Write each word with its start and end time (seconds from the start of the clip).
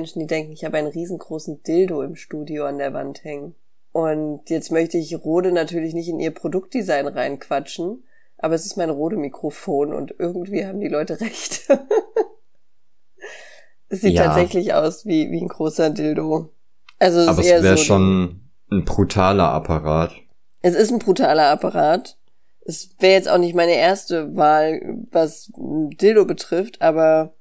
Menschen, 0.00 0.20
die 0.20 0.26
denken, 0.26 0.52
ich 0.52 0.64
habe 0.64 0.78
einen 0.78 0.88
riesengroßen 0.88 1.62
Dildo 1.62 2.02
im 2.02 2.16
Studio 2.16 2.64
an 2.64 2.78
der 2.78 2.94
Wand 2.94 3.22
hängen. 3.22 3.54
Und 3.92 4.48
jetzt 4.48 4.72
möchte 4.72 4.96
ich 4.96 5.14
Rode 5.14 5.52
natürlich 5.52 5.94
nicht 5.94 6.08
in 6.08 6.20
ihr 6.20 6.30
Produktdesign 6.30 7.06
reinquatschen, 7.06 8.04
aber 8.38 8.54
es 8.54 8.64
ist 8.64 8.76
mein 8.76 8.88
Rode-Mikrofon 8.88 9.92
und 9.92 10.14
irgendwie 10.18 10.64
haben 10.64 10.80
die 10.80 10.88
Leute 10.88 11.20
recht. 11.20 11.68
es 13.88 14.00
sieht 14.00 14.14
ja. 14.14 14.24
tatsächlich 14.24 14.72
aus 14.72 15.04
wie, 15.04 15.30
wie 15.30 15.42
ein 15.42 15.48
großer 15.48 15.90
Dildo. 15.90 16.50
Also 16.98 17.20
es 17.20 17.28
aber 17.28 17.40
es 17.40 17.62
wäre 17.62 17.76
so 17.76 17.82
schon 17.82 18.50
ein 18.70 18.84
brutaler 18.84 19.50
Apparat. 19.50 20.14
Es 20.62 20.74
ist 20.74 20.92
ein 20.92 20.98
brutaler 20.98 21.50
Apparat. 21.50 22.16
Es 22.64 22.90
wäre 23.00 23.14
jetzt 23.14 23.28
auch 23.28 23.38
nicht 23.38 23.54
meine 23.54 23.74
erste 23.74 24.34
Wahl, 24.34 24.80
was 25.10 25.50
Dildo 25.56 26.24
betrifft, 26.24 26.80
aber 26.80 27.34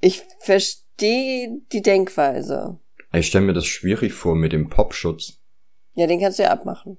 ich 0.00 0.22
verstehe 0.38 0.87
die 1.00 1.82
Denkweise. 1.82 2.78
Ich 3.12 3.26
stelle 3.26 3.46
mir 3.46 3.52
das 3.54 3.66
schwierig 3.66 4.12
vor 4.12 4.34
mit 4.34 4.52
dem 4.52 4.68
Popschutz. 4.68 5.40
Ja, 5.94 6.06
den 6.06 6.20
kannst 6.20 6.38
du 6.38 6.44
ja 6.44 6.50
abmachen. 6.50 6.98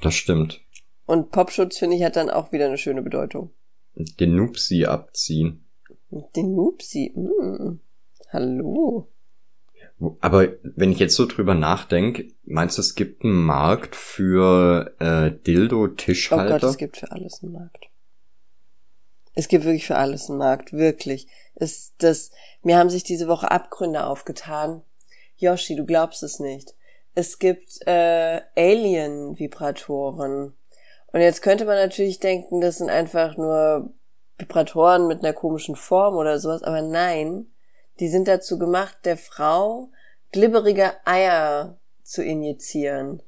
Das 0.00 0.14
stimmt. 0.14 0.60
Und 1.06 1.30
Popschutz, 1.30 1.78
finde 1.78 1.96
ich, 1.96 2.02
hat 2.02 2.16
dann 2.16 2.30
auch 2.30 2.52
wieder 2.52 2.66
eine 2.66 2.78
schöne 2.78 3.02
Bedeutung. 3.02 3.50
Den 3.94 4.34
Nupsi 4.34 4.84
abziehen. 4.84 5.64
Den 6.34 6.54
Nupsi? 6.54 7.12
Hm. 7.14 7.80
Hallo. 8.30 9.08
Aber 10.20 10.48
wenn 10.62 10.92
ich 10.92 10.98
jetzt 10.98 11.14
so 11.14 11.24
drüber 11.24 11.54
nachdenke, 11.54 12.28
meinst 12.44 12.76
du, 12.76 12.82
es 12.82 12.94
gibt 12.94 13.24
einen 13.24 13.44
Markt 13.44 13.96
für 13.96 14.94
äh, 14.98 15.30
Dildo-Tischhalter? 15.30 16.56
Oh 16.56 16.58
Gott, 16.58 16.70
es 16.70 16.76
gibt 16.76 16.98
für 16.98 17.10
alles 17.12 17.42
einen 17.42 17.52
Markt. 17.52 17.86
Es 19.34 19.48
gibt 19.48 19.64
wirklich 19.64 19.86
für 19.86 19.96
alles 19.96 20.28
einen 20.28 20.38
Markt, 20.38 20.72
wirklich. 20.72 21.28
Es, 21.56 21.94
das, 21.98 22.30
mir 22.62 22.78
haben 22.78 22.90
sich 22.90 23.02
diese 23.02 23.28
Woche 23.28 23.50
Abgründe 23.50 24.04
aufgetan. 24.04 24.82
Yoshi, 25.36 25.74
du 25.74 25.84
glaubst 25.84 26.22
es 26.22 26.38
nicht. 26.38 26.74
Es 27.14 27.38
gibt 27.38 27.86
äh, 27.86 28.42
Alien-Vibratoren. 28.56 30.54
Und 31.12 31.20
jetzt 31.20 31.42
könnte 31.42 31.64
man 31.64 31.76
natürlich 31.76 32.20
denken, 32.20 32.60
das 32.60 32.78
sind 32.78 32.90
einfach 32.90 33.36
nur 33.36 33.90
Vibratoren 34.38 35.06
mit 35.06 35.24
einer 35.24 35.32
komischen 35.32 35.76
Form 35.76 36.16
oder 36.16 36.38
sowas, 36.38 36.62
aber 36.62 36.82
nein, 36.82 37.46
die 38.00 38.08
sind 38.08 38.28
dazu 38.28 38.58
gemacht, 38.58 38.98
der 39.04 39.16
Frau 39.16 39.88
glibberige 40.30 40.92
Eier 41.06 41.78
zu 42.02 42.22
injizieren. 42.22 43.22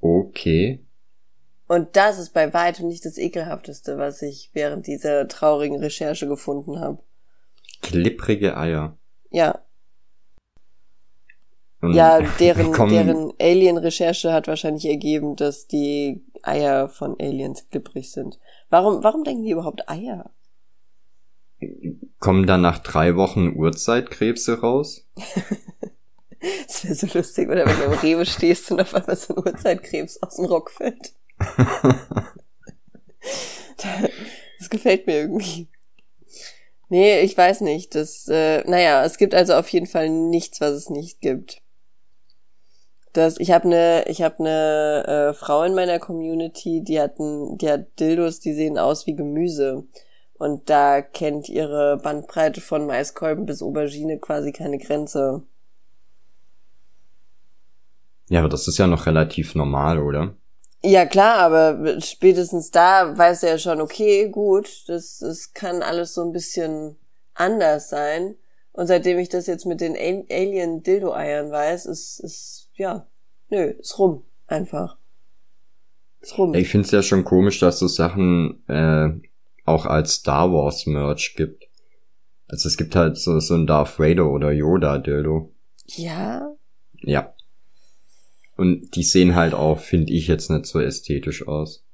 Okay. 0.00 0.80
Und 1.68 1.96
das 1.96 2.18
ist 2.18 2.32
bei 2.32 2.52
weitem 2.54 2.88
nicht 2.88 3.04
das 3.04 3.18
ekelhafteste, 3.18 3.98
was 3.98 4.22
ich 4.22 4.50
während 4.54 4.86
dieser 4.86 5.28
traurigen 5.28 5.78
Recherche 5.78 6.26
gefunden 6.26 6.80
habe. 6.80 6.98
Glibbrige 7.82 8.56
Eier. 8.56 8.96
Ja. 9.30 9.60
Und 11.82 11.92
ja, 11.92 12.20
deren, 12.40 12.72
deren 12.72 13.32
Alien-Recherche 13.38 14.32
hat 14.32 14.48
wahrscheinlich 14.48 14.86
ergeben, 14.86 15.36
dass 15.36 15.66
die 15.66 16.24
Eier 16.42 16.88
von 16.88 17.16
Aliens 17.20 17.68
glibbrig 17.70 18.10
sind. 18.10 18.38
Warum, 18.70 19.04
warum 19.04 19.22
denken 19.22 19.44
die 19.44 19.50
überhaupt 19.50 19.88
Eier? 19.90 20.30
Kommen 22.18 22.46
dann 22.46 22.62
nach 22.62 22.78
drei 22.78 23.14
Wochen 23.16 23.54
Urzeitkrebse 23.54 24.60
raus? 24.60 25.06
das 26.66 26.84
wäre 26.84 26.94
so 26.94 27.06
lustig, 27.12 27.48
oder 27.48 27.66
wenn 27.66 27.76
du 27.76 27.84
im 27.84 27.92
Rewe 27.92 28.24
stehst 28.24 28.70
und 28.70 28.80
auf 28.80 28.94
einmal 28.94 29.16
so 29.16 29.34
ein 29.34 29.42
Urzeitkrebs 29.44 30.22
aus 30.22 30.36
dem 30.36 30.46
Rock 30.46 30.70
fällt. 30.70 31.12
Das 34.58 34.70
gefällt 34.70 35.06
mir 35.06 35.20
irgendwie. 35.20 35.68
Nee, 36.88 37.20
ich 37.20 37.36
weiß 37.36 37.60
nicht. 37.60 37.94
Das, 37.94 38.28
äh, 38.28 38.62
naja, 38.68 39.04
es 39.04 39.18
gibt 39.18 39.34
also 39.34 39.54
auf 39.54 39.68
jeden 39.68 39.86
Fall 39.86 40.08
nichts, 40.08 40.60
was 40.60 40.72
es 40.72 40.90
nicht 40.90 41.20
gibt. 41.20 41.60
Das, 43.12 43.38
ich 43.38 43.50
habe 43.50 43.64
eine, 43.64 44.04
ich 44.06 44.22
habe 44.22 44.38
eine 44.38 45.30
äh, 45.30 45.34
Frau 45.34 45.62
in 45.64 45.74
meiner 45.74 45.98
Community, 45.98 46.82
die 46.84 47.00
hatten, 47.00 47.58
die 47.58 47.68
hat 47.70 47.98
Dildos, 47.98 48.40
die 48.40 48.54
sehen 48.54 48.78
aus 48.78 49.06
wie 49.06 49.16
Gemüse. 49.16 49.84
Und 50.34 50.70
da 50.70 51.02
kennt 51.02 51.48
ihre 51.48 51.98
Bandbreite 51.98 52.60
von 52.60 52.86
Maiskolben 52.86 53.44
bis 53.44 53.62
Aubergine 53.62 54.18
quasi 54.18 54.52
keine 54.52 54.78
Grenze. 54.78 55.42
Ja, 58.28 58.40
aber 58.40 58.48
das 58.48 58.68
ist 58.68 58.78
ja 58.78 58.86
noch 58.86 59.06
relativ 59.06 59.54
normal, 59.54 59.98
oder? 59.98 60.34
Ja, 60.82 61.06
klar, 61.06 61.38
aber 61.38 62.00
spätestens 62.00 62.70
da 62.70 63.16
weiß 63.16 63.42
er 63.42 63.50
ja 63.52 63.58
schon, 63.58 63.80
okay, 63.80 64.28
gut, 64.28 64.84
das, 64.86 65.18
das 65.18 65.52
kann 65.52 65.82
alles 65.82 66.14
so 66.14 66.22
ein 66.22 66.32
bisschen 66.32 66.96
anders 67.34 67.90
sein. 67.90 68.36
Und 68.72 68.86
seitdem 68.86 69.18
ich 69.18 69.28
das 69.28 69.48
jetzt 69.48 69.66
mit 69.66 69.80
den 69.80 69.96
Alien-Dildo-Eiern 69.96 71.50
weiß, 71.50 71.86
ist, 71.86 72.20
ist, 72.20 72.70
ja, 72.74 73.08
nö, 73.50 73.70
ist 73.78 73.98
rum. 73.98 74.22
Einfach. 74.46 74.96
Ist 76.20 76.38
rum. 76.38 76.54
Ich 76.54 76.68
finde 76.68 76.86
es 76.86 76.92
ja 76.92 77.02
schon 77.02 77.24
komisch, 77.24 77.58
dass 77.58 77.80
so 77.80 77.88
Sachen 77.88 78.62
äh, 78.68 79.08
auch 79.64 79.84
als 79.84 80.14
Star 80.14 80.52
Wars 80.52 80.86
Merch 80.86 81.34
gibt. 81.36 81.68
Also 82.46 82.68
es 82.68 82.76
gibt 82.76 82.94
halt 82.94 83.18
so, 83.18 83.40
so 83.40 83.54
ein 83.54 83.66
Darth 83.66 83.98
Vader 83.98 84.30
oder 84.30 84.52
Yoda 84.52 84.98
Dildo. 84.98 85.52
Ja? 85.86 86.54
Ja. 87.00 87.34
Und 88.58 88.96
die 88.96 89.04
sehen 89.04 89.36
halt 89.36 89.54
auch, 89.54 89.78
finde 89.78 90.12
ich, 90.12 90.26
jetzt 90.26 90.50
nicht 90.50 90.66
so 90.66 90.80
ästhetisch 90.80 91.46
aus. 91.46 91.84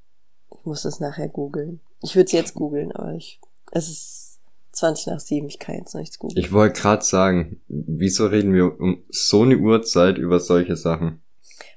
Ich 0.50 0.64
muss 0.64 0.82
das 0.82 0.98
nachher 0.98 1.28
googeln. 1.28 1.80
Ich 2.02 2.16
würde 2.16 2.24
es 2.24 2.32
jetzt 2.32 2.54
googeln, 2.54 2.90
aber 2.90 3.12
ich. 3.12 3.38
Es 3.70 3.90
ist 3.90 4.40
20 4.72 5.08
nach 5.08 5.20
7, 5.20 5.46
ich 5.46 5.58
kann 5.58 5.74
jetzt 5.76 5.94
nichts 5.94 6.18
googeln. 6.18 6.42
Ich 6.42 6.52
wollte 6.52 6.80
gerade 6.80 7.04
sagen, 7.04 7.60
wieso 7.68 8.28
reden 8.28 8.54
wir 8.54 8.80
um 8.80 9.04
so 9.10 9.42
eine 9.42 9.58
Uhrzeit 9.58 10.16
über 10.16 10.40
solche 10.40 10.74
Sachen? 10.74 11.22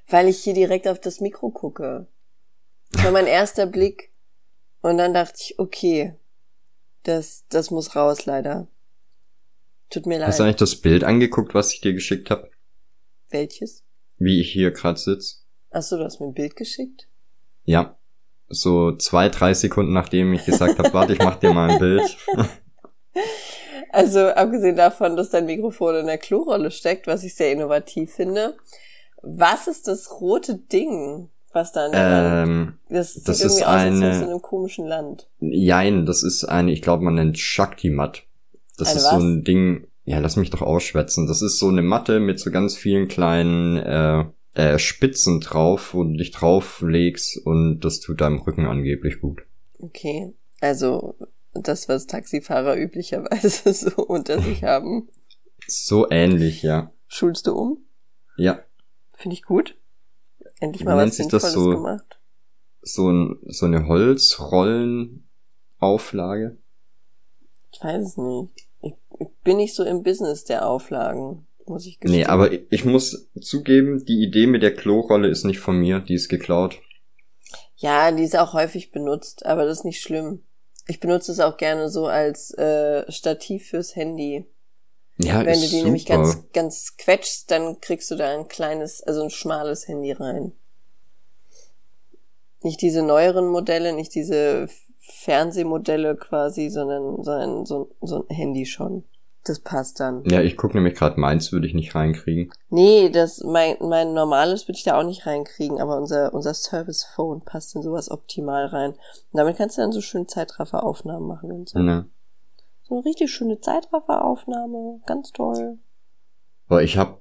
Weil 0.08 0.26
ich 0.26 0.38
hier 0.38 0.54
direkt 0.54 0.88
auf 0.88 0.98
das 0.98 1.20
Mikro 1.20 1.50
gucke. 1.50 2.06
Das 2.92 3.04
war 3.04 3.12
mein 3.12 3.26
erster 3.26 3.66
Blick. 3.66 4.10
Und 4.80 4.96
dann 4.96 5.12
dachte 5.12 5.38
ich, 5.38 5.58
okay, 5.58 6.14
das, 7.02 7.44
das 7.50 7.70
muss 7.70 7.94
raus, 7.94 8.24
leider. 8.24 8.68
Tut 9.90 10.06
mir 10.06 10.18
leid. 10.18 10.28
Hast 10.28 10.38
du 10.38 10.44
eigentlich 10.44 10.56
das 10.56 10.76
Bild 10.76 11.04
angeguckt, 11.04 11.52
was 11.52 11.74
ich 11.74 11.82
dir 11.82 11.92
geschickt 11.92 12.30
habe? 12.30 12.50
Welches? 13.28 13.84
Wie 14.18 14.40
ich 14.40 14.52
hier 14.52 14.70
gerade 14.70 14.98
sitz. 14.98 15.44
Ach 15.70 15.82
so, 15.82 15.96
du 15.96 16.04
hast 16.04 16.20
mir 16.20 16.26
ein 16.26 16.34
Bild 16.34 16.56
geschickt? 16.56 17.08
Ja. 17.64 17.96
So 18.48 18.96
zwei, 18.96 19.28
drei 19.28 19.52
Sekunden 19.54 19.92
nachdem 19.92 20.32
ich 20.32 20.44
gesagt 20.44 20.78
habe, 20.78 20.92
warte, 20.94 21.12
ich 21.12 21.18
mach 21.18 21.36
dir 21.36 21.52
mal 21.52 21.70
ein 21.70 21.78
Bild. 21.78 22.16
Also 23.90 24.28
abgesehen 24.28 24.76
davon, 24.76 25.16
dass 25.16 25.30
dein 25.30 25.46
Mikrofon 25.46 25.96
in 25.96 26.06
der 26.06 26.18
Klorolle 26.18 26.70
steckt, 26.70 27.06
was 27.06 27.24
ich 27.24 27.34
sehr 27.34 27.52
innovativ 27.52 28.12
finde. 28.12 28.54
Was 29.22 29.66
ist 29.66 29.88
das 29.88 30.20
rote 30.20 30.56
Ding? 30.56 31.30
was 31.52 31.72
da 31.72 31.86
in 31.86 31.92
der 31.92 32.44
ähm, 32.46 32.74
Das 32.88 33.14
sieht 33.14 33.28
das 33.28 33.40
irgendwie 33.40 33.60
ist 33.60 33.66
aus, 33.66 33.74
eine, 33.74 34.06
als 34.06 34.18
in 34.18 34.24
einem 34.24 34.42
komischen 34.42 34.86
Land. 34.86 35.28
Jein, 35.40 36.06
das 36.06 36.22
ist 36.22 36.44
eine, 36.44 36.72
ich 36.72 36.82
glaube, 36.82 37.04
man 37.04 37.14
nennt 37.14 37.38
Shakti-Mat. 37.38 38.22
Das 38.76 38.88
eine 38.88 38.98
ist 38.98 39.04
was? 39.04 39.10
so 39.12 39.18
ein 39.18 39.44
Ding, 39.44 39.87
ja, 40.08 40.18
lass 40.20 40.36
mich 40.36 40.48
doch 40.48 40.62
ausschwätzen. 40.62 41.26
Das 41.26 41.42
ist 41.42 41.58
so 41.58 41.68
eine 41.68 41.82
Matte 41.82 42.18
mit 42.18 42.40
so 42.40 42.50
ganz 42.50 42.74
vielen 42.74 43.08
kleinen 43.08 43.76
äh, 43.76 44.24
äh, 44.54 44.78
Spitzen 44.78 45.40
drauf, 45.40 45.92
wo 45.92 46.02
du 46.02 46.16
dich 46.16 46.30
drauflegst 46.30 47.44
und 47.44 47.80
das 47.80 48.00
tut 48.00 48.22
deinem 48.22 48.38
Rücken 48.38 48.64
angeblich 48.64 49.20
gut. 49.20 49.42
Okay, 49.78 50.32
also 50.62 51.14
das, 51.52 51.90
was 51.90 52.06
Taxifahrer 52.06 52.78
üblicherweise 52.78 53.74
so 53.90 54.02
unter 54.02 54.40
sich 54.40 54.64
haben. 54.64 55.10
So 55.66 56.08
ähnlich, 56.10 56.62
ja. 56.62 56.90
Schulst 57.06 57.46
du 57.46 57.54
um? 57.54 57.76
Ja. 58.38 58.60
Finde 59.14 59.34
ich 59.34 59.42
gut. 59.42 59.76
Endlich 60.58 60.86
mal 60.86 60.96
was 60.96 61.16
sich 61.16 61.28
das 61.28 61.52
so, 61.52 61.68
gemacht. 61.68 62.18
So, 62.80 63.10
ein, 63.10 63.36
so 63.46 63.66
eine 63.66 63.86
Holzrollenauflage? 63.86 66.56
Ich 67.72 67.84
weiß 67.84 68.06
es 68.06 68.16
nicht. 68.16 68.67
Ich, 68.80 68.94
ich 69.18 69.28
bin 69.44 69.56
nicht 69.56 69.74
so 69.74 69.84
im 69.84 70.02
Business 70.02 70.44
der 70.44 70.66
Auflagen, 70.66 71.46
muss 71.66 71.86
ich 71.86 72.00
gestehen. 72.00 72.20
Nee, 72.20 72.26
aber 72.26 72.50
ich 72.70 72.84
muss 72.84 73.28
zugeben, 73.40 74.04
die 74.04 74.22
Idee 74.22 74.46
mit 74.46 74.62
der 74.62 74.74
Klorolle 74.74 75.28
ist 75.28 75.44
nicht 75.44 75.60
von 75.60 75.78
mir, 75.78 76.00
die 76.00 76.14
ist 76.14 76.28
geklaut. 76.28 76.80
Ja, 77.76 78.10
die 78.10 78.24
ist 78.24 78.36
auch 78.36 78.54
häufig 78.54 78.90
benutzt, 78.90 79.46
aber 79.46 79.64
das 79.64 79.78
ist 79.78 79.84
nicht 79.84 80.00
schlimm. 80.02 80.42
Ich 80.88 81.00
benutze 81.00 81.30
es 81.30 81.40
auch 81.40 81.56
gerne 81.56 81.90
so 81.90 82.06
als 82.06 82.52
äh, 82.54 83.10
Stativ 83.10 83.68
fürs 83.68 83.94
Handy. 83.94 84.46
Ja, 85.20 85.44
Wenn 85.44 85.54
du 85.54 85.60
die 85.60 85.66
super. 85.66 85.84
nämlich 85.84 86.06
ganz, 86.06 86.44
ganz 86.52 86.96
quetschst, 86.96 87.50
dann 87.50 87.80
kriegst 87.80 88.10
du 88.10 88.14
da 88.16 88.36
ein 88.36 88.48
kleines, 88.48 89.02
also 89.02 89.22
ein 89.22 89.30
schmales 89.30 89.86
Handy 89.88 90.12
rein. 90.12 90.52
Nicht 92.62 92.80
diese 92.82 93.02
neueren 93.02 93.48
Modelle, 93.48 93.92
nicht 93.92 94.14
diese 94.14 94.68
Fernsehmodelle 95.08 96.16
quasi, 96.16 96.68
sondern, 96.68 97.22
sondern 97.22 97.66
so, 97.66 97.90
so 98.00 98.26
ein 98.28 98.34
Handy 98.34 98.66
schon. 98.66 99.04
Das 99.44 99.60
passt 99.60 100.00
dann. 100.00 100.24
Ja, 100.24 100.42
ich 100.42 100.56
gucke 100.56 100.76
nämlich 100.76 100.94
gerade, 100.94 101.18
meins 101.18 101.52
würde 101.52 101.66
ich 101.66 101.72
nicht 101.72 101.94
reinkriegen. 101.94 102.52
Nee, 102.68 103.08
das, 103.08 103.42
mein, 103.42 103.76
mein 103.80 104.12
normales 104.12 104.68
würde 104.68 104.76
ich 104.76 104.84
da 104.84 104.98
auch 104.98 105.04
nicht 105.04 105.26
reinkriegen, 105.26 105.80
aber 105.80 105.96
unser, 105.96 106.34
unser 106.34 106.52
Service 106.52 107.04
Phone 107.04 107.40
passt 107.40 107.74
in 107.74 107.82
sowas 107.82 108.10
optimal 108.10 108.66
rein. 108.66 108.90
Und 108.90 108.98
damit 109.32 109.56
kannst 109.56 109.78
du 109.78 109.82
dann 109.82 109.92
so 109.92 110.02
schön 110.02 110.28
Zeitrafferaufnahmen 110.28 111.26
machen 111.26 111.50
und 111.50 111.68
so. 111.68 111.78
Ja. 111.78 112.04
So 112.82 112.96
eine 112.96 113.04
richtig 113.04 113.30
schöne 113.30 113.60
Zeitrafferaufnahme. 113.60 115.00
Ganz 115.06 115.32
toll. 115.32 115.78
Weil 116.68 116.84
ich 116.84 116.98
habe 116.98 117.18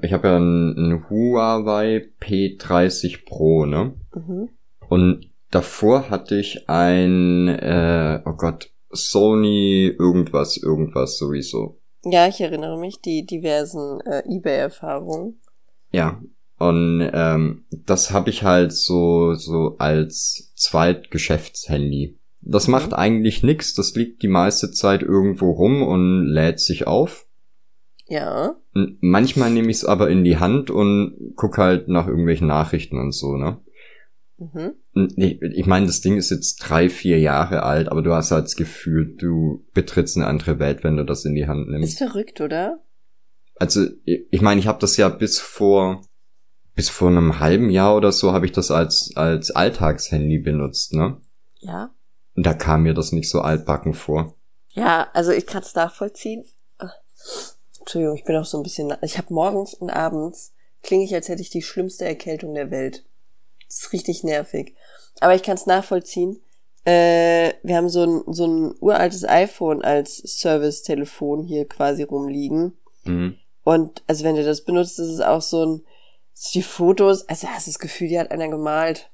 äh, 0.00 0.06
ich 0.06 0.12
habe 0.12 0.28
ja 0.28 0.36
ein, 0.36 1.06
Huawei 1.10 2.08
P30 2.20 3.24
Pro, 3.26 3.64
ne? 3.66 3.94
Mhm. 4.14 4.50
Und 4.88 5.30
davor 5.54 6.10
hatte 6.10 6.36
ich 6.36 6.68
ein 6.68 7.48
äh, 7.48 8.20
oh 8.24 8.34
Gott, 8.34 8.70
Sony 8.90 9.94
irgendwas, 9.98 10.56
irgendwas 10.56 11.16
sowieso. 11.16 11.80
Ja, 12.04 12.28
ich 12.28 12.40
erinnere 12.40 12.78
mich, 12.78 13.00
die 13.00 13.24
diversen 13.24 14.00
äh, 14.00 14.22
eBay-Erfahrungen. 14.28 15.40
Ja, 15.90 16.20
und 16.58 17.08
ähm, 17.12 17.64
das 17.70 18.10
habe 18.10 18.30
ich 18.30 18.42
halt 18.42 18.72
so 18.72 19.34
so 19.34 19.76
als 19.78 20.52
Zweitgeschäftshandy. 20.56 22.18
Das 22.40 22.66
mhm. 22.66 22.72
macht 22.72 22.94
eigentlich 22.94 23.42
nix, 23.42 23.74
das 23.74 23.94
liegt 23.94 24.22
die 24.22 24.28
meiste 24.28 24.70
Zeit 24.70 25.02
irgendwo 25.02 25.50
rum 25.52 25.82
und 25.82 26.26
lädt 26.26 26.60
sich 26.60 26.86
auf. 26.86 27.26
Ja. 28.06 28.56
Manchmal 28.72 29.50
nehme 29.50 29.70
ich 29.70 29.78
es 29.78 29.84
aber 29.84 30.10
in 30.10 30.24
die 30.24 30.36
Hand 30.36 30.70
und 30.70 31.32
guck 31.36 31.58
halt 31.58 31.88
nach 31.88 32.06
irgendwelchen 32.06 32.48
Nachrichten 32.48 32.98
und 32.98 33.12
so, 33.12 33.36
ne? 33.36 33.60
Mhm. 34.36 34.74
Ich, 35.16 35.40
ich 35.40 35.66
meine, 35.66 35.86
das 35.86 36.00
Ding 36.00 36.16
ist 36.16 36.30
jetzt 36.30 36.56
drei, 36.56 36.88
vier 36.88 37.18
Jahre 37.20 37.62
alt, 37.62 37.88
aber 37.88 38.02
du 38.02 38.12
hast 38.12 38.30
halt 38.30 38.44
das 38.44 38.56
Gefühl, 38.56 39.16
du 39.16 39.64
betrittst 39.74 40.16
eine 40.16 40.26
andere 40.26 40.58
Welt, 40.58 40.84
wenn 40.84 40.96
du 40.96 41.04
das 41.04 41.24
in 41.24 41.34
die 41.34 41.46
Hand 41.46 41.68
nimmst. 41.68 41.92
Ist 41.92 41.98
verrückt, 41.98 42.40
oder? 42.40 42.80
Also, 43.56 43.86
ich 44.04 44.40
meine, 44.40 44.60
ich 44.60 44.66
habe 44.66 44.80
das 44.80 44.96
ja 44.96 45.08
bis 45.08 45.38
vor 45.38 46.02
bis 46.74 46.88
vor 46.88 47.08
einem 47.08 47.38
halben 47.38 47.70
Jahr 47.70 47.96
oder 47.96 48.10
so 48.10 48.32
habe 48.32 48.46
ich 48.46 48.52
das 48.52 48.70
als 48.70 49.12
als 49.14 49.52
Alltagshandy 49.52 50.38
benutzt, 50.38 50.92
ne? 50.92 51.20
Ja. 51.60 51.94
Und 52.34 52.44
da 52.44 52.52
kam 52.52 52.82
mir 52.82 52.94
das 52.94 53.12
nicht 53.12 53.30
so 53.30 53.40
altbacken 53.40 53.94
vor. 53.94 54.36
Ja, 54.70 55.08
also 55.12 55.30
ich 55.30 55.46
kann 55.46 55.62
es 55.62 55.74
nachvollziehen. 55.74 56.44
Entschuldigung, 57.78 58.16
ich 58.16 58.24
bin 58.24 58.36
auch 58.36 58.44
so 58.44 58.58
ein 58.58 58.62
bisschen. 58.64 58.92
Ich 59.02 59.18
habe 59.18 59.32
morgens 59.32 59.74
und 59.74 59.90
abends 59.90 60.52
klinge 60.82 61.04
ich, 61.04 61.14
als 61.14 61.28
hätte 61.28 61.42
ich 61.42 61.50
die 61.50 61.62
schlimmste 61.62 62.04
Erkältung 62.04 62.54
der 62.54 62.70
Welt. 62.70 63.04
Das 63.74 63.86
ist 63.86 63.92
richtig 63.92 64.22
nervig. 64.22 64.74
Aber 65.20 65.34
ich 65.34 65.42
kann 65.42 65.56
es 65.56 65.66
nachvollziehen. 65.66 66.40
Äh, 66.84 67.54
wir 67.62 67.76
haben 67.76 67.88
so 67.88 68.04
ein, 68.04 68.22
so 68.32 68.46
ein 68.46 68.74
uraltes 68.80 69.24
iPhone 69.24 69.82
als 69.82 70.18
Service-Telefon 70.18 71.44
hier 71.44 71.66
quasi 71.66 72.04
rumliegen. 72.04 72.74
Mhm. 73.04 73.36
Und 73.64 74.02
also 74.06 74.24
wenn 74.24 74.36
du 74.36 74.44
das 74.44 74.64
benutzt, 74.64 74.98
ist 74.98 75.08
es 75.08 75.20
auch 75.20 75.42
so 75.42 75.64
ein, 75.64 75.82
die 76.52 76.62
Fotos, 76.62 77.28
also 77.28 77.48
hast 77.48 77.66
du 77.66 77.70
das 77.70 77.78
Gefühl, 77.78 78.08
die 78.08 78.18
hat 78.18 78.30
einer 78.30 78.48
gemalt. 78.48 79.10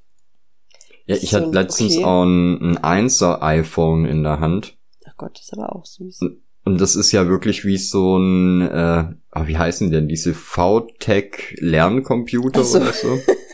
Ja, 1.07 1.17
ich 1.17 1.31
so 1.31 1.39
hatte 1.39 1.51
letztens 1.51 1.97
okay. 1.97 2.05
auch 2.05 2.25
ein, 2.25 2.77
ein 2.77 3.09
1er 3.09 3.41
iPhone 3.41 4.05
in 4.05 4.25
der 4.25 4.41
Hand. 4.41 4.77
Ach 5.07 5.17
Gott, 5.17 5.37
das 5.37 5.45
ist 5.45 5.53
aber 5.55 5.75
auch 5.75 5.87
süß. 5.87 6.21
Und 6.65 6.81
das 6.81 6.97
ist 6.97 7.13
ja 7.13 7.29
wirklich 7.29 7.65
wie 7.65 7.79
so 7.79 8.19
ein, 8.19 8.61
äh, 8.63 9.05
oh, 9.35 9.47
wie 9.47 9.57
heißen 9.57 9.91
denn 9.91 10.09
diese 10.09 10.35
VTech 10.35 11.57
Lerncomputer 11.61 12.65
so. 12.65 12.79
oder 12.79 12.93
so? 12.93 13.19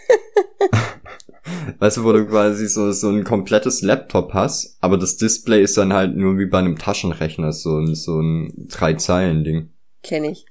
weißt 1.78 1.98
du, 1.98 2.04
wo 2.04 2.12
du 2.12 2.26
quasi 2.26 2.66
so, 2.69 2.93
so 2.93 3.08
ein 3.08 3.25
komplettes 3.25 3.82
Laptop 3.82 4.34
hast, 4.34 4.76
aber 4.81 4.98
das 4.98 5.16
Display 5.16 5.62
ist 5.62 5.76
dann 5.76 5.93
halt 5.93 6.16
nur 6.16 6.38
wie 6.38 6.46
bei 6.46 6.58
einem 6.58 6.78
Taschenrechner, 6.78 7.52
so 7.52 7.78
ein, 7.78 7.94
so 7.94 8.20
ein 8.20 8.69
Drei-Zeilen-Ding. 8.69 9.70
Kenn 10.02 10.25
ich. 10.25 10.46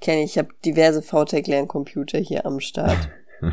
Kenn 0.00 0.18
ich. 0.18 0.32
Ich 0.32 0.38
habe 0.38 0.48
diverse 0.64 1.02
VTech 1.02 1.46
Lerncomputer 1.46 2.18
hier 2.18 2.46
am 2.46 2.60
Start. 2.60 3.10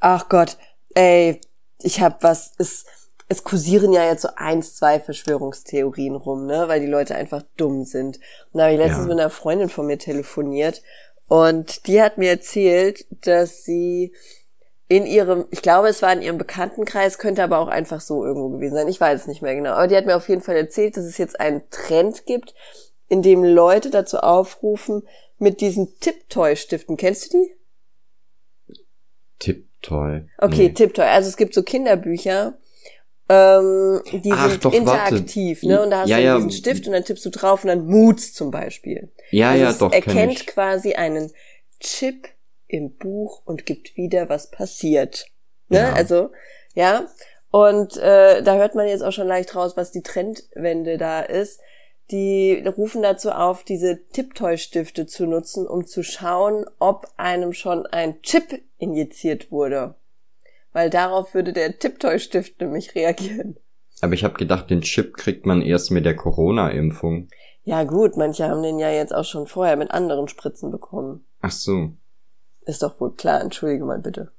Ach 0.00 0.28
Gott, 0.28 0.56
ey, 0.94 1.40
ich 1.82 2.00
hab 2.00 2.22
was, 2.22 2.54
ist, 2.58 2.86
es 3.28 3.44
kursieren 3.44 3.92
ja 3.92 4.04
jetzt 4.04 4.22
so 4.22 4.28
eins, 4.36 4.76
zwei 4.76 5.00
Verschwörungstheorien 5.00 6.14
rum, 6.14 6.46
ne, 6.46 6.68
weil 6.68 6.80
die 6.80 6.86
Leute 6.86 7.14
einfach 7.14 7.42
dumm 7.56 7.84
sind. 7.84 8.18
Und 8.52 8.58
da 8.58 8.64
habe 8.64 8.74
ich 8.74 8.78
letztens 8.78 9.06
ja. 9.06 9.08
mit 9.08 9.20
einer 9.20 9.30
Freundin 9.30 9.68
von 9.68 9.86
mir 9.86 9.98
telefoniert 9.98 10.82
und 11.28 11.86
die 11.86 12.00
hat 12.00 12.16
mir 12.16 12.30
erzählt, 12.30 13.06
dass 13.10 13.64
sie 13.64 14.14
in 14.88 15.06
ihrem, 15.06 15.44
ich 15.50 15.60
glaube, 15.60 15.88
es 15.88 16.00
war 16.00 16.12
in 16.12 16.22
ihrem 16.22 16.38
Bekanntenkreis, 16.38 17.18
könnte 17.18 17.42
aber 17.42 17.58
auch 17.58 17.68
einfach 17.68 18.00
so 18.00 18.24
irgendwo 18.24 18.48
gewesen 18.48 18.74
sein. 18.74 18.88
Ich 18.88 19.00
weiß 19.00 19.20
es 19.20 19.26
nicht 19.26 19.42
mehr 19.42 19.54
genau. 19.54 19.72
Aber 19.72 19.86
die 19.86 19.96
hat 19.96 20.06
mir 20.06 20.16
auf 20.16 20.28
jeden 20.28 20.40
Fall 20.40 20.56
erzählt, 20.56 20.96
dass 20.96 21.04
es 21.04 21.18
jetzt 21.18 21.38
einen 21.38 21.62
Trend 21.70 22.24
gibt, 22.24 22.54
in 23.08 23.22
dem 23.22 23.44
Leute 23.44 23.90
dazu 23.90 24.18
aufrufen, 24.18 25.02
mit 25.38 25.60
diesen 25.60 25.98
Tipptoy-Stiften. 26.00 26.96
Kennst 26.96 27.32
du 27.32 27.38
die? 27.38 27.54
Tipptoy. 29.38 30.26
Okay, 30.38 30.68
nee. 30.68 30.72
Tipptoy. 30.72 31.04
Also 31.04 31.28
es 31.28 31.36
gibt 31.36 31.54
so 31.54 31.62
Kinderbücher, 31.62 32.58
ähm, 33.28 34.00
die 34.10 34.32
Ach, 34.32 34.50
sind 34.50 34.64
doch, 34.64 34.72
interaktiv, 34.72 35.62
warte. 35.62 35.68
ne? 35.68 35.82
Und 35.82 35.90
da 35.90 36.00
hast 36.00 36.08
ja, 36.08 36.16
du 36.16 36.22
ja. 36.22 36.36
diesen 36.36 36.50
Stift 36.50 36.86
und 36.86 36.94
dann 36.94 37.04
tippst 37.04 37.26
du 37.26 37.30
drauf 37.30 37.62
und 37.62 37.68
dann 37.68 37.86
Moods 37.86 38.32
zum 38.32 38.50
Beispiel. 38.50 39.12
Ja, 39.30 39.50
also 39.50 39.64
ja, 39.64 39.72
doch. 39.74 39.92
erkennt 39.92 40.46
quasi 40.46 40.94
einen 40.94 41.30
Chip 41.78 42.28
im 42.68 42.96
Buch 42.96 43.42
und 43.44 43.66
gibt 43.66 43.96
wieder, 43.96 44.28
was 44.28 44.50
passiert. 44.50 45.26
Ne? 45.68 45.78
Ja. 45.78 45.92
Also, 45.94 46.30
ja. 46.74 47.06
Und 47.50 47.96
äh, 47.96 48.42
da 48.42 48.56
hört 48.56 48.74
man 48.74 48.86
jetzt 48.86 49.02
auch 49.02 49.12
schon 49.12 49.26
leicht 49.26 49.56
raus, 49.56 49.76
was 49.76 49.90
die 49.90 50.02
Trendwende 50.02 50.98
da 50.98 51.20
ist. 51.20 51.60
Die 52.10 52.62
rufen 52.66 53.02
dazu 53.02 53.30
auf, 53.32 53.64
diese 53.64 54.06
Tipptoy-Stifte 54.08 55.06
zu 55.06 55.26
nutzen, 55.26 55.66
um 55.66 55.86
zu 55.86 56.02
schauen, 56.02 56.64
ob 56.78 57.08
einem 57.16 57.52
schon 57.52 57.86
ein 57.86 58.22
Chip 58.22 58.62
injiziert 58.78 59.50
wurde 59.50 59.94
weil 60.72 60.90
darauf 60.90 61.34
würde 61.34 61.52
der 61.52 61.78
Tipptoy-Stift 61.78 62.60
nämlich 62.60 62.94
reagieren. 62.94 63.56
Aber 64.00 64.12
ich 64.12 64.22
habe 64.22 64.34
gedacht, 64.34 64.70
den 64.70 64.82
Chip 64.82 65.16
kriegt 65.16 65.44
man 65.44 65.60
erst 65.60 65.90
mit 65.90 66.04
der 66.04 66.14
Corona-Impfung. 66.14 67.28
Ja 67.64 67.82
gut, 67.84 68.16
manche 68.16 68.48
haben 68.48 68.62
den 68.62 68.78
ja 68.78 68.90
jetzt 68.90 69.12
auch 69.12 69.24
schon 69.24 69.46
vorher 69.46 69.76
mit 69.76 69.90
anderen 69.90 70.28
Spritzen 70.28 70.70
bekommen. 70.70 71.24
Ach 71.40 71.50
so. 71.50 71.90
Ist 72.68 72.82
doch 72.82 73.00
wohl 73.00 73.14
klar, 73.14 73.40
entschuldige 73.40 73.86
mal 73.86 73.98
bitte. 73.98 74.30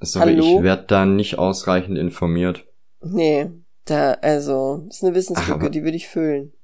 Also, 0.00 0.20
Hallo? 0.20 0.56
ich 0.56 0.62
werde 0.62 0.84
da 0.86 1.04
nicht 1.04 1.38
ausreichend 1.38 1.98
informiert. 1.98 2.64
Nee, 3.02 3.50
da, 3.84 4.12
also, 4.22 4.84
das 4.86 4.96
ist 4.96 5.04
eine 5.04 5.14
Wissenslücke, 5.14 5.70
die 5.70 5.84
würde 5.84 5.98
ich 5.98 6.08
füllen. 6.08 6.54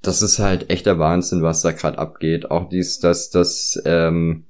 Das 0.00 0.22
ist 0.22 0.38
halt 0.38 0.70
echter 0.70 0.98
Wahnsinn, 0.98 1.42
was 1.42 1.60
da 1.60 1.72
gerade 1.72 1.98
abgeht. 1.98 2.50
Auch 2.50 2.70
dies, 2.70 2.98
dass 2.98 3.28
das, 3.28 3.78
ähm, 3.84 4.46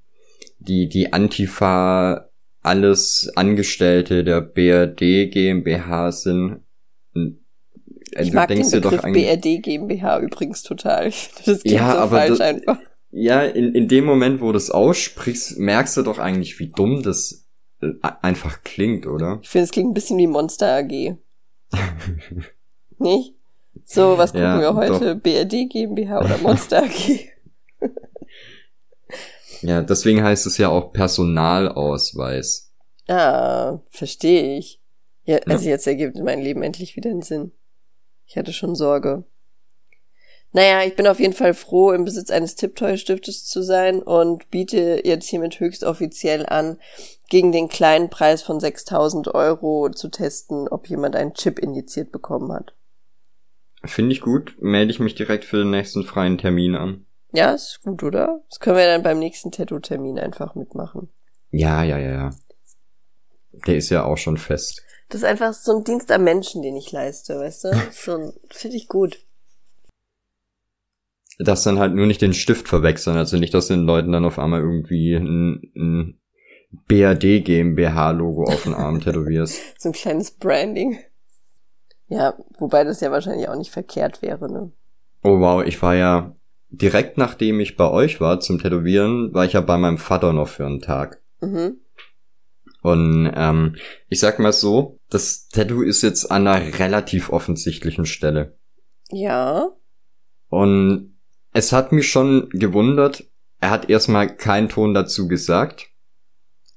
die, 0.60 0.88
die 0.88 1.12
Antifa 1.12 2.30
alles 2.62 3.32
Angestellte 3.34 4.22
der 4.22 4.40
BRD 4.40 5.32
GmbH 5.32 6.12
sind. 6.12 6.60
Also 7.12 8.28
ich 8.28 8.32
mag 8.32 8.46
den 8.46 8.70
Begriff 8.70 9.02
BRD 9.02 9.62
GmbH 9.62 10.20
übrigens 10.20 10.62
total. 10.62 11.06
Das 11.44 11.62
klingt 11.62 11.64
ja, 11.64 11.90
so 11.90 11.98
aber 11.98 12.16
falsch 12.18 12.38
das, 12.38 12.40
einfach. 12.40 12.78
Ja, 13.10 13.42
in, 13.42 13.74
in 13.74 13.88
dem 13.88 14.04
Moment, 14.04 14.40
wo 14.40 14.52
du 14.52 14.56
es 14.56 14.70
aussprichst, 14.70 15.58
merkst 15.58 15.96
du 15.96 16.02
doch 16.02 16.18
eigentlich, 16.18 16.58
wie 16.58 16.68
dumm 16.68 17.02
das 17.02 17.48
äh, 17.80 17.92
einfach 18.22 18.62
klingt, 18.62 19.06
oder? 19.06 19.40
Ich 19.42 19.48
finde, 19.48 19.64
es 19.64 19.70
klingt 19.72 19.90
ein 19.90 19.94
bisschen 19.94 20.18
wie 20.18 20.26
Monster 20.26 20.76
AG. 20.76 21.16
Nicht? 22.98 23.34
So, 23.84 24.18
was 24.18 24.32
gucken 24.32 24.44
ja, 24.44 24.60
wir 24.60 24.74
heute? 24.74 25.16
Doch. 25.16 25.22
BRD 25.22 25.68
GmbH 25.68 26.20
oder 26.20 26.38
Monster 26.38 26.84
AG? 26.84 27.30
Ja, 29.62 29.82
deswegen 29.82 30.22
heißt 30.22 30.46
es 30.46 30.58
ja 30.58 30.68
auch 30.68 30.92
Personalausweis. 30.92 32.72
Ah, 33.08 33.80
verstehe 33.90 34.56
ich. 34.56 34.80
Ja, 35.24 35.38
also 35.46 35.64
ja. 35.64 35.72
jetzt 35.72 35.86
ergibt 35.86 36.16
mein 36.16 36.40
Leben 36.40 36.62
endlich 36.62 36.96
wieder 36.96 37.10
einen 37.10 37.22
Sinn. 37.22 37.52
Ich 38.26 38.36
hatte 38.36 38.52
schon 38.52 38.74
Sorge. 38.74 39.24
Naja, 40.52 40.82
ich 40.84 40.96
bin 40.96 41.06
auf 41.06 41.20
jeden 41.20 41.32
Fall 41.32 41.54
froh, 41.54 41.92
im 41.92 42.04
Besitz 42.04 42.30
eines 42.30 42.56
Tipptoy-Stiftes 42.56 43.46
zu 43.46 43.62
sein 43.62 44.02
und 44.02 44.50
biete 44.50 45.00
jetzt 45.04 45.28
hiermit 45.28 45.60
höchst 45.60 45.84
offiziell 45.84 46.44
an, 46.46 46.78
gegen 47.28 47.52
den 47.52 47.68
kleinen 47.68 48.10
Preis 48.10 48.42
von 48.42 48.58
6000 48.58 49.32
Euro 49.34 49.90
zu 49.90 50.08
testen, 50.08 50.66
ob 50.66 50.88
jemand 50.88 51.14
einen 51.14 51.34
Chip 51.34 51.60
injiziert 51.60 52.10
bekommen 52.10 52.52
hat. 52.52 52.74
Finde 53.84 54.12
ich 54.12 54.20
gut. 54.20 54.56
Melde 54.60 54.90
ich 54.90 54.98
mich 54.98 55.14
direkt 55.14 55.44
für 55.44 55.58
den 55.58 55.70
nächsten 55.70 56.02
freien 56.02 56.36
Termin 56.36 56.74
an. 56.74 57.06
Ja, 57.32 57.52
ist 57.52 57.80
gut, 57.84 58.02
oder? 58.02 58.42
Das 58.48 58.58
können 58.58 58.76
wir 58.76 58.86
dann 58.86 59.04
beim 59.04 59.20
nächsten 59.20 59.52
Tattoo-Termin 59.52 60.18
einfach 60.18 60.56
mitmachen. 60.56 61.08
Ja, 61.50 61.84
ja, 61.84 61.98
ja, 61.98 62.10
ja. 62.10 62.30
Der 63.66 63.76
ist 63.76 63.90
ja 63.90 64.04
auch 64.04 64.18
schon 64.18 64.36
fest. 64.36 64.82
Das 65.08 65.22
ist 65.22 65.26
einfach 65.26 65.54
so 65.54 65.76
ein 65.76 65.84
Dienst 65.84 66.10
am 66.10 66.24
Menschen, 66.24 66.62
den 66.62 66.76
ich 66.76 66.90
leiste, 66.90 67.38
weißt 67.38 67.64
du? 67.64 67.68
So 67.92 68.32
finde 68.50 68.76
ich 68.76 68.88
gut. 68.88 69.24
Das 71.42 71.62
dann 71.62 71.78
halt 71.78 71.94
nur 71.94 72.06
nicht 72.06 72.20
den 72.20 72.34
Stift 72.34 72.68
verwechseln, 72.68 73.16
also 73.16 73.38
nicht, 73.38 73.54
dass 73.54 73.68
den 73.68 73.84
Leuten 73.84 74.12
dann 74.12 74.24
auf 74.24 74.38
einmal 74.38 74.60
irgendwie 74.60 75.14
ein, 75.14 75.72
ein 75.74 76.20
BRD 76.86 77.44
GmbH 77.44 78.10
Logo 78.10 78.44
auf 78.44 78.64
den 78.64 78.74
Arm 78.74 79.00
tätowierst. 79.00 79.60
so 79.78 79.88
ein 79.88 79.92
kleines 79.92 80.32
Branding. 80.32 80.98
Ja, 82.08 82.34
wobei 82.58 82.84
das 82.84 83.00
ja 83.00 83.10
wahrscheinlich 83.10 83.48
auch 83.48 83.56
nicht 83.56 83.70
verkehrt 83.70 84.20
wäre, 84.20 84.52
ne? 84.52 84.72
Oh 85.22 85.40
wow, 85.40 85.64
ich 85.64 85.80
war 85.80 85.94
ja 85.94 86.34
direkt 86.70 87.18
nachdem 87.18 87.60
ich 87.60 87.76
bei 87.76 87.88
euch 87.90 88.20
war 88.20 88.40
zum 88.40 88.58
Tätowieren, 88.58 89.34
war 89.34 89.44
ich 89.44 89.54
ja 89.54 89.60
bei 89.60 89.76
meinem 89.76 89.98
Vater 89.98 90.32
noch 90.32 90.48
für 90.48 90.66
einen 90.66 90.80
Tag. 90.80 91.22
Mhm. 91.40 91.80
Und 92.82 93.30
ähm, 93.34 93.76
ich 94.08 94.20
sag 94.20 94.38
mal 94.38 94.52
so, 94.52 94.98
das 95.10 95.48
Tattoo 95.48 95.82
ist 95.82 96.02
jetzt 96.02 96.30
an 96.30 96.46
einer 96.46 96.78
relativ 96.78 97.30
offensichtlichen 97.30 98.06
Stelle. 98.06 98.58
Ja. 99.10 99.68
Und 100.48 101.09
es 101.52 101.72
hat 101.72 101.92
mich 101.92 102.08
schon 102.08 102.48
gewundert, 102.50 103.24
er 103.60 103.70
hat 103.70 103.90
erstmal 103.90 104.34
keinen 104.36 104.68
Ton 104.68 104.94
dazu 104.94 105.28
gesagt. 105.28 105.88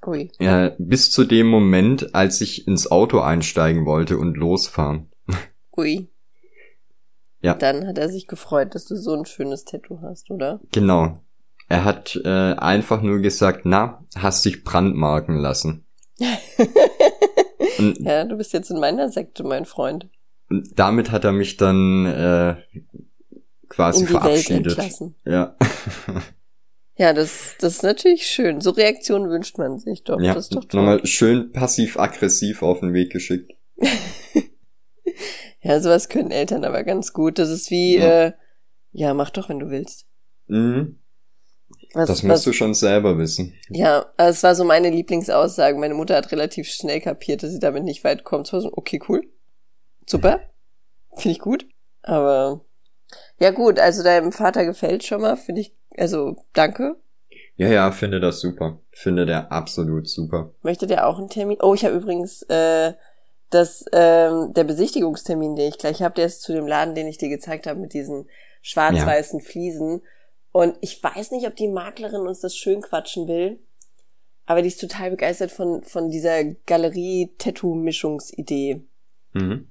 Ui. 0.06 0.32
Ja, 0.40 0.72
bis 0.78 1.12
zu 1.12 1.24
dem 1.24 1.48
Moment, 1.48 2.14
als 2.14 2.42
ich 2.42 2.68
ins 2.68 2.92
Auto 2.92 3.22
einsteigen 3.22 3.86
wollte 3.86 4.18
und 4.18 4.36
losfahren. 4.36 5.10
Ui. 5.78 6.10
Ja. 7.42 7.54
Dann 7.56 7.88
hat 7.88 7.98
er 7.98 8.10
sich 8.10 8.28
gefreut, 8.28 8.76
dass 8.76 8.86
du 8.86 8.96
so 8.96 9.14
ein 9.14 9.26
schönes 9.26 9.66
Tattoo 9.66 10.00
hast, 10.02 10.30
oder? 10.30 10.60
Genau. 10.72 11.20
Er 11.70 11.86
hat 11.86 12.20
äh, 12.24 12.54
einfach 12.54 13.02
nur 13.02 13.20
gesagt, 13.20 13.62
na, 13.66 14.04
hast 14.16 14.46
dich 14.46 14.64
brandmarken 14.64 15.38
lassen. 15.38 15.86
ja, 17.80 18.26
du 18.26 18.38
bist 18.38 18.54
jetzt 18.54 18.70
in 18.70 18.80
meiner 18.80 19.10
Sekte, 19.10 19.44
mein 19.44 19.66
Freund. 19.66 20.10
Und 20.50 20.78
damit 20.78 21.12
hat 21.12 21.24
er 21.24 21.32
mich 21.32 21.58
dann 21.58 22.06
äh, 22.06 22.56
quasi 23.74 24.02
in 24.02 24.06
die 24.06 24.12
verabschiedet. 24.12 24.50
Welt 24.50 24.68
entlassen. 24.68 25.16
Ja. 25.26 25.58
ja, 26.96 27.14
das, 27.14 27.56
das 27.60 27.76
ist 27.76 27.84
natürlich 27.84 28.28
schön. 28.28 28.62
So 28.62 28.72
Reaktionen 28.72 29.30
wünscht 29.30 29.58
man 29.58 29.80
sich 29.80 30.04
doch. 30.04 30.22
Ja, 30.22 30.34
das 30.34 30.46
ist 30.46 30.56
doch 30.56 30.66
toll. 30.66 30.82
nochmal 30.82 31.06
schön 31.06 31.52
passiv-aggressiv 31.52 32.62
auf 32.62 32.80
den 32.82 32.94
Weg 32.94 33.12
geschickt. 33.12 33.52
ja, 35.62 35.80
sowas 35.80 36.10
können 36.10 36.32
Eltern 36.32 36.64
aber 36.64 36.84
ganz 36.84 37.14
gut. 37.14 37.40
Das 37.40 37.50
ist 37.50 37.72
wie, 37.72 37.98
ja, 37.98 38.26
äh, 38.26 38.34
ja 38.92 39.14
mach 39.14 39.32
doch, 39.32 39.50
wenn 39.50 39.60
du 39.60 39.70
willst. 39.70 40.06
Mhm. 40.48 41.00
Was, 41.94 42.08
das 42.08 42.24
musst 42.24 42.34
was, 42.34 42.44
du 42.44 42.54
schon 42.54 42.74
selber 42.74 43.18
wissen. 43.18 43.54
Ja, 43.70 44.06
also 44.18 44.36
es 44.36 44.44
war 44.44 44.56
so 44.56 44.64
meine 44.64 44.90
Lieblingsaussage. 44.90 45.78
Meine 45.78 45.94
Mutter 45.94 46.16
hat 46.16 46.32
relativ 46.32 46.68
schnell 46.68 47.02
kapiert, 47.02 47.44
dass 47.44 47.52
sie 47.52 47.60
damit 47.60 47.84
nicht 47.84 48.04
weit 48.04 48.24
kommt. 48.24 48.48
Es 48.48 48.54
war 48.54 48.62
so, 48.62 48.72
okay, 48.74 49.00
cool. 49.08 49.24
Super. 50.08 50.42
Finde 51.16 51.34
ich 51.34 51.40
gut. 51.40 51.68
Aber 52.02 52.66
ja 53.40 53.52
gut, 53.52 53.80
also 53.80 54.04
deinem 54.04 54.32
Vater 54.32 54.66
gefällt 54.66 55.04
schon 55.04 55.22
mal, 55.22 55.38
finde 55.38 55.62
ich, 55.62 55.74
also 55.98 56.36
danke. 56.54 56.96
Ja, 57.56 57.70
ja, 57.70 57.92
finde 57.92 58.20
das 58.20 58.40
super. 58.40 58.80
Finde 58.92 59.28
der 59.28 59.52
absolut 59.52 60.10
super. 60.10 60.56
Möchte 60.64 60.88
der 60.88 61.08
auch 61.08 61.20
einen 61.20 61.30
Termin? 61.30 61.60
Oh, 61.62 61.76
ich 61.76 61.86
habe 61.86 61.96
übrigens 61.96 62.42
äh, 62.44 62.94
das 63.52 63.86
ähm, 63.92 64.54
der 64.54 64.64
Besichtigungstermin, 64.64 65.56
den 65.56 65.70
ich 65.70 65.78
gleich 65.78 66.02
habe, 66.02 66.16
der 66.16 66.26
ist 66.26 66.42
zu 66.42 66.52
dem 66.54 66.66
Laden, 66.66 66.96
den 66.96 67.06
ich 67.08 67.20
dir 67.20 67.30
gezeigt 67.30 67.68
habe 67.68 67.80
mit 67.80 67.94
diesen 67.94 68.28
schwarz-weißen 68.62 69.40
ja. 69.40 69.46
Fliesen. 69.46 70.02
Und 70.52 70.76
ich 70.82 71.04
weiß 71.04 71.30
nicht, 71.32 71.48
ob 71.48 71.56
die 71.56 71.68
Maklerin 71.68 72.28
uns 72.28 72.40
das 72.40 72.56
schön 72.56 72.82
quatschen 72.82 73.28
will, 73.28 73.60
aber 74.46 74.62
die 74.62 74.68
ist 74.70 74.82
total 74.82 75.12
begeistert 75.12 75.52
von 75.52 75.84
von 75.84 76.10
dieser 76.10 76.44
Galerie-Tattoo-Mischungsidee. 76.44 78.82
Mhm. 79.34 79.68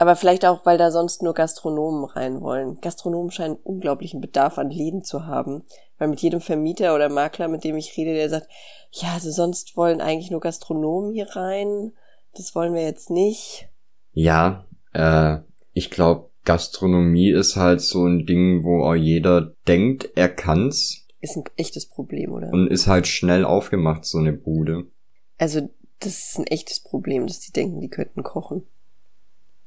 Aber 0.00 0.16
vielleicht 0.16 0.46
auch, 0.46 0.64
weil 0.64 0.78
da 0.78 0.90
sonst 0.90 1.20
nur 1.20 1.34
Gastronomen 1.34 2.06
rein 2.06 2.40
wollen. 2.40 2.80
Gastronomen 2.80 3.30
scheinen 3.30 3.56
unglaublichen 3.56 4.22
Bedarf 4.22 4.56
an 4.56 4.70
Läden 4.70 5.04
zu 5.04 5.26
haben. 5.26 5.64
Weil 5.98 6.08
mit 6.08 6.22
jedem 6.22 6.40
Vermieter 6.40 6.94
oder 6.94 7.10
Makler, 7.10 7.48
mit 7.48 7.64
dem 7.64 7.76
ich 7.76 7.94
rede, 7.98 8.14
der 8.14 8.30
sagt, 8.30 8.48
ja, 8.92 9.12
also 9.12 9.30
sonst 9.30 9.76
wollen 9.76 10.00
eigentlich 10.00 10.30
nur 10.30 10.40
Gastronomen 10.40 11.12
hier 11.12 11.28
rein. 11.36 11.92
Das 12.34 12.54
wollen 12.54 12.72
wir 12.72 12.82
jetzt 12.82 13.10
nicht. 13.10 13.68
Ja, 14.12 14.64
äh, 14.94 15.40
ich 15.74 15.90
glaube, 15.90 16.30
Gastronomie 16.46 17.30
ist 17.30 17.56
halt 17.56 17.82
so 17.82 18.06
ein 18.06 18.24
Ding, 18.24 18.64
wo 18.64 18.82
auch 18.84 18.94
jeder 18.94 19.52
denkt, 19.68 20.12
er 20.14 20.30
kann's. 20.30 21.06
Ist 21.20 21.36
ein 21.36 21.44
echtes 21.58 21.84
Problem, 21.84 22.32
oder? 22.32 22.48
Und 22.48 22.68
ist 22.68 22.86
halt 22.86 23.06
schnell 23.06 23.44
aufgemacht, 23.44 24.06
so 24.06 24.16
eine 24.16 24.32
Bude. 24.32 24.86
Also, 25.36 25.68
das 25.98 26.30
ist 26.30 26.38
ein 26.38 26.46
echtes 26.46 26.80
Problem, 26.80 27.26
dass 27.26 27.40
die 27.40 27.52
denken, 27.52 27.82
die 27.82 27.90
könnten 27.90 28.22
kochen. 28.22 28.66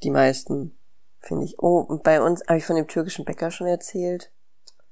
Die 0.04 0.12
meisten, 0.12 0.78
finde 1.20 1.46
ich. 1.46 1.56
Oh, 1.60 1.80
und 1.80 2.04
bei 2.04 2.22
uns, 2.22 2.42
habe 2.48 2.58
ich 2.58 2.66
von 2.66 2.76
dem 2.76 2.88
türkischen 2.88 3.26
Bäcker 3.26 3.52
schon 3.52 3.68
erzählt? 3.68 4.32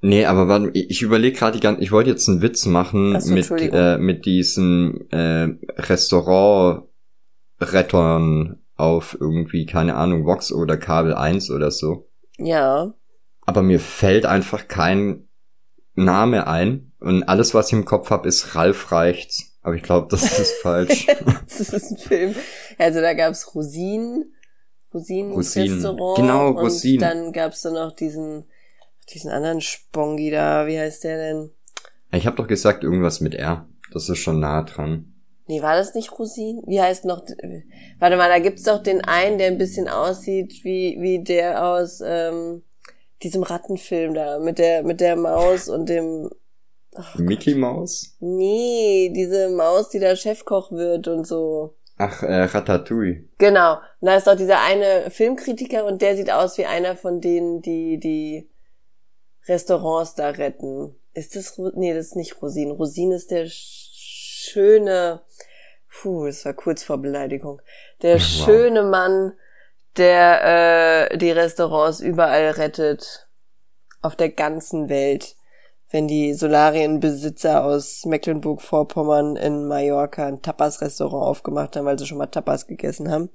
Nee, 0.01 0.25
aber 0.25 0.47
warte, 0.47 0.71
ich 0.73 1.01
überlege 1.03 1.37
gerade 1.37 1.57
die 1.57 1.59
ganze, 1.59 1.83
ich 1.83 1.91
wollte 1.91 2.09
jetzt 2.09 2.27
einen 2.27 2.41
Witz 2.41 2.65
machen 2.65 3.21
so, 3.21 3.33
mit, 3.33 3.51
äh, 3.51 3.99
mit 3.99 4.25
diesem 4.25 5.07
äh, 5.11 5.49
Restaurant-Rettern 5.77 8.57
auf 8.75 9.15
irgendwie, 9.19 9.67
keine 9.67 9.93
Ahnung, 9.95 10.25
Vox 10.25 10.51
oder 10.51 10.77
Kabel 10.77 11.13
1 11.13 11.51
oder 11.51 11.69
so. 11.69 12.09
Ja. 12.39 12.95
Aber 13.41 13.61
mir 13.61 13.79
fällt 13.79 14.25
einfach 14.25 14.67
kein 14.67 15.27
Name 15.93 16.47
ein 16.47 16.93
und 16.99 17.21
alles, 17.23 17.53
was 17.53 17.67
ich 17.67 17.73
im 17.73 17.85
Kopf 17.85 18.09
habe, 18.09 18.27
ist 18.27 18.55
Ralf 18.55 18.91
Reichts. 18.91 19.59
Aber 19.61 19.75
ich 19.75 19.83
glaube, 19.83 20.07
das 20.09 20.39
ist 20.39 20.53
falsch. 20.63 21.05
das 21.45 21.59
ist 21.59 21.91
ein 21.91 21.97
Film. 21.97 22.33
Also 22.79 23.01
da 23.01 23.13
gab's 23.13 23.53
Rosinen, 23.53 24.33
Rosinen-Restaurant. 24.93 26.17
Genau, 26.17 26.49
Rosinen. 26.51 26.95
Und 26.95 27.01
dann 27.01 27.31
gab's 27.31 27.61
da 27.61 27.71
noch 27.71 27.93
diesen, 27.93 28.45
diesen 29.13 29.31
anderen 29.31 29.61
Spongi 29.61 30.31
da, 30.31 30.67
wie 30.67 30.79
heißt 30.79 31.03
der 31.03 31.17
denn? 31.17 31.51
Ich 32.11 32.25
habe 32.25 32.35
doch 32.35 32.47
gesagt, 32.47 32.83
irgendwas 32.83 33.21
mit 33.21 33.35
R. 33.35 33.67
Das 33.93 34.09
ist 34.09 34.19
schon 34.19 34.39
nah 34.39 34.63
dran. 34.63 35.13
Nee, 35.47 35.61
war 35.61 35.75
das 35.75 35.95
nicht 35.95 36.17
Rosinen? 36.17 36.63
Wie 36.65 36.81
heißt 36.81 37.05
noch, 37.05 37.23
warte 37.99 38.17
mal, 38.17 38.29
da 38.29 38.39
gibt's 38.39 38.63
doch 38.63 38.81
den 38.81 39.01
einen, 39.01 39.37
der 39.37 39.47
ein 39.47 39.57
bisschen 39.57 39.89
aussieht 39.89 40.63
wie, 40.63 40.97
wie 40.99 41.23
der 41.23 41.65
aus, 41.65 42.01
ähm, 42.05 42.63
diesem 43.23 43.43
Rattenfilm 43.43 44.13
da, 44.13 44.39
mit 44.39 44.59
der, 44.59 44.83
mit 44.83 44.99
der 44.99 45.15
Maus 45.15 45.69
und 45.69 45.89
dem, 45.89 46.29
oh 46.95 47.21
Mickey 47.21 47.55
Maus? 47.55 48.15
Nee, 48.19 49.11
diese 49.15 49.49
Maus, 49.49 49.89
die 49.89 49.99
da 49.99 50.15
Chefkoch 50.15 50.71
wird 50.71 51.07
und 51.07 51.27
so. 51.27 51.75
Ach, 52.03 52.23
äh, 52.23 52.45
Ratatouille. 52.45 53.25
Genau. 53.37 53.75
Und 53.75 54.07
da 54.07 54.15
ist 54.15 54.25
doch 54.25 54.35
dieser 54.35 54.59
eine 54.59 55.11
Filmkritiker 55.11 55.85
und 55.85 56.01
der 56.01 56.15
sieht 56.15 56.31
aus 56.31 56.57
wie 56.57 56.65
einer 56.65 56.95
von 56.95 57.21
denen, 57.21 57.61
die 57.61 57.99
die 57.99 58.49
Restaurants 59.47 60.15
da 60.15 60.29
retten. 60.29 60.95
Ist 61.13 61.35
das, 61.35 61.59
nee, 61.75 61.93
das 61.93 62.07
ist 62.07 62.15
nicht 62.15 62.41
Rosin. 62.41 62.71
Rosin 62.71 63.11
ist 63.11 63.29
der 63.29 63.45
schöne, 63.47 65.21
puh, 65.91 66.25
das 66.25 66.43
war 66.43 66.55
kurz 66.55 66.81
vor 66.81 66.97
Beleidigung. 66.97 67.61
Der 68.01 68.15
wow. 68.15 68.21
schöne 68.21 68.81
Mann, 68.81 69.33
der 69.97 71.11
äh, 71.11 71.17
die 71.19 71.31
Restaurants 71.31 71.99
überall 71.99 72.49
rettet. 72.49 73.27
Auf 74.01 74.15
der 74.15 74.29
ganzen 74.29 74.89
Welt 74.89 75.35
wenn 75.91 76.07
die 76.07 76.33
Solarienbesitzer 76.33 77.63
aus 77.63 78.05
Mecklenburg-Vorpommern 78.05 79.35
in 79.35 79.67
Mallorca 79.67 80.25
ein 80.25 80.41
Tapas-Restaurant 80.41 81.25
aufgemacht 81.25 81.75
haben, 81.75 81.85
weil 81.85 81.99
sie 81.99 82.05
schon 82.05 82.17
mal 82.17 82.27
Tapas 82.27 82.65
gegessen 82.65 83.11
haben, 83.11 83.29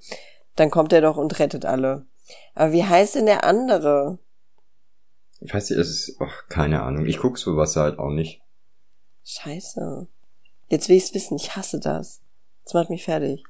dann 0.56 0.70
kommt 0.70 0.92
er 0.92 1.02
doch 1.02 1.18
und 1.18 1.38
rettet 1.38 1.66
alle. 1.66 2.06
Aber 2.54 2.72
wie 2.72 2.84
heißt 2.84 3.14
denn 3.14 3.26
der 3.26 3.44
andere? 3.44 4.18
Ich 5.40 5.52
weiß 5.52 5.70
nicht, 5.70 5.78
es 5.78 5.90
ist, 5.90 6.16
ach, 6.18 6.48
keine 6.48 6.82
Ahnung. 6.82 7.04
Ich 7.04 7.18
guck 7.18 7.38
sowas 7.38 7.76
halt 7.76 7.98
auch 7.98 8.10
nicht. 8.10 8.40
Scheiße. 9.25 10.06
Jetzt 10.68 10.88
will 10.88 10.96
ich's 10.96 11.14
wissen. 11.14 11.36
Ich 11.36 11.56
hasse 11.56 11.78
das. 11.78 12.22
Das 12.64 12.75
macht 12.75 12.90
mich 12.90 13.04
fertig. 13.04 13.44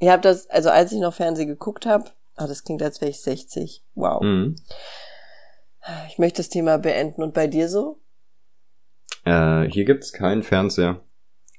Ich 0.00 0.08
habe 0.08 0.22
das, 0.22 0.50
also 0.50 0.70
als 0.70 0.92
ich 0.92 0.98
noch 0.98 1.14
Fernsehen 1.14 1.48
geguckt 1.48 1.86
habe, 1.86 2.10
ah, 2.34 2.46
das 2.46 2.64
klingt, 2.64 2.82
als 2.82 3.00
wäre 3.00 3.10
ich 3.10 3.20
60. 3.20 3.84
Wow. 3.94 4.22
Mhm. 4.22 4.56
Ich 6.08 6.18
möchte 6.18 6.38
das 6.38 6.48
Thema 6.48 6.78
beenden. 6.78 7.22
Und 7.22 7.32
bei 7.32 7.46
dir 7.46 7.68
so? 7.68 7.98
Äh, 9.28 9.70
hier 9.70 9.84
gibt's 9.84 10.12
keinen 10.12 10.42
Fernseher. 10.42 11.00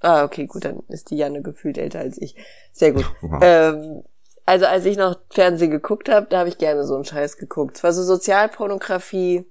Ah, 0.01 0.23
okay, 0.23 0.47
gut, 0.47 0.65
dann 0.65 0.81
ist 0.87 1.11
die 1.11 1.17
Janne 1.17 1.41
gefühlt 1.41 1.77
älter 1.77 1.99
als 1.99 2.17
ich. 2.21 2.35
Sehr 2.71 2.93
gut. 2.93 3.05
Wow. 3.21 3.39
Ähm, 3.43 4.03
also 4.45 4.65
als 4.65 4.85
ich 4.85 4.97
noch 4.97 5.19
Fernsehen 5.29 5.69
geguckt 5.69 6.09
habe, 6.09 6.25
da 6.29 6.39
habe 6.39 6.49
ich 6.49 6.57
gerne 6.57 6.83
so 6.83 6.95
einen 6.95 7.05
Scheiß 7.05 7.37
geguckt. 7.37 7.77
Es 7.77 7.83
war 7.83 7.93
so 7.93 8.01
Sozialpornografie 8.01 9.45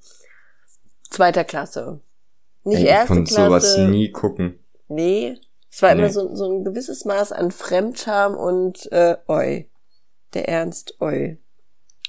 zweiter 1.08 1.44
Klasse. 1.44 2.00
Nicht 2.64 2.80
Ey, 2.80 2.86
erste 2.86 3.20
ich 3.20 3.28
Klasse. 3.28 3.44
sowas 3.44 3.78
nie 3.88 4.10
gucken. 4.10 4.58
Nee. 4.88 5.36
Es 5.70 5.82
war 5.82 5.94
nee. 5.94 6.00
immer 6.00 6.10
so, 6.10 6.34
so 6.34 6.50
ein 6.50 6.64
gewisses 6.64 7.04
Maß 7.04 7.30
an 7.30 7.52
Fremdscham 7.52 8.34
und 8.34 8.90
äh, 8.90 9.16
oi. 9.28 9.70
Der 10.34 10.48
Ernst, 10.48 11.00
oi. 11.00 11.38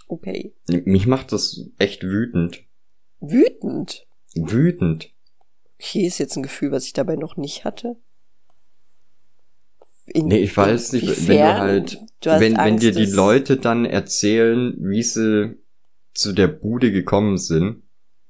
Okay. 0.07 0.55
Mich 0.67 1.05
macht 1.05 1.31
das 1.31 1.61
echt 1.77 2.01
wütend. 2.01 2.63
Wütend? 3.19 4.07
Wütend. 4.33 5.13
Okay, 5.79 6.05
ist 6.05 6.17
jetzt 6.17 6.35
ein 6.35 6.43
Gefühl, 6.43 6.71
was 6.71 6.85
ich 6.85 6.93
dabei 6.93 7.15
noch 7.15 7.37
nicht 7.37 7.63
hatte. 7.63 7.95
In, 10.07 10.27
nee, 10.27 10.39
ich 10.39 10.57
weiß 10.57 10.93
nicht, 10.93 11.27
wenn 11.27 11.37
du 11.37 11.57
halt, 11.57 11.99
du 12.21 12.29
wenn, 12.31 12.57
Angst, 12.57 12.83
wenn 12.83 12.93
dir 12.93 13.05
die 13.05 13.11
Leute 13.11 13.57
dann 13.57 13.85
erzählen, 13.85 14.75
wie 14.79 15.03
sie 15.03 15.57
zu 16.13 16.33
der 16.33 16.47
Bude 16.47 16.91
gekommen 16.91 17.37
sind, 17.37 17.83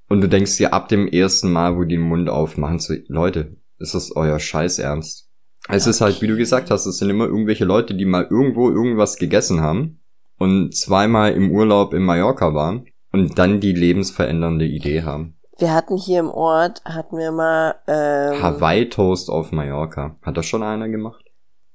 und 0.09 0.21
du 0.21 0.27
denkst 0.27 0.57
dir 0.57 0.73
ab 0.73 0.89
dem 0.89 1.07
ersten 1.07 1.51
Mal, 1.51 1.77
wo 1.77 1.83
die 1.83 1.95
den 1.95 2.01
Mund 2.01 2.29
aufmachen, 2.29 2.79
so, 2.79 2.95
Leute, 3.07 3.57
ist 3.77 3.93
das 3.93 4.11
euer 4.15 4.39
Scheiß 4.39 4.79
ernst? 4.79 5.29
Es 5.69 5.83
okay. 5.83 5.89
ist 5.91 6.01
halt, 6.01 6.21
wie 6.21 6.27
du 6.27 6.35
gesagt 6.35 6.71
hast, 6.71 6.85
es 6.85 6.97
sind 6.97 7.09
immer 7.09 7.25
irgendwelche 7.25 7.65
Leute, 7.65 7.93
die 7.93 8.05
mal 8.05 8.27
irgendwo 8.29 8.69
irgendwas 8.69 9.17
gegessen 9.17 9.61
haben 9.61 10.01
und 10.37 10.75
zweimal 10.75 11.33
im 11.33 11.51
Urlaub 11.51 11.93
in 11.93 12.03
Mallorca 12.03 12.53
waren 12.55 12.87
und 13.11 13.37
dann 13.37 13.59
die 13.59 13.73
lebensverändernde 13.73 14.65
Idee 14.65 15.03
haben. 15.03 15.38
Wir 15.59 15.73
hatten 15.73 15.97
hier 15.97 16.19
im 16.19 16.31
Ort, 16.31 16.81
hatten 16.85 17.17
wir 17.17 17.33
mal 17.33 17.75
ähm, 17.85 18.41
Hawaii 18.41 18.87
Toast 18.87 19.29
auf 19.29 19.51
Mallorca. 19.51 20.15
Hat 20.21 20.37
das 20.37 20.45
schon 20.45 20.63
einer 20.63 20.87
gemacht? 20.87 21.25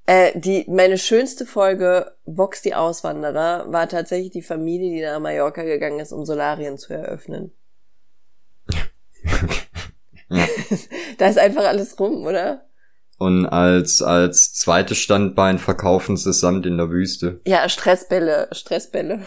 Äh, 0.07 0.39
die, 0.39 0.65
meine 0.67 0.97
schönste 0.97 1.45
Folge, 1.45 2.11
Vox 2.25 2.63
die 2.63 2.73
Auswanderer, 2.73 3.71
war 3.71 3.87
tatsächlich 3.87 4.31
die 4.31 4.41
Familie, 4.41 4.91
die 4.91 5.01
nach 5.01 5.19
Mallorca 5.19 5.63
gegangen 5.63 5.99
ist, 5.99 6.11
um 6.11 6.25
Solarien 6.25 6.79
zu 6.79 6.93
eröffnen. 6.93 7.51
ja. 10.29 10.47
da 11.19 11.27
ist 11.27 11.37
einfach 11.37 11.65
alles 11.65 11.99
rum, 11.99 12.25
oder? 12.25 12.65
Und 13.19 13.45
als, 13.45 14.01
als 14.01 14.53
zweites 14.53 14.97
Standbein 14.97 15.59
verkaufen 15.59 16.17
sie 16.17 16.33
Sand 16.33 16.65
in 16.65 16.77
der 16.77 16.89
Wüste. 16.89 17.39
Ja, 17.45 17.69
Stressbälle, 17.69 18.49
Stressbälle. 18.51 19.21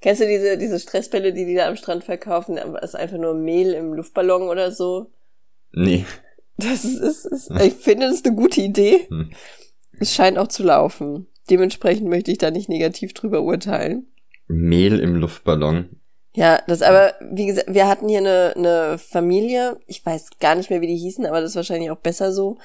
Kennst 0.00 0.22
du 0.22 0.26
diese, 0.26 0.56
diese 0.56 0.80
Stressbälle, 0.80 1.32
die 1.32 1.44
die 1.44 1.54
da 1.54 1.68
am 1.68 1.76
Strand 1.76 2.04
verkaufen? 2.04 2.56
Das 2.56 2.90
ist 2.90 2.94
einfach 2.94 3.18
nur 3.18 3.34
Mehl 3.34 3.72
im 3.74 3.92
Luftballon 3.92 4.48
oder 4.48 4.72
so. 4.72 5.10
Nee. 5.72 6.06
Das 6.56 6.84
ist, 6.84 7.00
ist, 7.00 7.26
ist 7.26 7.50
ich 7.62 7.74
finde, 7.74 8.06
das 8.06 8.16
ist 8.16 8.26
eine 8.26 8.36
gute 8.36 8.60
Idee. 8.60 9.06
Hm. 9.08 9.30
Es 9.98 10.14
scheint 10.14 10.38
auch 10.38 10.48
zu 10.48 10.62
laufen. 10.62 11.26
Dementsprechend 11.50 12.08
möchte 12.08 12.30
ich 12.30 12.38
da 12.38 12.50
nicht 12.50 12.68
negativ 12.68 13.12
drüber 13.12 13.42
urteilen. 13.42 14.06
Mehl 14.46 14.98
im 15.00 15.16
Luftballon. 15.16 16.00
Ja, 16.34 16.62
das 16.66 16.82
aber, 16.82 17.14
wie 17.32 17.46
gesagt, 17.46 17.74
wir 17.74 17.88
hatten 17.88 18.08
hier 18.08 18.18
eine, 18.18 18.54
eine 18.56 18.98
Familie, 18.98 19.78
ich 19.86 20.04
weiß 20.06 20.38
gar 20.38 20.54
nicht 20.54 20.70
mehr, 20.70 20.80
wie 20.80 20.86
die 20.86 20.96
hießen, 20.96 21.26
aber 21.26 21.40
das 21.40 21.50
ist 21.50 21.56
wahrscheinlich 21.56 21.90
auch 21.90 21.98
besser 21.98 22.32
so. 22.32 22.58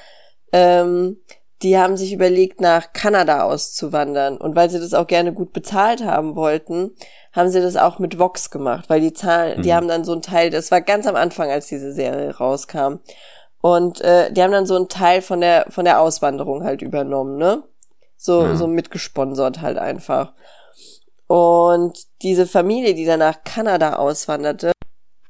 Ähm, 0.52 1.18
die 1.62 1.78
haben 1.78 1.98
sich 1.98 2.14
überlegt, 2.14 2.62
nach 2.62 2.94
Kanada 2.94 3.44
auszuwandern. 3.44 4.38
Und 4.38 4.56
weil 4.56 4.70
sie 4.70 4.80
das 4.80 4.94
auch 4.94 5.08
gerne 5.08 5.34
gut 5.34 5.52
bezahlt 5.54 6.04
haben 6.04 6.36
wollten, 6.36 6.92
haben 7.36 7.50
sie 7.50 7.62
das 7.62 7.76
auch 7.76 8.00
mit 8.00 8.18
Vox 8.18 8.50
gemacht, 8.50 8.90
weil 8.90 9.02
die 9.02 9.14
Zahlen, 9.14 9.60
mhm. 9.60 9.62
die 9.64 9.74
haben 9.74 9.88
dann 9.88 10.06
so 10.06 10.14
ein 10.14 10.22
Teil, 10.22 10.50
das 10.50 10.72
war 10.72 10.82
ganz 10.82 11.06
am 11.06 11.16
Anfang, 11.16 11.52
als 11.52 11.68
diese 11.68 11.92
Serie 11.92 12.36
rauskam. 12.36 13.00
Und 13.62 14.00
äh, 14.02 14.32
die 14.32 14.42
haben 14.42 14.52
dann 14.52 14.66
so 14.66 14.76
einen 14.76 14.90
Teil 14.90 15.22
von 15.22 15.42
der 15.42 15.66
von 15.70 15.86
der 15.86 16.00
Auswanderung 16.00 16.64
halt 16.64 16.82
übernommen, 16.82 17.38
ne? 17.38 17.64
So 18.16 18.44
ja. 18.44 18.56
so 18.56 18.68
mitgesponsert 18.68 19.62
halt 19.62 19.78
einfach. 19.78 20.34
Und 21.28 21.98
diese 22.22 22.46
Familie, 22.46 22.94
die 22.94 23.06
dann 23.06 23.20
nach 23.20 23.44
Kanada 23.44 23.96
auswanderte, 23.96 24.72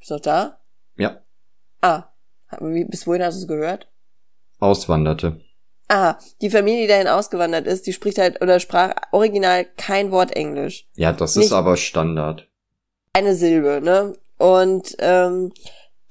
ist 0.02 0.12
noch 0.12 0.20
da? 0.20 0.60
Ja. 0.98 1.22
Ah, 1.82 2.04
bis 2.60 3.08
wohin 3.08 3.24
hast 3.24 3.36
du 3.38 3.42
es 3.42 3.48
gehört? 3.48 3.90
Auswanderte. 4.60 5.40
Ah, 5.88 6.16
die 6.42 6.50
Familie, 6.50 6.84
die 6.84 6.88
dahin 6.88 7.08
ausgewandert 7.08 7.68
ist, 7.68 7.86
die 7.86 7.94
spricht 7.94 8.18
halt 8.18 8.42
oder 8.42 8.60
sprach 8.60 8.94
original 9.12 9.66
kein 9.78 10.12
Wort 10.12 10.36
Englisch. 10.36 10.88
Ja, 10.96 11.14
das 11.14 11.36
Nicht 11.36 11.48
ist 11.48 11.52
aber 11.52 11.78
Standard. 11.78 12.48
Eine 13.14 13.36
Silbe, 13.36 13.82
ne? 13.84 14.14
Und 14.38 14.96
ähm, 15.00 15.52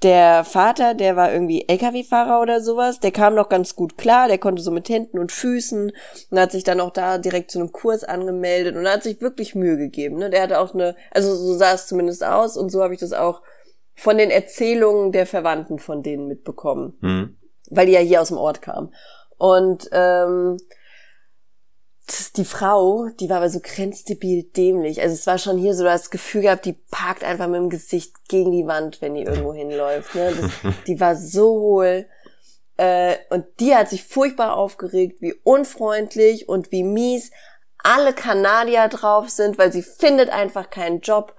der 0.01 0.43
Vater, 0.43 0.93
der 0.93 1.15
war 1.15 1.31
irgendwie 1.33 1.67
LKW-Fahrer 1.67 2.41
oder 2.41 2.61
sowas, 2.61 2.99
der 2.99 3.11
kam 3.11 3.33
noch 3.33 3.49
ganz 3.49 3.75
gut 3.75 3.97
klar, 3.97 4.27
der 4.27 4.37
konnte 4.37 4.61
so 4.61 4.71
mit 4.71 4.87
Händen 4.87 5.19
und 5.19 5.31
Füßen 5.31 5.91
und 6.29 6.39
hat 6.39 6.51
sich 6.51 6.63
dann 6.63 6.79
auch 6.79 6.91
da 6.91 7.17
direkt 7.17 7.51
zu 7.51 7.59
einem 7.59 7.71
Kurs 7.71 8.03
angemeldet 8.03 8.75
und 8.75 8.87
hat 8.87 9.03
sich 9.03 9.21
wirklich 9.21 9.55
Mühe 9.55 9.77
gegeben. 9.77 10.17
Ne? 10.17 10.29
Der 10.29 10.43
hatte 10.43 10.59
auch 10.59 10.73
eine, 10.73 10.95
also 11.11 11.35
so 11.35 11.55
sah 11.55 11.73
es 11.73 11.87
zumindest 11.87 12.23
aus 12.23 12.55
und 12.55 12.69
so 12.69 12.83
habe 12.83 12.93
ich 12.93 12.99
das 12.99 13.13
auch 13.13 13.41
von 13.95 14.17
den 14.17 14.29
Erzählungen 14.29 15.11
der 15.11 15.25
Verwandten 15.25 15.79
von 15.79 16.03
denen 16.03 16.27
mitbekommen, 16.27 16.97
mhm. 16.99 17.37
weil 17.69 17.87
die 17.87 17.93
ja 17.93 17.99
hier 17.99 18.21
aus 18.21 18.27
dem 18.27 18.37
Ort 18.37 18.61
kamen. 18.61 18.93
Und 19.37 19.89
ähm, 19.91 20.57
die 22.35 22.45
Frau, 22.45 23.07
die 23.19 23.29
war 23.29 23.37
aber 23.37 23.49
so 23.49 23.59
grenzdebil 23.61 24.43
dämlich. 24.43 25.01
Also 25.01 25.13
es 25.15 25.25
war 25.25 25.37
schon 25.37 25.57
hier 25.57 25.73
so 25.73 25.83
das 25.83 26.11
Gefühl 26.11 26.43
gehabt, 26.43 26.65
die 26.65 26.73
parkt 26.73 27.23
einfach 27.23 27.47
mit 27.47 27.55
dem 27.55 27.69
Gesicht 27.69 28.13
gegen 28.27 28.51
die 28.51 28.67
Wand, 28.67 29.01
wenn 29.01 29.15
die 29.15 29.23
irgendwo 29.23 29.53
hinläuft. 29.53 30.13
Ne? 30.13 30.33
Das, 30.39 30.73
die 30.87 30.99
war 30.99 31.15
so 31.15 31.59
hohl. 31.59 32.05
Äh, 32.77 33.15
und 33.29 33.45
die 33.59 33.73
hat 33.73 33.89
sich 33.89 34.03
furchtbar 34.03 34.55
aufgeregt, 34.55 35.21
wie 35.21 35.33
unfreundlich 35.43 36.47
und 36.47 36.71
wie 36.71 36.83
mies 36.83 37.31
alle 37.83 38.13
Kanadier 38.13 38.87
drauf 38.87 39.29
sind, 39.29 39.57
weil 39.57 39.71
sie 39.71 39.83
findet 39.83 40.29
einfach 40.29 40.69
keinen 40.69 41.01
Job. 41.01 41.35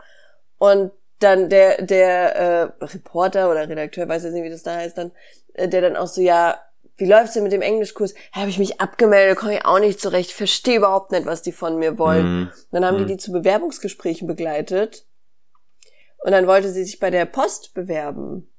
Und 0.59 0.93
dann 1.19 1.49
der, 1.49 1.83
der 1.83 2.37
äh, 2.37 2.85
Reporter 2.85 3.51
oder 3.51 3.69
Redakteur, 3.69 4.09
weiß 4.09 4.25
jetzt 4.25 4.33
nicht, 4.33 4.45
wie 4.45 4.51
das 4.51 4.63
da 4.63 4.77
heißt, 4.77 4.99
dann, 4.99 5.13
äh, 5.55 5.69
der 5.69 5.81
dann 5.81 5.97
auch 5.97 6.07
so, 6.07 6.21
ja, 6.21 6.59
wie 6.97 7.07
läuft's 7.07 7.35
denn 7.35 7.43
mit 7.43 7.53
dem 7.53 7.63
Englischkurs? 7.63 8.15
Ja, 8.35 8.41
habe 8.41 8.51
ich 8.51 8.59
mich 8.59 8.81
abgemeldet, 8.81 9.37
komme 9.37 9.55
ich 9.55 9.65
auch 9.65 9.79
nicht 9.79 10.01
zurecht, 10.01 10.33
verstehe 10.33 10.79
überhaupt 10.79 11.13
nicht, 11.13 11.27
was 11.27 11.43
die 11.43 11.53
von 11.53 11.79
mir 11.79 11.99
wollen. 11.99 12.27
Mhm. 12.27 12.51
Dann 12.73 12.85
haben 12.85 12.97
mhm. 12.97 13.07
die 13.07 13.13
die 13.15 13.19
zu 13.19 13.33
Bewerbungsgesprächen 13.33 14.27
begleitet. 14.27 15.07
Und 16.19 16.33
dann 16.33 16.47
wollte 16.47 16.71
sie 16.71 16.85
sich 16.85 16.99
bei 16.99 17.11
der 17.11 17.27
Post 17.27 17.75
bewerben. 17.75 18.51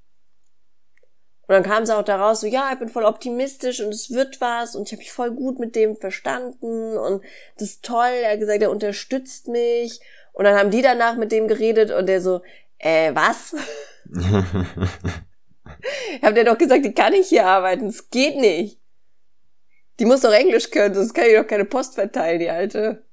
Und 1.48 1.54
dann 1.54 1.64
kam 1.64 1.86
sie 1.86 1.98
auch 1.98 2.04
daraus 2.04 2.42
so, 2.42 2.48
ja, 2.48 2.70
ich 2.74 2.80
bin 2.80 2.90
voll 2.90 3.06
optimistisch 3.06 3.80
und 3.80 3.94
es 3.94 4.12
wird 4.12 4.42
was 4.42 4.76
und 4.76 4.88
ich 4.88 4.92
habe 4.92 5.00
mich 5.00 5.14
voll 5.14 5.32
gut 5.32 5.60
mit 5.60 5.76
dem 5.76 5.96
verstanden 5.96 6.98
und 6.98 7.24
das 7.58 7.70
ist 7.70 7.86
toll. 7.86 8.12
Er 8.24 8.34
hat 8.34 8.40
gesagt, 8.40 8.62
er 8.62 8.70
unterstützt 8.70 9.48
mich. 9.48 10.02
Und 10.34 10.44
dann 10.44 10.58
haben 10.58 10.70
die 10.70 10.82
danach 10.82 11.16
mit 11.16 11.32
dem 11.32 11.48
geredet 11.48 11.92
und 11.92 12.06
der 12.06 12.22
so, 12.22 12.42
äh, 12.78 13.16
was? 13.16 13.56
Ich 16.16 16.24
hab 16.24 16.36
dir 16.36 16.44
doch 16.44 16.58
gesagt, 16.58 16.86
die 16.86 16.94
kann 16.94 17.14
nicht 17.14 17.30
hier 17.30 17.46
arbeiten. 17.46 17.88
Es 17.88 18.10
geht 18.10 18.38
nicht. 18.38 18.80
Die 20.00 20.06
muss 20.06 20.22
doch 20.22 20.32
Englisch 20.32 20.70
können, 20.70 20.94
sonst 20.94 21.14
kann 21.14 21.26
ich 21.26 21.36
doch 21.36 21.48
keine 21.48 21.66
Post 21.66 21.96
verteilen, 21.96 22.40
die 22.40 22.50
alte. 22.50 23.04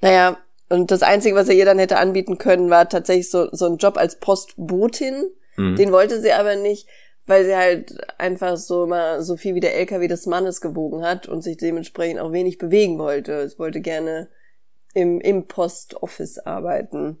Naja, 0.00 0.38
und 0.68 0.90
das 0.90 1.02
Einzige, 1.02 1.34
was 1.34 1.48
er 1.48 1.54
ihr 1.54 1.64
dann 1.64 1.78
hätte 1.78 1.98
anbieten 1.98 2.38
können, 2.38 2.70
war 2.70 2.88
tatsächlich 2.88 3.30
so, 3.30 3.48
so 3.52 3.66
ein 3.66 3.78
Job 3.78 3.96
als 3.96 4.18
Postbotin. 4.18 5.30
Mhm. 5.56 5.76
Den 5.76 5.92
wollte 5.92 6.20
sie 6.20 6.32
aber 6.32 6.56
nicht, 6.56 6.88
weil 7.26 7.44
sie 7.44 7.56
halt 7.56 7.96
einfach 8.18 8.56
so 8.56 8.86
mal 8.86 9.22
so 9.22 9.36
viel 9.36 9.54
wie 9.54 9.60
der 9.60 9.76
LKW 9.76 10.08
des 10.08 10.26
Mannes 10.26 10.60
gewogen 10.60 11.04
hat 11.04 11.26
und 11.28 11.42
sich 11.42 11.56
dementsprechend 11.56 12.20
auch 12.20 12.32
wenig 12.32 12.58
bewegen 12.58 12.98
wollte. 12.98 13.32
Es 13.32 13.58
wollte 13.58 13.80
gerne 13.80 14.28
im, 14.94 15.20
im 15.20 15.46
Postoffice 15.46 16.38
arbeiten. 16.38 17.18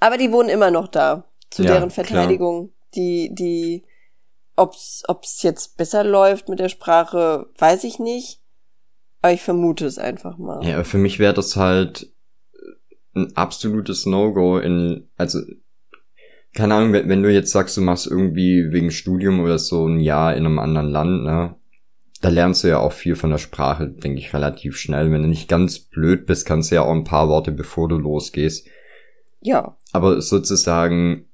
Aber 0.00 0.18
die 0.18 0.32
wohnen 0.32 0.50
immer 0.50 0.70
noch 0.70 0.88
da, 0.88 1.30
zu 1.50 1.62
ja, 1.62 1.72
deren 1.72 1.90
Verteidigung. 1.90 2.68
Klar 2.68 2.75
die, 2.96 3.34
die, 3.34 3.84
ob's, 4.56 5.04
ob's 5.06 5.42
jetzt 5.42 5.76
besser 5.76 6.04
läuft 6.04 6.48
mit 6.48 6.58
der 6.58 6.68
Sprache, 6.68 7.46
weiß 7.58 7.84
ich 7.84 7.98
nicht. 7.98 8.40
Aber 9.22 9.32
ich 9.32 9.42
vermute 9.42 9.86
es 9.86 9.98
einfach 9.98 10.38
mal. 10.38 10.64
Ja, 10.64 10.82
für 10.84 10.98
mich 10.98 11.18
wäre 11.18 11.34
das 11.34 11.56
halt 11.56 12.12
ein 13.14 13.34
absolutes 13.36 14.06
No-Go 14.06 14.58
in, 14.58 15.08
also, 15.16 15.40
keine 16.54 16.74
Ahnung, 16.74 16.92
wenn, 16.92 17.08
wenn 17.08 17.22
du 17.22 17.32
jetzt 17.32 17.52
sagst, 17.52 17.76
du 17.76 17.80
machst 17.80 18.06
irgendwie 18.06 18.70
wegen 18.70 18.90
Studium 18.90 19.40
oder 19.40 19.58
so 19.58 19.86
ein 19.86 20.00
Jahr 20.00 20.34
in 20.34 20.46
einem 20.46 20.58
anderen 20.58 20.90
Land, 20.90 21.24
ne? 21.24 21.56
Da 22.22 22.30
lernst 22.30 22.64
du 22.64 22.68
ja 22.68 22.78
auch 22.78 22.92
viel 22.92 23.14
von 23.14 23.30
der 23.30 23.38
Sprache, 23.38 23.88
denke 23.88 24.18
ich, 24.18 24.32
relativ 24.32 24.78
schnell. 24.78 25.12
Wenn 25.12 25.22
du 25.22 25.28
nicht 25.28 25.48
ganz 25.48 25.78
blöd 25.78 26.24
bist, 26.24 26.46
kannst 26.46 26.70
du 26.70 26.76
ja 26.76 26.82
auch 26.82 26.92
ein 26.92 27.04
paar 27.04 27.28
Worte, 27.28 27.52
bevor 27.52 27.88
du 27.88 27.98
losgehst. 27.98 28.66
Ja. 29.42 29.76
Aber 29.92 30.20
sozusagen 30.22 31.25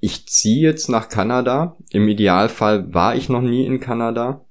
ich 0.00 0.28
ziehe 0.28 0.62
jetzt 0.62 0.88
nach 0.88 1.08
Kanada. 1.08 1.76
Im 1.90 2.08
Idealfall 2.08 2.92
war 2.92 3.16
ich 3.16 3.28
noch 3.28 3.42
nie 3.42 3.66
in 3.66 3.80
Kanada. 3.80 4.44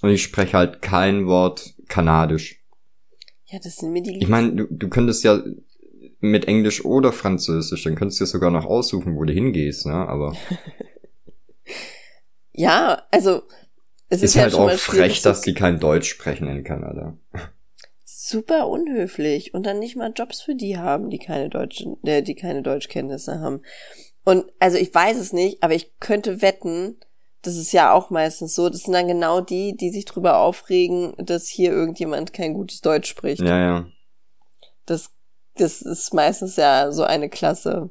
Und 0.00 0.10
ich 0.10 0.22
spreche 0.22 0.56
halt 0.56 0.82
kein 0.82 1.26
Wort 1.26 1.74
Kanadisch. 1.88 2.64
Ja, 3.46 3.58
das 3.62 3.76
sind 3.76 3.92
mir 3.92 4.02
die 4.02 4.18
Ich 4.18 4.28
meine, 4.28 4.52
du, 4.52 4.66
du 4.68 4.88
könntest 4.88 5.24
ja 5.24 5.42
mit 6.20 6.46
Englisch 6.46 6.84
oder 6.84 7.12
Französisch, 7.12 7.82
dann 7.84 7.96
könntest 7.96 8.20
du 8.20 8.24
ja 8.24 8.26
sogar 8.26 8.50
noch 8.50 8.64
aussuchen, 8.64 9.16
wo 9.16 9.24
du 9.24 9.32
hingehst, 9.32 9.86
ne? 9.86 9.94
Aber. 9.94 10.34
ja, 12.52 13.02
also 13.10 13.42
es 14.08 14.22
ist, 14.22 14.36
ist 14.36 14.40
halt, 14.40 14.56
halt 14.56 14.72
auch 14.72 14.78
frech, 14.78 15.22
dass 15.22 15.40
die 15.40 15.54
kein 15.54 15.80
Deutsch 15.80 16.08
sprechen 16.08 16.46
in 16.48 16.64
Kanada. 16.64 17.16
Super 18.04 18.68
unhöflich 18.68 19.52
und 19.52 19.66
dann 19.66 19.78
nicht 19.78 19.96
mal 19.96 20.12
Jobs 20.14 20.42
für 20.42 20.54
die 20.54 20.78
haben, 20.78 21.10
die 21.10 21.18
keine 21.18 21.48
deutschen, 21.48 21.96
äh, 22.04 22.22
die 22.22 22.34
keine 22.34 22.62
Deutschkenntnisse 22.62 23.40
haben. 23.40 23.62
Und 24.24 24.50
also 24.58 24.78
ich 24.78 24.94
weiß 24.94 25.18
es 25.18 25.32
nicht, 25.32 25.62
aber 25.62 25.74
ich 25.74 25.98
könnte 25.98 26.42
wetten, 26.42 26.96
das 27.42 27.56
ist 27.56 27.72
ja 27.72 27.92
auch 27.92 28.10
meistens 28.10 28.54
so, 28.54 28.68
das 28.68 28.82
sind 28.82 28.92
dann 28.92 29.08
genau 29.08 29.40
die, 29.40 29.76
die 29.76 29.90
sich 29.90 30.04
drüber 30.04 30.38
aufregen, 30.38 31.14
dass 31.18 31.48
hier 31.48 31.72
irgendjemand 31.72 32.32
kein 32.32 32.54
gutes 32.54 32.80
Deutsch 32.80 33.08
spricht. 33.08 33.42
Ja, 33.42 33.58
ja. 33.58 33.86
Das, 34.86 35.10
das 35.56 35.82
ist 35.82 36.14
meistens 36.14 36.56
ja 36.56 36.92
so 36.92 37.02
eine 37.02 37.28
Klasse. 37.28 37.90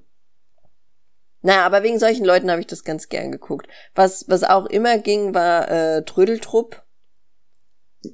Naja, 1.42 1.66
aber 1.66 1.84
wegen 1.84 2.00
solchen 2.00 2.24
Leuten 2.24 2.50
habe 2.50 2.62
ich 2.62 2.68
das 2.68 2.84
ganz 2.84 3.10
gern 3.10 3.32
geguckt. 3.32 3.68
Was, 3.94 4.30
was 4.30 4.44
auch 4.44 4.68
immer 4.68 5.00
ging, 5.00 5.34
war 5.34 5.70
äh, 5.70 6.06
Trödeltrupp. 6.06 6.84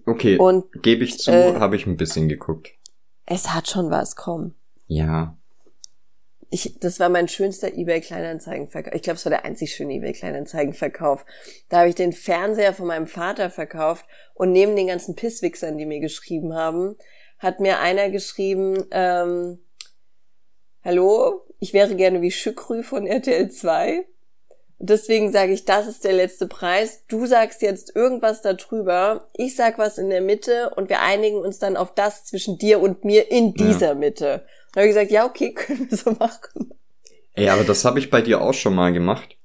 Okay, 0.06 0.38
und 0.38 0.66
gebe 0.82 1.04
ich 1.04 1.20
zu, 1.20 1.32
äh, 1.32 1.60
habe 1.60 1.76
ich 1.76 1.86
ein 1.86 1.98
bisschen 1.98 2.30
geguckt. 2.30 2.72
Es 3.26 3.54
hat 3.54 3.70
schon 3.70 3.92
was, 3.92 4.16
komm. 4.16 4.56
Ja 4.88 5.37
ich, 6.50 6.80
das 6.80 7.00
war 7.00 7.10
mein 7.10 7.28
schönster 7.28 7.74
eBay 7.74 8.00
Kleinanzeigenverkauf. 8.02 8.94
Ich 8.94 9.02
glaube, 9.02 9.18
es 9.18 9.26
war 9.26 9.32
der 9.32 9.46
einzig 9.46 9.74
schöne 9.74 9.94
eBay 9.96 10.14
Kleinanzeigenverkauf. 10.14 11.26
Da 11.70 11.80
habe 11.80 11.90
ich 11.90 11.96
den 11.96 12.14
Fernseher 12.14 12.74
von 12.74 12.88
meinem 12.88 13.08
Vater 13.08 13.50
verkauft 13.50 14.06
und 14.34 14.52
neben 14.52 14.76
den 14.76 14.88
ganzen 14.88 15.16
Pisswichsern, 15.16 15.78
die 15.78 15.86
mir 15.86 16.00
geschrieben 16.00 16.54
haben, 16.54 16.96
hat 17.40 17.60
mir 17.60 17.80
einer 17.80 18.10
geschrieben, 18.10 18.86
ähm, 18.92 19.60
hallo, 20.84 21.46
ich 21.60 21.74
wäre 21.74 21.96
gerne 21.96 22.22
wie 22.22 22.32
Schückrü 22.32 22.84
von 22.84 23.08
RTL 23.08 23.50
2. 23.52 24.06
Deswegen 24.80 25.32
sage 25.32 25.54
ich, 25.54 25.66
das 25.66 25.88
ist 25.88 26.04
der 26.04 26.14
letzte 26.14 26.48
Preis. 26.48 27.04
Du 27.08 27.26
sagst 27.26 27.64
jetzt 27.64 27.96
irgendwas 27.96 28.44
darüber. 28.44 29.28
Ich 29.34 29.56
sag 29.56 29.80
was 29.80 29.98
in 29.98 30.12
der 30.12 30.22
Mitte 30.22 30.72
und 30.76 30.90
wir 30.90 31.02
einigen 31.02 31.38
uns 31.38 31.58
dann 31.58 31.76
auf 31.76 31.96
das 31.96 32.26
zwischen 32.26 32.60
dir 32.60 32.80
und 32.80 33.04
mir 33.04 33.32
in 33.32 33.54
dieser 33.56 33.90
ja. 33.90 33.96
Mitte. 33.96 34.46
Da 34.78 34.82
habe 34.82 34.90
ich 34.90 34.94
gesagt, 34.94 35.12
ja, 35.12 35.26
okay, 35.26 35.54
können 35.56 35.90
wir 35.90 35.98
so 35.98 36.12
machen. 36.12 36.72
Ey, 37.34 37.50
aber 37.50 37.64
das 37.64 37.84
habe 37.84 37.98
ich 37.98 38.12
bei 38.12 38.22
dir 38.22 38.42
auch 38.42 38.54
schon 38.54 38.76
mal 38.76 38.94
gemacht. 38.94 39.36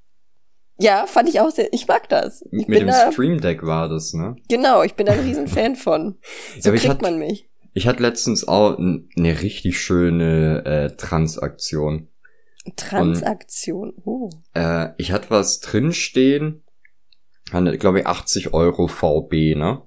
Ja, 0.76 1.06
fand 1.06 1.26
ich 1.26 1.40
auch 1.40 1.48
sehr. 1.48 1.72
Ich 1.72 1.88
mag 1.88 2.06
das. 2.10 2.44
Ich 2.52 2.68
Mit 2.68 2.80
dem 2.80 2.88
da, 2.88 3.10
Stream 3.10 3.40
Deck 3.40 3.62
war 3.62 3.88
das, 3.88 4.12
ne? 4.12 4.36
Genau, 4.50 4.82
ich 4.82 4.92
bin 4.92 5.08
ein 5.08 5.20
riesen 5.20 5.48
Fan 5.48 5.74
von. 5.74 6.18
So 6.60 6.68
ja, 6.68 6.76
kriegt 6.76 6.86
hat, 6.90 7.00
man 7.00 7.18
mich. 7.18 7.48
Ich 7.72 7.86
hatte 7.86 8.02
letztens 8.02 8.46
auch 8.46 8.76
eine 8.76 9.40
richtig 9.40 9.80
schöne 9.80 10.66
äh, 10.66 10.96
Transaktion. 10.98 12.08
Transaktion. 12.76 13.94
oh. 14.04 14.28
Äh, 14.52 14.90
ich 14.98 15.12
hatte 15.12 15.30
was 15.30 15.60
drinstehen, 15.60 16.62
glaube 17.50 18.00
ich 18.00 18.06
80 18.06 18.52
Euro 18.52 18.86
VB, 18.86 19.54
ne? 19.56 19.80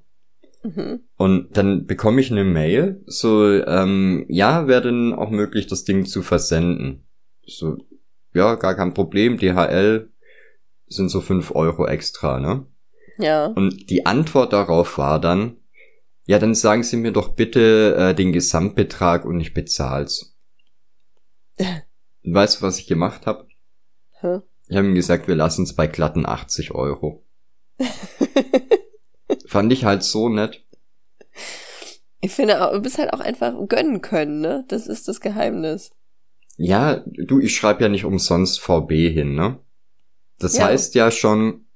Mhm. 0.65 1.01
Und 1.15 1.55
dann 1.57 1.85
bekomme 1.85 2.21
ich 2.21 2.31
eine 2.31 2.43
Mail, 2.43 3.03
so, 3.05 3.47
ähm, 3.51 4.25
ja, 4.29 4.67
wäre 4.67 4.81
denn 4.81 5.13
auch 5.13 5.29
möglich, 5.29 5.67
das 5.67 5.83
Ding 5.83 6.05
zu 6.05 6.23
versenden. 6.23 7.07
So, 7.45 7.77
ja, 8.33 8.55
gar 8.55 8.75
kein 8.75 8.95
Problem, 8.95 9.37
DHL 9.37 10.11
sind 10.87 11.09
so 11.09 11.21
fünf 11.21 11.51
Euro 11.51 11.85
extra, 11.87 12.39
ne? 12.39 12.65
Ja. 13.17 13.45
Und 13.45 13.89
die 13.89 14.05
Antwort 14.05 14.53
darauf 14.53 14.97
war 14.97 15.21
dann, 15.21 15.57
ja, 16.25 16.39
dann 16.39 16.55
sagen 16.55 16.81
Sie 16.83 16.97
mir 16.97 17.11
doch 17.11 17.35
bitte 17.35 17.95
äh, 17.95 18.15
den 18.15 18.33
Gesamtbetrag 18.33 19.25
und 19.25 19.39
ich 19.39 19.53
bezahl's. 19.53 20.35
weißt 22.23 22.59
du, 22.59 22.65
was 22.65 22.79
ich 22.79 22.87
gemacht 22.87 23.27
habe? 23.27 23.47
Hä? 24.19 24.39
Ich 24.67 24.75
habe 24.75 24.87
ihm 24.87 24.95
gesagt, 24.95 25.27
wir 25.27 25.35
lassen 25.35 25.63
es 25.63 25.75
bei 25.75 25.85
glatten 25.85 26.25
80 26.25 26.71
Euro. 26.71 27.23
Fand 29.55 29.71
ich 29.71 29.85
halt 29.85 30.03
so 30.03 30.27
nett. 30.27 30.65
Ich 32.19 32.33
finde, 32.33 32.55
du 32.73 32.81
bist 32.81 32.97
halt 32.97 33.13
auch 33.13 33.21
einfach 33.21 33.53
gönnen 33.69 34.01
können, 34.01 34.41
ne? 34.41 34.65
Das 34.67 34.85
ist 34.85 35.07
das 35.07 35.21
Geheimnis. 35.21 35.91
Ja, 36.57 37.05
du, 37.05 37.39
ich 37.39 37.55
schreibe 37.55 37.81
ja 37.81 37.87
nicht 37.87 38.03
umsonst 38.03 38.59
VB 38.59 39.13
hin, 39.13 39.33
ne? 39.33 39.61
Das 40.39 40.57
ja. 40.57 40.65
heißt 40.65 40.93
ja 40.95 41.09
schon, 41.09 41.67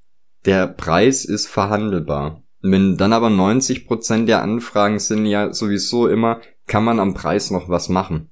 der 0.44 0.68
Preis 0.68 1.24
ist 1.24 1.48
verhandelbar. 1.48 2.44
Wenn 2.60 2.98
dann 2.98 3.14
aber 3.14 3.30
90% 3.30 4.26
der 4.26 4.42
Anfragen 4.42 5.00
sind 5.00 5.26
ja 5.26 5.54
sowieso 5.54 6.10
immer, 6.10 6.42
kann 6.68 6.84
man 6.84 7.00
am 7.00 7.14
Preis 7.14 7.50
noch 7.50 7.70
was 7.70 7.88
machen. 7.88 8.30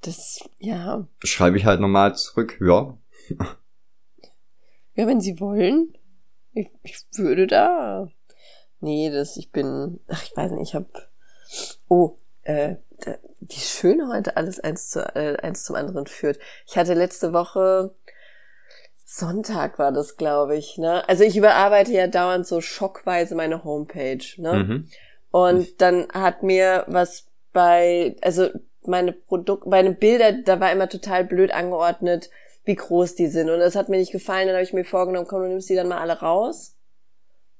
Das, 0.00 0.40
ja. 0.58 1.06
Schreibe 1.24 1.58
ich 1.58 1.66
halt 1.66 1.82
nochmal 1.82 2.16
zurück, 2.16 2.58
ja. 2.66 2.96
Ja, 4.94 5.06
wenn 5.06 5.20
Sie 5.20 5.38
wollen. 5.40 5.92
Ich, 6.54 6.68
ich 6.82 7.04
würde 7.18 7.46
da. 7.46 8.08
Nee, 8.80 9.10
das, 9.10 9.36
ich 9.36 9.50
bin, 9.50 10.00
ach, 10.08 10.22
ich 10.24 10.36
weiß 10.36 10.52
nicht, 10.52 10.70
ich 10.70 10.74
hab, 10.74 10.86
oh, 11.88 12.16
äh, 12.42 12.76
wie 13.40 13.60
schön 13.60 14.08
heute 14.08 14.36
alles 14.36 14.60
eins, 14.60 14.90
zu, 14.90 15.00
äh, 15.14 15.36
eins 15.42 15.64
zum 15.64 15.76
anderen 15.76 16.06
führt. 16.06 16.38
Ich 16.66 16.76
hatte 16.76 16.94
letzte 16.94 17.32
Woche, 17.32 17.94
Sonntag 19.04 19.78
war 19.78 19.92
das, 19.92 20.16
glaube 20.16 20.56
ich, 20.56 20.78
ne? 20.78 21.08
Also 21.08 21.24
ich 21.24 21.36
überarbeite 21.36 21.92
ja 21.92 22.06
dauernd 22.06 22.46
so 22.46 22.60
schockweise 22.60 23.34
meine 23.34 23.64
Homepage, 23.64 24.24
ne? 24.36 24.54
Mhm. 24.54 24.88
Und 25.32 25.80
dann 25.80 26.08
hat 26.12 26.42
mir 26.42 26.84
was 26.86 27.26
bei, 27.52 28.16
also 28.22 28.50
meine 28.86 29.12
Produkt, 29.12 29.66
meine 29.66 29.92
Bilder, 29.92 30.32
da 30.32 30.60
war 30.60 30.70
immer 30.70 30.88
total 30.88 31.24
blöd 31.24 31.52
angeordnet, 31.52 32.30
wie 32.64 32.74
groß 32.74 33.14
die 33.14 33.26
sind. 33.26 33.50
Und 33.50 33.58
das 33.58 33.74
hat 33.74 33.88
mir 33.88 33.98
nicht 33.98 34.12
gefallen. 34.12 34.46
Dann 34.46 34.56
habe 34.56 34.64
ich 34.64 34.72
mir 34.72 34.84
vorgenommen, 34.84 35.26
komm, 35.26 35.42
du 35.42 35.48
nimmst 35.48 35.68
die 35.68 35.74
dann 35.74 35.88
mal 35.88 35.98
alle 35.98 36.20
raus. 36.20 36.76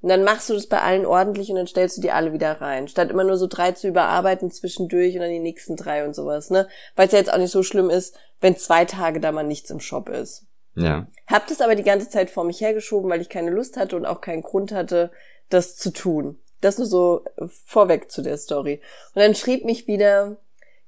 Und 0.02 0.08
dann 0.08 0.24
machst 0.24 0.48
du 0.48 0.54
das 0.54 0.66
bei 0.66 0.80
allen 0.80 1.04
ordentlich 1.04 1.50
und 1.50 1.56
dann 1.56 1.66
stellst 1.66 1.98
du 1.98 2.00
die 2.00 2.10
alle 2.10 2.32
wieder 2.32 2.60
rein. 2.60 2.88
Statt 2.88 3.10
immer 3.10 3.24
nur 3.24 3.36
so 3.36 3.46
drei 3.46 3.72
zu 3.72 3.88
überarbeiten 3.88 4.50
zwischendurch 4.50 5.14
und 5.14 5.20
dann 5.20 5.30
die 5.30 5.38
nächsten 5.38 5.76
drei 5.76 6.06
und 6.06 6.14
sowas, 6.14 6.50
ne? 6.50 6.68
Weil 6.96 7.06
es 7.06 7.12
ja 7.12 7.18
jetzt 7.18 7.32
auch 7.32 7.38
nicht 7.38 7.50
so 7.50 7.62
schlimm 7.62 7.90
ist, 7.90 8.16
wenn 8.40 8.56
zwei 8.56 8.86
Tage 8.86 9.20
da 9.20 9.30
mal 9.30 9.42
nichts 9.42 9.70
im 9.70 9.80
Shop 9.80 10.08
ist. 10.08 10.46
Ja. 10.74 11.06
Hab 11.26 11.46
das 11.48 11.60
aber 11.60 11.74
die 11.74 11.82
ganze 11.82 12.08
Zeit 12.08 12.30
vor 12.30 12.44
mich 12.44 12.60
hergeschoben, 12.60 13.10
weil 13.10 13.20
ich 13.20 13.28
keine 13.28 13.50
Lust 13.50 13.76
hatte 13.76 13.96
und 13.96 14.06
auch 14.06 14.20
keinen 14.20 14.42
Grund 14.42 14.72
hatte, 14.72 15.10
das 15.50 15.76
zu 15.76 15.90
tun. 15.90 16.38
Das 16.60 16.78
nur 16.78 16.86
so 16.86 17.24
vorweg 17.66 18.10
zu 18.10 18.22
der 18.22 18.38
Story. 18.38 18.80
Und 19.14 19.22
dann 19.22 19.34
schrieb 19.34 19.64
mich 19.64 19.86
wieder 19.86 20.38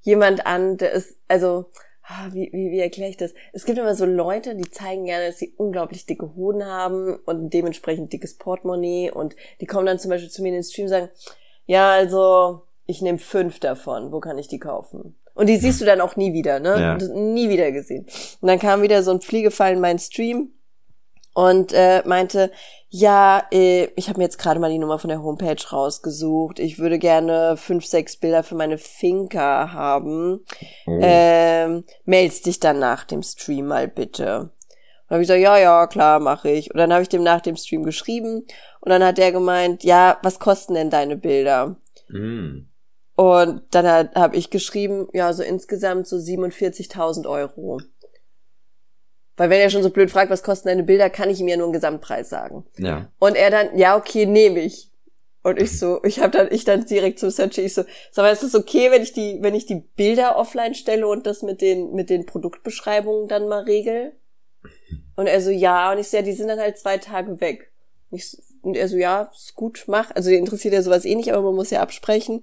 jemand 0.00 0.46
an, 0.46 0.76
der 0.76 0.92
ist, 0.92 1.16
also, 1.28 1.66
wie, 2.32 2.50
wie, 2.52 2.70
wie 2.70 2.80
erkläre 2.80 3.10
ich 3.10 3.16
das? 3.16 3.34
Es 3.52 3.64
gibt 3.64 3.78
immer 3.78 3.94
so 3.94 4.04
Leute, 4.04 4.54
die 4.54 4.70
zeigen 4.70 5.04
gerne, 5.04 5.26
dass 5.26 5.38
sie 5.38 5.54
unglaublich 5.56 6.06
dicke 6.06 6.34
Hoden 6.34 6.64
haben 6.64 7.16
und 7.26 7.52
dementsprechend 7.52 8.12
dickes 8.12 8.36
Portemonnaie 8.38 9.10
und 9.10 9.36
die 9.60 9.66
kommen 9.66 9.86
dann 9.86 9.98
zum 9.98 10.10
Beispiel 10.10 10.30
zu 10.30 10.42
mir 10.42 10.48
in 10.48 10.54
den 10.54 10.62
Stream 10.62 10.84
und 10.86 10.90
sagen, 10.90 11.10
ja, 11.66 11.90
also, 11.92 12.62
ich 12.86 13.02
nehme 13.02 13.18
fünf 13.18 13.60
davon, 13.60 14.12
wo 14.12 14.20
kann 14.20 14.38
ich 14.38 14.48
die 14.48 14.58
kaufen? 14.58 15.16
Und 15.34 15.48
die 15.48 15.56
siehst 15.56 15.80
du 15.80 15.84
dann 15.84 16.00
auch 16.00 16.16
nie 16.16 16.32
wieder, 16.32 16.60
ne? 16.60 16.98
Ja. 17.00 17.08
Nie 17.14 17.48
wieder 17.48 17.72
gesehen. 17.72 18.06
Und 18.40 18.48
dann 18.48 18.58
kam 18.58 18.82
wieder 18.82 19.02
so 19.02 19.12
ein 19.12 19.20
Fliegefall 19.20 19.72
in 19.72 19.80
meinen 19.80 19.98
Stream 19.98 20.50
und 21.34 21.72
äh, 21.72 22.02
meinte, 22.06 22.50
ja, 22.88 23.46
äh, 23.50 23.88
ich 23.96 24.08
habe 24.08 24.18
mir 24.18 24.24
jetzt 24.24 24.38
gerade 24.38 24.60
mal 24.60 24.70
die 24.70 24.78
Nummer 24.78 24.98
von 24.98 25.08
der 25.08 25.22
Homepage 25.22 25.66
rausgesucht. 25.70 26.58
Ich 26.58 26.78
würde 26.78 26.98
gerne 26.98 27.56
fünf, 27.56 27.86
sechs 27.86 28.16
Bilder 28.16 28.42
für 28.42 28.54
meine 28.54 28.76
Finca 28.76 29.72
haben. 29.72 30.44
Oh. 30.86 30.98
Ähm, 31.00 31.84
meldest 32.04 32.44
dich 32.44 32.60
dann 32.60 32.78
nach 32.78 33.04
dem 33.04 33.22
Stream 33.22 33.66
mal 33.68 33.88
bitte. 33.88 34.50
Und 35.08 35.10
habe 35.10 35.22
ich 35.22 35.28
gesagt, 35.28 35.40
ja, 35.40 35.56
ja, 35.56 35.86
klar, 35.86 36.20
mache 36.20 36.50
ich. 36.50 36.70
Und 36.70 36.76
dann 36.76 36.92
habe 36.92 37.02
ich 37.02 37.08
dem 37.08 37.22
nach 37.22 37.40
dem 37.40 37.56
Stream 37.56 37.82
geschrieben 37.82 38.46
und 38.80 38.90
dann 38.90 39.02
hat 39.02 39.16
der 39.16 39.32
gemeint, 39.32 39.84
ja, 39.84 40.18
was 40.22 40.38
kosten 40.38 40.74
denn 40.74 40.90
deine 40.90 41.16
Bilder? 41.16 41.76
Mm. 42.08 42.66
Und 43.14 43.62
dann 43.70 44.10
habe 44.14 44.36
ich 44.36 44.50
geschrieben, 44.50 45.08
ja, 45.12 45.32
so 45.32 45.42
insgesamt 45.42 46.06
so 46.06 46.16
47.000 46.16 47.28
Euro. 47.28 47.80
Weil 49.36 49.50
wenn 49.50 49.60
er 49.60 49.70
schon 49.70 49.82
so 49.82 49.90
blöd 49.90 50.10
fragt, 50.10 50.30
was 50.30 50.42
kosten 50.42 50.68
deine 50.68 50.82
Bilder, 50.82 51.10
kann 51.10 51.30
ich 51.30 51.40
ihm 51.40 51.48
ja 51.48 51.56
nur 51.56 51.66
einen 51.66 51.72
Gesamtpreis 51.72 52.28
sagen. 52.28 52.64
Ja. 52.76 53.10
Und 53.18 53.34
er 53.34 53.50
dann, 53.50 53.76
ja, 53.78 53.96
okay, 53.96 54.26
nehme 54.26 54.60
ich. 54.60 54.90
Und 55.42 55.60
ich 55.60 55.78
so, 55.78 56.00
ich 56.04 56.20
habe 56.20 56.36
dann, 56.36 56.48
ich 56.52 56.64
dann 56.64 56.84
direkt 56.84 57.18
zum 57.18 57.30
Search, 57.30 57.58
ich 57.58 57.74
so, 57.74 57.82
sag 58.12 58.22
mal, 58.22 58.30
ist 58.30 58.44
es 58.44 58.54
okay, 58.54 58.90
wenn 58.90 59.02
ich 59.02 59.12
die, 59.12 59.38
wenn 59.40 59.54
ich 59.54 59.66
die 59.66 59.82
Bilder 59.96 60.36
offline 60.36 60.74
stelle 60.74 61.08
und 61.08 61.26
das 61.26 61.42
mit 61.42 61.60
den, 61.60 61.92
mit 61.94 62.10
den 62.10 62.26
Produktbeschreibungen 62.26 63.26
dann 63.26 63.48
mal 63.48 63.64
regel? 63.64 64.12
Und 65.16 65.26
er 65.26 65.40
so, 65.40 65.50
ja, 65.50 65.90
und 65.90 65.98
ich 65.98 66.08
so, 66.08 66.16
ja, 66.16 66.22
die 66.22 66.32
sind 66.32 66.48
dann 66.48 66.60
halt 66.60 66.78
zwei 66.78 66.98
Tage 66.98 67.40
weg. 67.40 67.72
Ich, 68.10 68.36
und 68.62 68.76
er 68.76 68.88
so, 68.88 68.96
ja, 68.96 69.30
ist 69.34 69.56
gut, 69.56 69.84
mach. 69.88 70.14
Also 70.14 70.30
interessiert 70.30 70.74
ja 70.74 70.82
sowas 70.82 71.04
eh 71.04 71.16
nicht, 71.16 71.32
aber 71.32 71.42
man 71.42 71.56
muss 71.56 71.70
ja 71.70 71.80
absprechen. 71.80 72.36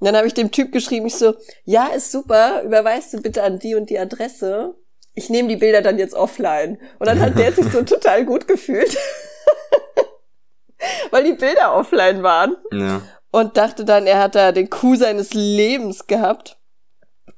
Und 0.00 0.06
dann 0.06 0.16
habe 0.16 0.26
ich 0.26 0.34
dem 0.34 0.50
Typ 0.50 0.72
geschrieben, 0.72 1.06
ich 1.06 1.14
so, 1.14 1.34
ja, 1.64 1.86
ist 1.88 2.10
super, 2.10 2.62
überweist 2.64 3.14
du 3.14 3.22
bitte 3.22 3.44
an 3.44 3.60
die 3.60 3.76
und 3.76 3.90
die 3.90 3.98
Adresse 3.98 4.74
ich 5.20 5.28
nehme 5.28 5.48
die 5.48 5.56
Bilder 5.56 5.82
dann 5.82 5.98
jetzt 5.98 6.14
offline. 6.14 6.78
Und 6.98 7.06
dann 7.06 7.20
hat 7.20 7.38
der 7.38 7.52
sich 7.52 7.70
so 7.70 7.82
total 7.84 8.24
gut 8.24 8.48
gefühlt. 8.48 8.96
Weil 11.10 11.24
die 11.24 11.34
Bilder 11.34 11.74
offline 11.74 12.22
waren. 12.22 12.56
Ja. 12.72 13.02
Und 13.30 13.58
dachte 13.58 13.84
dann, 13.84 14.06
er 14.06 14.18
hat 14.18 14.34
da 14.34 14.50
den 14.50 14.70
Coup 14.70 14.96
seines 14.96 15.34
Lebens 15.34 16.06
gehabt. 16.06 16.56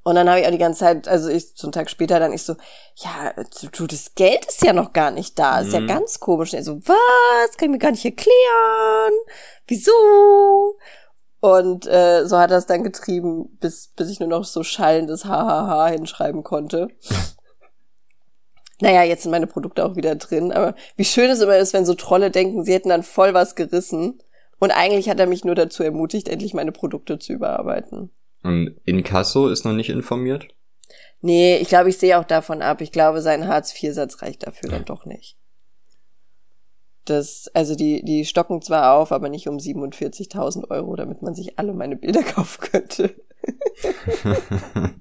Und 0.05 0.15
dann 0.15 0.29
habe 0.29 0.41
ich 0.41 0.47
auch 0.47 0.53
die 0.53 0.59
ganze 0.59 0.81
Zeit, 0.81 1.09
also 1.09 1.29
ich 1.29 1.53
so 1.57 1.67
einen 1.67 1.73
Tag 1.73 1.91
später 1.91 2.19
dann 2.19 2.33
ich 2.33 2.45
so, 2.45 2.55
ja, 2.97 3.35
du, 3.73 3.87
das 3.87 4.15
Geld 4.15 4.47
ist 4.47 4.63
ja 4.63 4.73
noch 4.73 4.93
gar 4.93 5.11
nicht 5.11 5.39
da, 5.39 5.61
ist 5.61 5.69
mhm. 5.69 5.73
ja 5.73 5.95
ganz 5.95 6.21
komisch. 6.21 6.53
Und 6.53 6.59
er 6.59 6.65
so, 6.65 6.81
was? 6.87 7.57
Kann 7.57 7.67
ich 7.67 7.73
mir 7.73 7.79
gar 7.79 7.91
nicht 7.91 8.05
erklären. 8.05 9.13
Wieso? 9.67 9.93
Und 11.41 11.87
äh, 11.89 12.25
so 12.27 12.39
hat 12.39 12.53
er 12.53 12.59
es 12.59 12.67
dann 12.67 12.85
getrieben, 12.85 13.59
bis, 13.61 13.89
bis 13.97 14.09
ich 14.09 14.21
nur 14.21 14.29
noch 14.29 14.45
so 14.45 14.63
schallendes 14.63 15.25
Hahaha 15.25 15.89
hinschreiben 15.89 16.45
konnte. 16.45 16.87
Naja, 18.83 19.05
jetzt 19.05 19.23
sind 19.23 19.31
meine 19.31 19.47
Produkte 19.47 19.85
auch 19.87 19.95
wieder 19.95 20.17
drin, 20.17 20.51
aber 20.51 20.75
wie 20.97 21.05
schön 21.05 21.31
es 21.31 21.41
immer 21.41 21.57
ist, 21.57 21.73
wenn 21.73 21.87
so 21.87 21.95
Trolle 21.95 22.33
denken, 22.33 22.65
sie 22.65 22.73
hätten 22.73 22.89
dann 22.89 23.05
voll 23.05 23.33
was 23.33 23.55
gerissen. 23.55 24.21
Und 24.59 24.73
eigentlich 24.73 25.09
hat 25.09 25.21
er 25.21 25.29
mich 25.29 25.45
nur 25.45 25.55
dazu 25.55 25.85
ermutigt, 25.85 26.27
endlich 26.29 26.53
meine 26.53 26.73
Produkte 26.73 27.21
zu 27.21 27.33
überarbeiten. 27.33 28.11
Und 28.43 28.75
Inkasso 28.85 29.47
ist 29.47 29.65
noch 29.65 29.73
nicht 29.73 29.89
informiert? 29.89 30.49
Nee, 31.21 31.59
ich 31.59 31.69
glaube, 31.69 31.91
ich 31.91 31.99
sehe 31.99 32.19
auch 32.19 32.25
davon 32.25 32.61
ab. 32.61 32.81
Ich 32.81 32.91
glaube, 32.91 33.23
sein 33.23 33.47
Hartz-IV-Satz 33.47 34.21
reicht 34.21 34.49
dafür 34.49 34.69
dann 34.69 34.85
doch 34.85 35.07
nicht. 35.07 35.37
Das, 37.05 37.49
also 37.55 37.77
die, 37.77 38.05
die 38.05 38.25
stocken 38.25 38.63
zwar 38.63 38.95
auf, 38.95 39.13
aber 39.13 39.29
nicht 39.29 39.47
um 39.47 39.59
47.000 39.59 40.71
Euro, 40.71 40.97
damit 40.97 41.23
man 41.23 41.37
sich 41.37 41.57
alle 41.57 41.73
meine 41.73 41.95
Bilder 41.95 42.23
kaufen 42.25 42.61
könnte. 42.63 43.15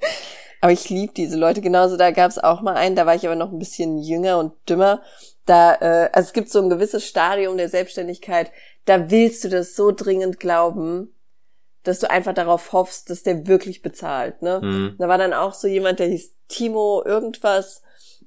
Aber 0.60 0.72
ich 0.72 0.90
liebe 0.90 1.12
diese 1.14 1.38
Leute. 1.38 1.60
Genauso, 1.60 1.96
da 1.96 2.10
gab 2.10 2.30
es 2.30 2.38
auch 2.38 2.60
mal 2.60 2.76
einen, 2.76 2.96
da 2.96 3.06
war 3.06 3.14
ich 3.14 3.26
aber 3.26 3.36
noch 3.36 3.52
ein 3.52 3.58
bisschen 3.58 3.98
jünger 3.98 4.38
und 4.38 4.52
dümmer. 4.68 5.02
Da, 5.46 5.74
äh, 5.74 6.10
also 6.12 6.28
es 6.28 6.32
gibt 6.32 6.50
so 6.50 6.60
ein 6.60 6.68
gewisses 6.68 7.06
Stadium 7.06 7.56
der 7.56 7.68
Selbstständigkeit, 7.68 8.52
da 8.84 9.10
willst 9.10 9.44
du 9.44 9.48
das 9.48 9.74
so 9.74 9.90
dringend 9.90 10.38
glauben, 10.40 11.14
dass 11.82 11.98
du 12.00 12.10
einfach 12.10 12.34
darauf 12.34 12.72
hoffst, 12.72 13.08
dass 13.10 13.22
der 13.22 13.46
wirklich 13.46 13.82
bezahlt. 13.82 14.42
Ne? 14.42 14.60
Mhm. 14.62 14.96
Da 14.98 15.08
war 15.08 15.18
dann 15.18 15.32
auch 15.32 15.54
so 15.54 15.66
jemand, 15.66 15.98
der 15.98 16.08
hieß 16.08 16.34
Timo 16.48 17.02
irgendwas 17.04 17.82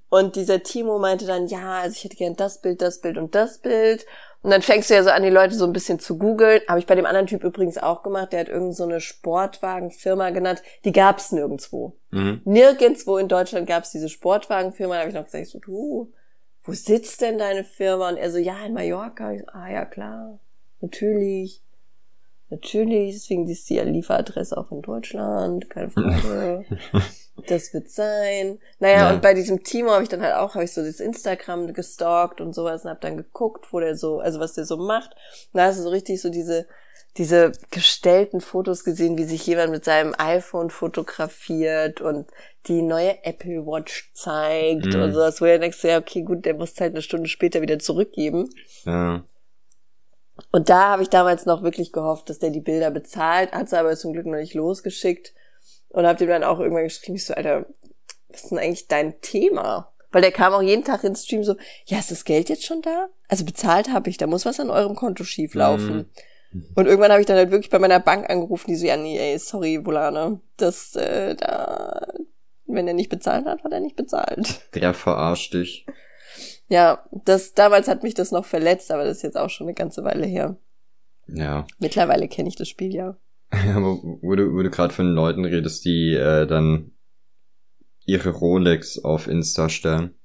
Und 0.10 0.36
dieser 0.36 0.62
Timo 0.62 1.00
meinte 1.00 1.26
dann, 1.26 1.48
ja, 1.48 1.80
also 1.82 1.96
ich 1.98 2.04
hätte 2.04 2.18
gern 2.18 2.36
das 2.36 2.62
Bild, 2.62 2.82
das 2.84 3.02
Bild 3.02 3.18
und 3.18 3.34
das 3.34 3.60
Bild. 3.60 4.06
Und 4.44 4.52
dann 4.52 4.62
fängst 4.62 4.90
du 4.90 4.94
ja 4.94 5.04
so 5.04 5.10
an, 5.10 5.24
die 5.24 5.30
Leute 5.30 5.56
so 5.56 5.66
ein 5.66 5.72
bisschen 5.72 6.00
zu 6.00 6.18
googeln. 6.18 6.62
Habe 6.68 6.78
ich 6.78 6.86
bei 6.86 6.96
dem 6.96 7.06
anderen 7.06 7.28
Typ 7.28 7.46
übrigens 7.46 7.78
auch 7.78 8.04
gemacht. 8.04 8.34
Der 8.34 8.42
hat 8.42 8.50
irgend 8.50 8.76
so 8.76 8.84
eine 8.84 9.00
Sportwagenfirma 9.00 10.32
genannt. 10.32 10.62
Die 10.84 10.92
gab's 10.92 11.32
nirgendwo. 11.32 11.96
Mhm. 12.12 12.42
Nirgendwo 12.44 13.18
in 13.18 13.30
Deutschland 13.30 13.68
gab's 13.68 13.92
diese 13.92 14.10
Sportwagenfirma. 14.10 14.96
Da 14.96 15.00
habe 15.00 15.10
ich 15.10 15.16
noch 15.16 15.24
gesagt, 15.24 15.48
so, 15.48 15.60
du, 15.60 16.12
wo 16.64 16.74
sitzt 16.74 17.22
denn 17.22 17.38
deine 17.38 17.64
Firma? 17.64 18.10
Und 18.10 18.18
er 18.18 18.32
so, 18.32 18.38
ja, 18.38 18.66
in 18.66 18.74
Mallorca. 18.74 19.32
Ich 19.32 19.42
so, 19.42 19.48
ah 19.54 19.72
ja, 19.72 19.86
klar. 19.86 20.40
Natürlich. 20.82 21.62
Natürlich. 22.54 23.16
Deswegen 23.16 23.48
ist 23.48 23.70
die 23.70 23.80
Lieferadresse 23.80 24.58
auch 24.58 24.72
in 24.72 24.82
Deutschland. 24.82 25.70
Keine 25.70 25.90
Frage. 25.90 26.66
das 27.48 27.74
wird 27.74 27.90
sein. 27.90 28.60
Naja, 28.80 28.98
ja. 28.98 29.14
und 29.14 29.22
bei 29.22 29.34
diesem 29.34 29.64
Timo 29.64 29.92
habe 29.92 30.04
ich 30.04 30.10
dann 30.10 30.22
halt 30.22 30.36
auch, 30.36 30.54
habe 30.54 30.64
ich 30.64 30.72
so 30.72 30.84
das 30.84 31.00
Instagram 31.00 31.74
gestalkt 31.74 32.42
und 32.42 32.54
sowas 32.54 32.84
und 32.84 32.92
habe 32.92 33.00
dann 33.02 33.18
geguckt, 33.18 33.74
wo 33.74 33.80
der 33.80 33.96
so, 33.96 34.20
also 34.20 34.40
was 34.40 34.54
der 34.54 34.66
so 34.66 34.78
macht. 34.78 35.12
Und 35.52 35.58
da 35.58 35.66
hast 35.66 35.80
du 35.80 35.84
so 35.84 35.90
richtig 35.90 36.22
so 36.22 36.30
diese, 36.30 36.68
diese 37.18 37.54
gestellten 37.72 38.40
Fotos 38.40 38.84
gesehen, 38.84 39.18
wie 39.18 39.26
sich 39.26 39.46
jemand 39.48 39.72
mit 39.72 39.84
seinem 39.84 40.14
iPhone 40.18 40.70
fotografiert 40.70 42.02
und 42.02 42.28
die 42.68 42.84
neue 42.84 43.24
Apple 43.26 43.66
Watch 43.66 44.12
zeigt 44.14 44.94
mhm. 44.94 45.02
und 45.02 45.14
sowas, 45.14 45.42
wo 45.42 45.46
er 45.46 45.58
denkst, 45.58 45.84
ja, 45.84 45.98
okay, 45.98 46.22
gut, 46.22 46.46
der 46.46 46.54
muss 46.54 46.80
halt 46.80 46.94
eine 46.94 47.02
Stunde 47.02 47.30
später 47.30 47.62
wieder 47.62 47.80
zurückgeben. 47.80 48.50
Ja. 48.86 49.24
Und 50.52 50.70
da 50.70 50.90
habe 50.90 51.04
ich 51.04 51.10
damals 51.10 51.46
noch 51.46 51.64
wirklich 51.64 51.92
gehofft, 51.92 52.30
dass 52.30 52.40
der 52.40 52.50
die 52.50 52.62
Bilder 52.62 52.92
bezahlt, 52.92 53.52
hat 53.52 53.68
es 53.68 53.74
aber 53.74 53.96
zum 53.96 54.14
Glück 54.14 54.26
noch 54.26 54.38
nicht 54.38 54.54
losgeschickt. 54.54 55.34
Und 55.90 56.08
hab 56.08 56.18
dem 56.18 56.28
dann 56.28 56.44
auch 56.44 56.60
irgendwann 56.60 56.86
geschrieben, 56.86 57.16
ich 57.16 57.26
so, 57.26 57.36
Alter, 57.36 57.66
was 58.30 58.44
ist 58.44 58.52
denn 58.52 58.58
eigentlich 58.58 58.88
dein 58.88 59.22
Thema? 59.22 59.94
Weil 60.12 60.22
der 60.22 60.32
kam 60.32 60.54
auch 60.54 60.62
jeden 60.62 60.84
Tag 60.84 61.04
ins 61.04 61.26
Stream 61.26 61.44
so, 61.44 61.56
ja, 61.86 62.00
ist 62.00 62.12
das 62.12 62.26
Geld 62.26 62.50
jetzt 62.50 62.66
schon 62.66 62.82
da? 62.82 63.10
Also 63.28 63.46
bezahlt 63.46 63.92
habe 63.92 64.10
ich, 64.10 64.18
da 64.18 64.28
muss 64.28 64.46
was 64.46 64.60
an 64.60 64.70
eurem 64.70 64.96
Konto 64.96 65.24
schief 65.24 65.54
laufen. 65.54 66.10
Mhm. 66.52 66.66
Und 66.76 66.86
irgendwann 66.86 67.12
habe 67.12 67.22
ich 67.22 67.28
dann 67.28 67.38
halt 67.38 67.52
wirklich 67.52 67.72
bei 67.72 67.80
meiner 67.80 68.00
Bank 68.00 68.30
angerufen, 68.30 68.70
die 68.70 68.76
so, 68.76 68.86
ja, 68.86 68.98
nee, 68.98 69.18
ey, 69.18 69.40
sorry, 69.40 69.84
Volane, 69.84 70.40
das, 70.58 70.96
äh, 70.96 71.36
da, 71.36 72.08
wenn 72.68 72.88
er 72.88 72.94
nicht 72.94 73.10
bezahlt 73.10 73.46
hat, 73.46 73.64
hat 73.64 73.72
er 73.72 73.80
nicht 73.80 73.96
bezahlt. 73.96 74.62
Der 74.76 74.94
verarscht 74.94 75.54
dich. 75.56 75.86
Ja, 76.70 77.04
das, 77.12 77.54
damals 77.54 77.88
hat 77.88 78.04
mich 78.04 78.14
das 78.14 78.32
noch 78.32 78.46
verletzt, 78.46 78.92
aber 78.92 79.04
das 79.04 79.18
ist 79.18 79.24
jetzt 79.24 79.38
auch 79.38 79.50
schon 79.50 79.68
eine 79.68 79.74
ganze 79.74 80.04
Weile 80.04 80.26
her. 80.26 80.58
Ja. 81.28 81.68
Mittlerweile 81.80 82.28
kenne 82.28 82.50
ich 82.50 82.56
das 82.56 82.70
Spiel 82.70 82.94
ja. 82.94 83.18
Aber 83.52 84.00
wo 84.22 84.36
du, 84.36 84.52
wo 84.54 84.64
du 84.64 84.70
gerade 84.70 84.94
von 84.94 85.14
Leuten 85.14 85.46
redest, 85.46 85.86
die 85.86 86.14
äh, 86.14 86.48
dann 86.48 86.92
ihre 88.06 88.30
Rolex 88.32 89.00
auf 89.00 89.28
Insta 89.28 89.70
stellen. 89.70 90.16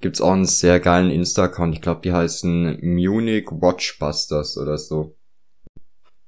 Gibt's 0.00 0.20
auch 0.20 0.32
einen 0.32 0.46
sehr 0.46 0.80
geilen 0.80 1.10
Insta-Account. 1.10 1.74
Ich 1.74 1.82
glaube, 1.82 2.00
die 2.02 2.12
heißen 2.12 2.78
Munich 2.80 3.48
Watchbusters 3.50 4.56
oder 4.56 4.78
so. 4.78 5.16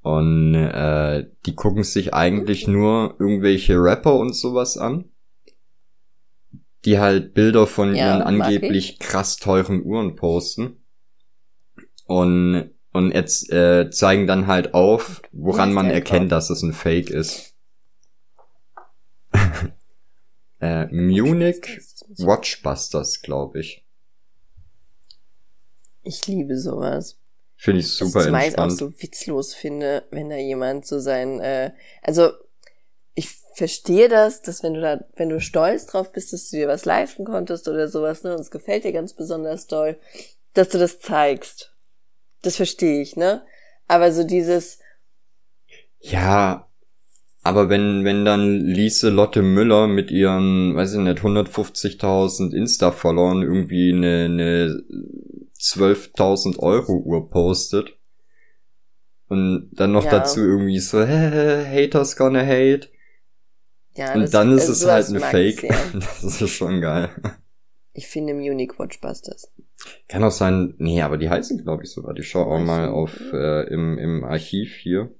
Und 0.02 0.54
äh, 0.54 1.30
die 1.46 1.54
gucken 1.54 1.84
sich 1.84 2.12
eigentlich 2.12 2.66
nur 2.68 3.16
irgendwelche 3.18 3.76
Rapper 3.82 4.16
und 4.16 4.34
sowas 4.34 4.76
an. 4.76 5.11
Die 6.84 6.98
halt 6.98 7.34
Bilder 7.34 7.66
von 7.66 7.94
ja, 7.94 8.08
ihren 8.08 8.22
angeblich 8.22 8.98
krass 8.98 9.36
teuren 9.36 9.84
Uhren 9.84 10.16
posten. 10.16 10.84
Und 12.06 12.72
und 12.92 13.12
jetzt 13.12 13.50
äh, 13.50 13.90
zeigen 13.90 14.26
dann 14.26 14.46
halt 14.46 14.74
auf, 14.74 15.22
woran 15.32 15.72
man 15.72 15.90
erkennt, 15.90 16.30
dass 16.30 16.50
es 16.50 16.62
ein 16.62 16.74
Fake 16.74 17.08
ist. 17.08 17.54
äh, 20.60 20.86
Munich 20.88 21.80
Watchbusters, 22.18 23.22
glaube 23.22 23.60
ich. 23.60 23.86
Ich 26.02 26.26
liebe 26.26 26.58
sowas. 26.58 27.18
Finde 27.56 27.80
ich 27.80 27.88
super 27.88 28.16
Was 28.16 28.26
ich 28.26 28.32
meist 28.32 28.58
auch 28.58 28.68
so 28.68 28.92
witzlos 29.00 29.54
finde, 29.54 30.04
wenn 30.10 30.28
da 30.28 30.36
jemand 30.36 30.84
so 30.84 30.98
sein, 30.98 31.40
äh, 31.40 31.72
also 32.02 32.32
ich 33.14 33.28
verstehe 33.54 34.08
das, 34.08 34.42
dass 34.42 34.62
wenn 34.62 34.74
du 34.74 34.80
da, 34.80 35.04
wenn 35.16 35.28
du 35.28 35.40
stolz 35.40 35.86
drauf 35.86 36.12
bist, 36.12 36.32
dass 36.32 36.50
du 36.50 36.56
dir 36.56 36.68
was 36.68 36.84
leisten 36.84 37.24
konntest 37.24 37.68
oder 37.68 37.88
sowas, 37.88 38.22
ne, 38.22 38.34
und 38.34 38.40
es 38.40 38.50
gefällt 38.50 38.84
dir 38.84 38.92
ganz 38.92 39.14
besonders 39.14 39.66
doll, 39.66 39.98
dass 40.54 40.68
du 40.70 40.78
das 40.78 41.00
zeigst. 41.00 41.74
Das 42.42 42.56
verstehe 42.56 43.02
ich, 43.02 43.16
ne? 43.16 43.44
Aber 43.86 44.12
so 44.12 44.24
dieses. 44.24 44.78
Ja, 46.00 46.68
aber 47.42 47.68
wenn, 47.68 48.04
wenn 48.04 48.24
dann 48.24 48.60
Lise 48.60 49.10
Lotte 49.10 49.42
Müller 49.42 49.88
mit 49.88 50.10
ihren, 50.10 50.76
weiß 50.76 50.94
ich 50.94 51.00
nicht, 51.00 51.18
150.000 51.18 52.54
Insta-Followern 52.54 53.42
irgendwie 53.42 53.92
eine, 53.92 54.24
eine 54.24 54.82
12.000 55.60 56.58
Euro 56.60 56.94
Uhr 56.94 57.28
postet 57.28 57.96
und 59.28 59.70
dann 59.72 59.92
noch 59.92 60.04
ja. 60.04 60.10
dazu 60.10 60.40
irgendwie 60.40 60.78
so, 60.78 61.02
hä, 61.04 61.64
haters 61.66 62.16
gonna 62.16 62.44
hate. 62.44 62.88
Ja, 63.94 64.14
und 64.14 64.22
das, 64.22 64.30
dann 64.30 64.52
ist 64.52 64.68
also 64.68 64.72
es 64.72 64.86
halt 64.86 65.08
eine 65.08 65.20
Fake. 65.20 65.68
das 65.92 66.40
ist 66.40 66.50
schon 66.50 66.80
geil. 66.80 67.10
Ich 67.92 68.06
finde 68.06 68.34
Munich 68.34 68.78
Watchbusters. 68.78 69.52
Kann 70.08 70.24
auch 70.24 70.30
sein, 70.30 70.74
nee, 70.78 71.02
aber 71.02 71.18
die 71.18 71.28
heißen, 71.28 71.62
glaube 71.62 71.84
ich, 71.84 71.90
sogar. 71.90 72.14
Die 72.14 72.22
schau 72.22 72.42
auch 72.42 72.60
mal 72.60 72.88
auf 72.88 73.20
äh, 73.32 73.66
im, 73.68 73.98
im 73.98 74.24
Archiv 74.24 74.76
hier. 74.76 75.14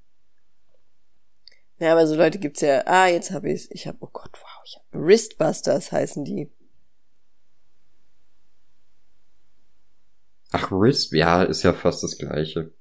Ja, 1.79 1.93
aber 1.93 2.07
so 2.07 2.15
Leute 2.15 2.39
gibt's 2.39 2.61
ja. 2.61 2.83
Ah, 2.87 3.09
jetzt 3.09 3.33
habe 3.33 3.51
ich's. 3.51 3.69
Ich 3.71 3.87
habe, 3.87 3.99
oh 4.01 4.09
Gott, 4.13 4.31
wow, 4.35 4.63
ich 4.65 4.77
hab 4.77 4.85
Wristbusters 4.93 5.93
heißen 5.93 6.25
die. 6.25 6.51
Ach, 10.53 10.71
Wrist, 10.71 11.13
ja, 11.13 11.43
ist 11.43 11.63
ja 11.63 11.73
fast 11.73 12.03
das 12.03 12.19
gleiche. 12.19 12.73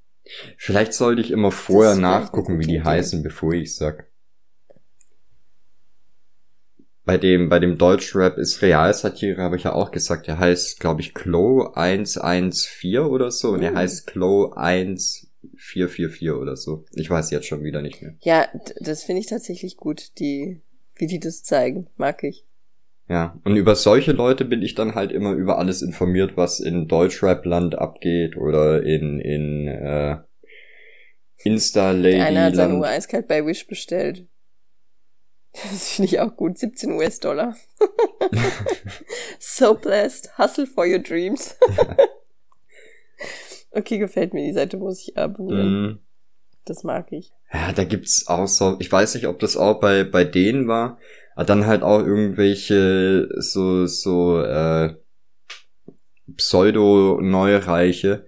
Vielleicht 0.56 0.92
sollte 0.92 1.20
ich 1.20 1.30
immer 1.30 1.50
vorher 1.50 1.96
nachgucken, 1.96 2.60
wie 2.60 2.66
die 2.66 2.82
heißen, 2.82 3.22
bevor 3.22 3.54
ich 3.54 3.74
sag 3.74 4.11
bei 7.04 7.18
dem, 7.18 7.48
bei 7.48 7.58
dem 7.58 7.78
Deutschrap 7.78 8.38
ist 8.38 8.62
Realsatire, 8.62 9.42
habe 9.42 9.56
ich 9.56 9.64
ja 9.64 9.72
auch 9.72 9.90
gesagt, 9.90 10.28
er 10.28 10.38
heißt, 10.38 10.78
glaube 10.78 11.00
ich, 11.00 11.14
Klo 11.14 11.72
114 11.74 13.00
oder 13.00 13.30
so 13.30 13.50
und 13.50 13.62
er 13.62 13.72
oh. 13.72 13.76
heißt 13.76 14.06
Klo 14.06 14.52
1444 14.52 16.30
oder 16.30 16.56
so. 16.56 16.84
Ich 16.92 17.10
weiß 17.10 17.30
jetzt 17.30 17.46
schon 17.46 17.64
wieder 17.64 17.82
nicht 17.82 18.00
mehr. 18.02 18.14
Ja, 18.20 18.46
das 18.80 19.02
finde 19.02 19.20
ich 19.20 19.26
tatsächlich 19.26 19.76
gut, 19.76 20.18
die, 20.18 20.60
wie 20.94 21.08
die 21.08 21.18
das 21.18 21.42
zeigen, 21.42 21.88
mag 21.96 22.22
ich. 22.22 22.46
Ja, 23.08 23.36
und 23.44 23.56
über 23.56 23.74
solche 23.74 24.12
Leute 24.12 24.44
bin 24.44 24.62
ich 24.62 24.76
dann 24.76 24.94
halt 24.94 25.10
immer 25.10 25.32
über 25.32 25.58
alles 25.58 25.82
informiert, 25.82 26.36
was 26.36 26.60
in 26.60 26.86
Deutschrap-Land 26.86 27.76
abgeht 27.76 28.36
oder 28.36 28.84
in, 28.84 29.18
in, 29.18 29.66
äh, 29.66 30.18
Insta-Lady. 31.44 32.20
Einer 32.20 32.44
hat 32.44 32.54
seine 32.56 32.76
Uhr 32.76 32.86
eiskalt 32.86 33.26
bei 33.26 33.44
Wish 33.44 33.66
bestellt. 33.66 34.26
Das 35.70 35.92
finde 35.92 36.10
ich 36.10 36.20
auch 36.20 36.36
gut. 36.36 36.58
17 36.58 36.92
US-Dollar. 36.92 37.56
so 39.38 39.74
blessed. 39.74 40.38
Hustle 40.38 40.66
for 40.66 40.86
your 40.86 40.98
dreams. 40.98 41.56
okay, 43.70 43.98
gefällt 43.98 44.34
mir. 44.34 44.44
Die 44.46 44.52
Seite 44.52 44.76
muss 44.76 45.00
ich 45.00 45.16
abonnieren. 45.18 45.82
Mm. 45.82 45.98
Das 46.64 46.84
mag 46.84 47.12
ich. 47.12 47.32
Ja, 47.52 47.72
da 47.72 47.84
gibt's 47.84 48.28
auch 48.28 48.46
so, 48.46 48.76
ich 48.78 48.90
weiß 48.90 49.14
nicht, 49.14 49.26
ob 49.26 49.40
das 49.40 49.56
auch 49.56 49.80
bei, 49.80 50.04
bei 50.04 50.24
denen 50.24 50.68
war, 50.68 50.98
aber 51.34 51.44
dann 51.44 51.66
halt 51.66 51.82
auch 51.82 51.98
irgendwelche 51.98 53.28
so, 53.36 53.86
so, 53.86 54.40
äh, 54.40 54.94
Pseudo-Neureiche, 56.36 58.26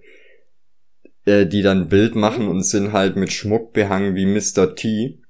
äh, 1.25 1.45
die 1.45 1.61
dann 1.61 1.87
Bild 1.89 2.15
machen 2.15 2.49
und 2.49 2.63
sind 2.63 2.91
halt 2.91 3.15
mit 3.15 3.31
Schmuck 3.31 3.73
behangen 3.73 4.15
wie 4.15 4.25
Mr. 4.25 4.75
T 4.75 5.21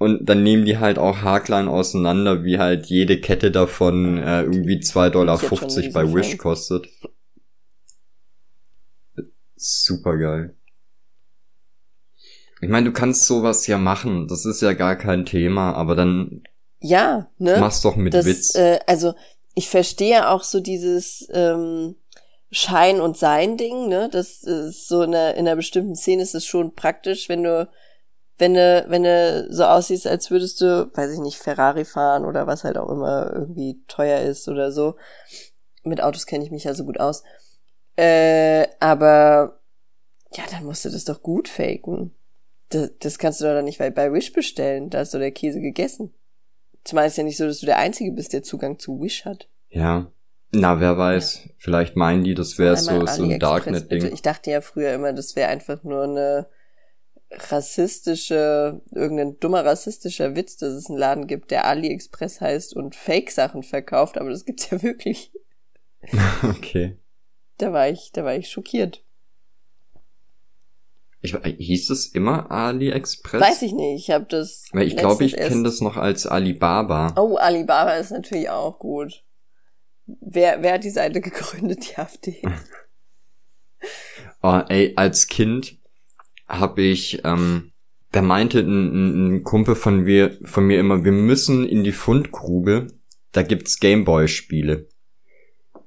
und 0.00 0.24
dann 0.24 0.42
nehmen 0.42 0.64
die 0.64 0.78
halt 0.78 0.98
auch 0.98 1.18
haarklein 1.18 1.68
auseinander, 1.68 2.42
wie 2.42 2.58
halt 2.58 2.86
jede 2.86 3.20
Kette 3.20 3.50
davon 3.50 4.16
äh, 4.16 4.44
irgendwie 4.44 4.78
2,50 4.78 5.10
Dollar 5.10 5.38
bei 5.92 6.14
Wish 6.14 6.38
kostet. 6.38 6.88
Super 9.56 10.16
geil. 10.16 10.56
Ich 12.62 12.70
meine, 12.70 12.86
du 12.86 12.92
kannst 12.92 13.26
sowas 13.26 13.66
ja 13.66 13.76
machen, 13.76 14.26
das 14.26 14.46
ist 14.46 14.62
ja 14.62 14.72
gar 14.72 14.96
kein 14.96 15.26
Thema, 15.26 15.74
aber 15.74 15.94
dann 15.94 16.44
ja, 16.80 17.30
ne? 17.36 17.58
mach's 17.60 17.82
doch 17.82 17.96
mit 17.96 18.14
das, 18.14 18.24
Witz. 18.24 18.54
Äh, 18.54 18.78
also 18.86 19.12
ich 19.54 19.68
verstehe 19.68 20.30
auch 20.30 20.44
so 20.44 20.60
dieses 20.60 21.28
ähm, 21.30 21.96
Schein 22.50 23.02
und 23.02 23.18
Sein 23.18 23.58
Ding, 23.58 23.88
ne? 23.88 24.08
Das 24.10 24.44
ist 24.44 24.88
so 24.88 25.02
in 25.02 25.14
einer, 25.14 25.34
in 25.34 25.46
einer 25.46 25.56
bestimmten 25.56 25.94
Szene 25.94 26.22
ist 26.22 26.34
es 26.34 26.46
schon 26.46 26.74
praktisch, 26.74 27.28
wenn 27.28 27.42
du 27.42 27.68
wenn 28.40 28.54
du, 28.54 28.86
wenn 28.88 29.02
du 29.02 29.46
so 29.50 29.64
aussiehst, 29.64 30.06
als 30.06 30.30
würdest 30.30 30.60
du, 30.60 30.90
weiß 30.94 31.12
ich 31.12 31.20
nicht, 31.20 31.36
Ferrari 31.36 31.84
fahren 31.84 32.24
oder 32.24 32.46
was 32.46 32.64
halt 32.64 32.78
auch 32.78 32.88
immer 32.88 33.30
irgendwie 33.34 33.82
teuer 33.86 34.20
ist 34.20 34.48
oder 34.48 34.72
so. 34.72 34.96
Mit 35.84 36.02
Autos 36.02 36.26
kenne 36.26 36.44
ich 36.44 36.50
mich 36.50 36.64
ja 36.64 36.74
so 36.74 36.84
gut 36.84 36.98
aus. 36.98 37.22
Äh, 37.96 38.66
aber 38.80 39.60
ja, 40.32 40.44
dann 40.50 40.64
musst 40.64 40.84
du 40.84 40.90
das 40.90 41.04
doch 41.04 41.22
gut 41.22 41.48
faken. 41.48 42.14
Das, 42.70 42.90
das 42.98 43.18
kannst 43.18 43.40
du 43.40 43.44
doch 43.44 43.52
dann 43.52 43.64
nicht 43.64 43.78
bei 43.78 44.12
Wish 44.12 44.32
bestellen. 44.32 44.90
Da 44.90 45.02
ist 45.02 45.12
doch 45.12 45.18
der 45.18 45.32
Käse 45.32 45.60
gegessen. 45.60 46.14
Zumal 46.84 47.06
ist 47.08 47.18
ja 47.18 47.24
nicht 47.24 47.36
so, 47.36 47.46
dass 47.46 47.60
du 47.60 47.66
der 47.66 47.78
Einzige 47.78 48.12
bist, 48.12 48.32
der 48.32 48.42
Zugang 48.42 48.78
zu 48.78 49.00
Wish 49.02 49.26
hat. 49.26 49.48
Ja. 49.68 50.10
Na, 50.52 50.80
wer 50.80 50.96
weiß. 50.96 51.44
Ja. 51.44 51.50
Vielleicht 51.58 51.96
meinen 51.96 52.24
die, 52.24 52.34
das 52.34 52.58
wäre 52.58 52.76
so, 52.76 53.06
so 53.06 53.24
ein 53.24 53.38
Darknet-Ding. 53.38 54.12
Ich 54.12 54.22
dachte 54.22 54.50
ja 54.50 54.62
früher 54.62 54.94
immer, 54.94 55.12
das 55.12 55.36
wäre 55.36 55.50
einfach 55.50 55.82
nur 55.84 56.04
eine 56.04 56.46
rassistische, 57.30 58.80
irgendein 58.90 59.38
dummer 59.38 59.64
rassistischer 59.64 60.34
Witz, 60.34 60.56
dass 60.56 60.72
es 60.72 60.88
einen 60.88 60.98
Laden 60.98 61.26
gibt, 61.26 61.50
der 61.50 61.66
AliExpress 61.66 62.40
heißt 62.40 62.74
und 62.74 62.96
Fake-Sachen 62.96 63.62
verkauft, 63.62 64.18
aber 64.18 64.30
das 64.30 64.44
gibt's 64.44 64.70
ja 64.70 64.82
wirklich. 64.82 65.32
okay. 66.42 66.96
Da 67.58 67.72
war 67.72 67.88
ich, 67.88 68.10
da 68.12 68.24
war 68.24 68.34
ich 68.34 68.50
schockiert. 68.50 69.04
Ich, 71.22 71.36
hieß 71.36 71.90
es 71.90 72.06
immer 72.06 72.50
AliExpress? 72.50 73.42
Weiß 73.42 73.62
ich 73.62 73.72
nicht, 73.72 74.08
ich 74.08 74.10
habe 74.10 74.24
das. 74.24 74.64
Weil 74.72 74.86
ich 74.86 74.96
glaube, 74.96 75.24
ich 75.24 75.36
kenne 75.36 75.64
das 75.64 75.82
noch 75.82 75.98
als 75.98 76.26
Alibaba. 76.26 77.14
Oh, 77.16 77.36
Alibaba 77.36 77.92
ist 77.96 78.10
natürlich 78.10 78.48
auch 78.48 78.78
gut. 78.78 79.22
Wer, 80.06 80.62
wer 80.62 80.74
hat 80.74 80.84
die 80.84 80.90
Seite 80.90 81.20
gegründet, 81.20 81.90
die 81.90 81.98
AfD? 81.98 82.42
oh, 84.42 84.62
ey, 84.68 84.94
als 84.96 85.26
Kind 85.26 85.79
habe 86.50 86.82
ich, 86.82 87.22
ähm, 87.24 87.72
da 88.12 88.22
meinte 88.22 88.60
ein, 88.60 89.36
ein 89.36 89.44
Kumpel 89.44 89.74
von 89.74 90.00
mir, 90.02 90.38
von 90.44 90.66
mir 90.66 90.78
immer, 90.80 91.04
wir 91.04 91.12
müssen 91.12 91.66
in 91.66 91.84
die 91.84 91.92
Fundgrube, 91.92 92.88
da 93.32 93.42
gibt's 93.42 93.78
Gameboy-Spiele. 93.80 94.88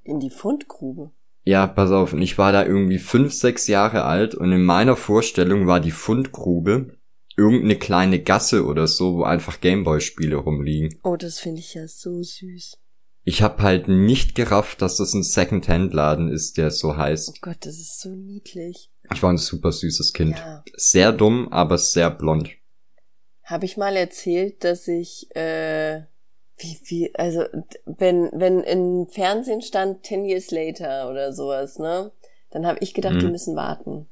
In 0.03 0.19
die 0.19 0.29
Fundgrube? 0.29 1.11
Ja, 1.43 1.67
pass 1.67 1.91
auf, 1.91 2.13
und 2.13 2.21
ich 2.21 2.37
war 2.37 2.51
da 2.51 2.65
irgendwie 2.65 2.99
fünf, 2.99 3.33
sechs 3.33 3.67
Jahre 3.67 4.03
alt 4.05 4.33
und 4.33 4.51
in 4.51 4.63
meiner 4.63 4.95
Vorstellung 4.95 5.67
war 5.67 5.79
die 5.79 5.91
Fundgrube 5.91 6.97
irgendeine 7.35 7.75
kleine 7.75 8.21
Gasse 8.21 8.65
oder 8.65 8.87
so, 8.87 9.17
wo 9.17 9.23
einfach 9.23 9.59
Gameboy-Spiele 9.59 10.37
rumliegen. 10.37 10.99
Oh, 11.03 11.17
das 11.17 11.39
finde 11.39 11.59
ich 11.59 11.73
ja 11.73 11.87
so 11.87 12.21
süß. 12.21 12.77
Ich 13.25 13.41
hab 13.41 13.61
halt 13.61 13.87
nicht 13.87 14.35
gerafft, 14.35 14.81
dass 14.81 14.97
das 14.97 15.13
ein 15.13 15.23
Second-Hand-Laden 15.23 16.29
ist, 16.29 16.57
der 16.57 16.71
so 16.71 16.97
heißt. 16.97 17.29
Oh 17.29 17.37
Gott, 17.41 17.57
das 17.61 17.75
ist 17.75 18.01
so 18.01 18.09
niedlich. 18.09 18.89
Ich 19.11 19.21
war 19.21 19.31
ein 19.31 19.37
super 19.37 19.71
süßes 19.71 20.13
Kind. 20.13 20.37
Ja. 20.37 20.63
Sehr 20.75 21.11
dumm, 21.11 21.49
aber 21.51 21.77
sehr 21.77 22.09
blond. 22.09 22.49
Habe 23.43 23.65
ich 23.65 23.77
mal 23.77 23.95
erzählt, 23.95 24.63
dass 24.63 24.87
ich 24.87 25.35
äh, 25.35 26.03
wie, 26.57 26.79
wie, 26.85 27.15
also 27.15 27.45
wenn, 27.85 28.29
wenn 28.33 28.61
im 28.61 29.07
Fernsehen 29.07 29.61
stand 29.61 30.03
Ten 30.03 30.25
Years 30.25 30.51
Later 30.51 31.09
oder 31.09 31.33
sowas, 31.33 31.79
ne? 31.79 32.11
Dann 32.51 32.65
habe 32.65 32.79
ich 32.81 32.93
gedacht, 32.93 33.15
mhm. 33.15 33.19
die 33.19 33.27
müssen 33.27 33.55
warten. 33.55 34.07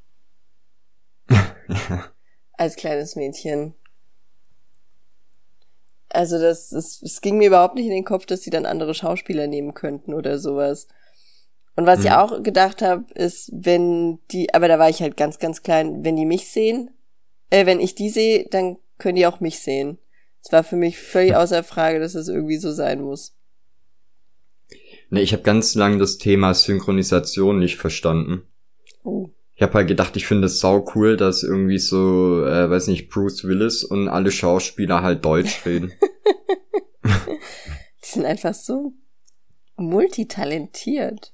Als 2.54 2.76
kleines 2.76 3.16
Mädchen. 3.16 3.76
Also 6.10 6.40
das, 6.40 6.72
es 6.72 7.22
ging 7.22 7.38
mir 7.38 7.48
überhaupt 7.48 7.76
nicht 7.76 7.86
in 7.86 7.94
den 7.94 8.04
Kopf, 8.04 8.26
dass 8.26 8.42
sie 8.42 8.50
dann 8.50 8.66
andere 8.66 8.94
Schauspieler 8.94 9.48
nehmen 9.48 9.74
könnten 9.74 10.14
oder 10.14 10.40
sowas. 10.40 10.88
Und 11.76 11.86
was 11.86 12.00
mhm. 12.00 12.06
ich 12.06 12.12
auch 12.12 12.44
gedacht 12.44 12.82
habe, 12.82 13.06
ist, 13.14 13.52
wenn 13.54 14.20
die, 14.32 14.54
aber 14.54 14.68
da 14.68 14.78
war 14.78 14.90
ich 14.90 15.02
halt 15.02 15.18
ganz, 15.18 15.40
ganz 15.40 15.64
klein, 15.64 16.04
wenn 16.04 16.16
die 16.16 16.26
mich 16.26 16.50
sehen, 16.50 16.90
äh, 17.50 17.66
wenn 17.66 17.80
ich 17.80 17.96
die 17.96 18.10
sehe, 18.10 18.48
dann 18.50 18.78
können 18.98 19.16
die 19.16 19.26
auch 19.26 19.40
mich 19.40 19.60
sehen. 19.60 19.98
Es 20.44 20.52
war 20.52 20.64
für 20.64 20.76
mich 20.76 20.98
völlig 20.98 21.36
außer 21.36 21.64
Frage, 21.64 22.00
dass 22.00 22.16
es 22.16 22.28
irgendwie 22.28 22.58
so 22.58 22.72
sein 22.72 23.02
muss. 23.02 23.36
Ne, 25.10 25.22
ich 25.22 25.34
habe 25.34 25.44
ganz 25.44 25.76
lang 25.76 26.00
das 26.00 26.18
Thema 26.18 26.54
Synchronisation 26.54 27.60
nicht 27.60 27.78
verstanden. 27.78 28.44
Oh. 29.04 29.30
Ich 29.56 29.62
habe 29.62 29.74
halt 29.74 29.88
gedacht, 29.88 30.16
ich 30.16 30.26
finde 30.26 30.48
es 30.48 30.60
sau 30.60 30.86
cool, 30.96 31.18
dass 31.18 31.44
irgendwie 31.44 31.78
so, 31.78 32.46
äh, 32.46 32.70
weiß 32.70 32.88
nicht, 32.88 33.10
Bruce 33.10 33.44
Willis 33.44 33.84
und 33.84 34.08
alle 34.08 34.32
Schauspieler 34.32 35.04
halt 35.04 35.24
Deutsch 35.24 35.62
reden. 35.66 35.92
Die 37.04 38.08
sind 38.08 38.26
einfach 38.26 38.54
so 38.54 38.94
multitalentiert. 39.76 41.34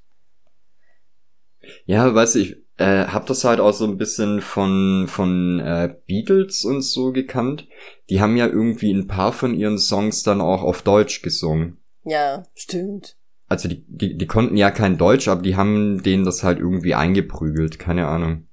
Ja, 1.85 2.13
weiß 2.13 2.35
ich, 2.35 2.57
äh, 2.77 3.05
hab 3.05 3.25
das 3.25 3.43
halt 3.43 3.59
auch 3.59 3.73
so 3.73 3.85
ein 3.85 3.97
bisschen 3.97 4.41
von 4.41 5.05
von 5.07 5.59
äh, 5.59 5.95
Beatles 6.05 6.63
und 6.63 6.81
so 6.81 7.11
gekannt. 7.11 7.67
Die 8.09 8.21
haben 8.21 8.37
ja 8.37 8.47
irgendwie 8.47 8.91
ein 8.91 9.07
paar 9.07 9.33
von 9.33 9.53
ihren 9.53 9.77
Songs 9.77 10.23
dann 10.23 10.41
auch 10.41 10.61
auf 10.61 10.81
Deutsch 10.81 11.21
gesungen. 11.21 11.77
Ja, 12.03 12.43
stimmt. 12.55 13.17
Also 13.49 13.69
die, 13.69 13.85
die, 13.87 14.17
die 14.17 14.27
konnten 14.27 14.57
ja 14.57 14.71
kein 14.71 14.97
Deutsch, 14.97 15.27
aber 15.27 15.41
die 15.41 15.55
haben 15.55 16.03
denen 16.03 16.25
das 16.25 16.43
halt 16.43 16.59
irgendwie 16.59 16.95
eingeprügelt, 16.95 17.79
keine 17.79 18.07
Ahnung. 18.07 18.47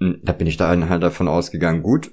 Und 0.00 0.20
da 0.22 0.32
bin 0.32 0.46
ich 0.46 0.56
dann 0.56 0.88
halt 0.88 1.02
davon 1.02 1.28
ausgegangen, 1.28 1.82
gut, 1.82 2.10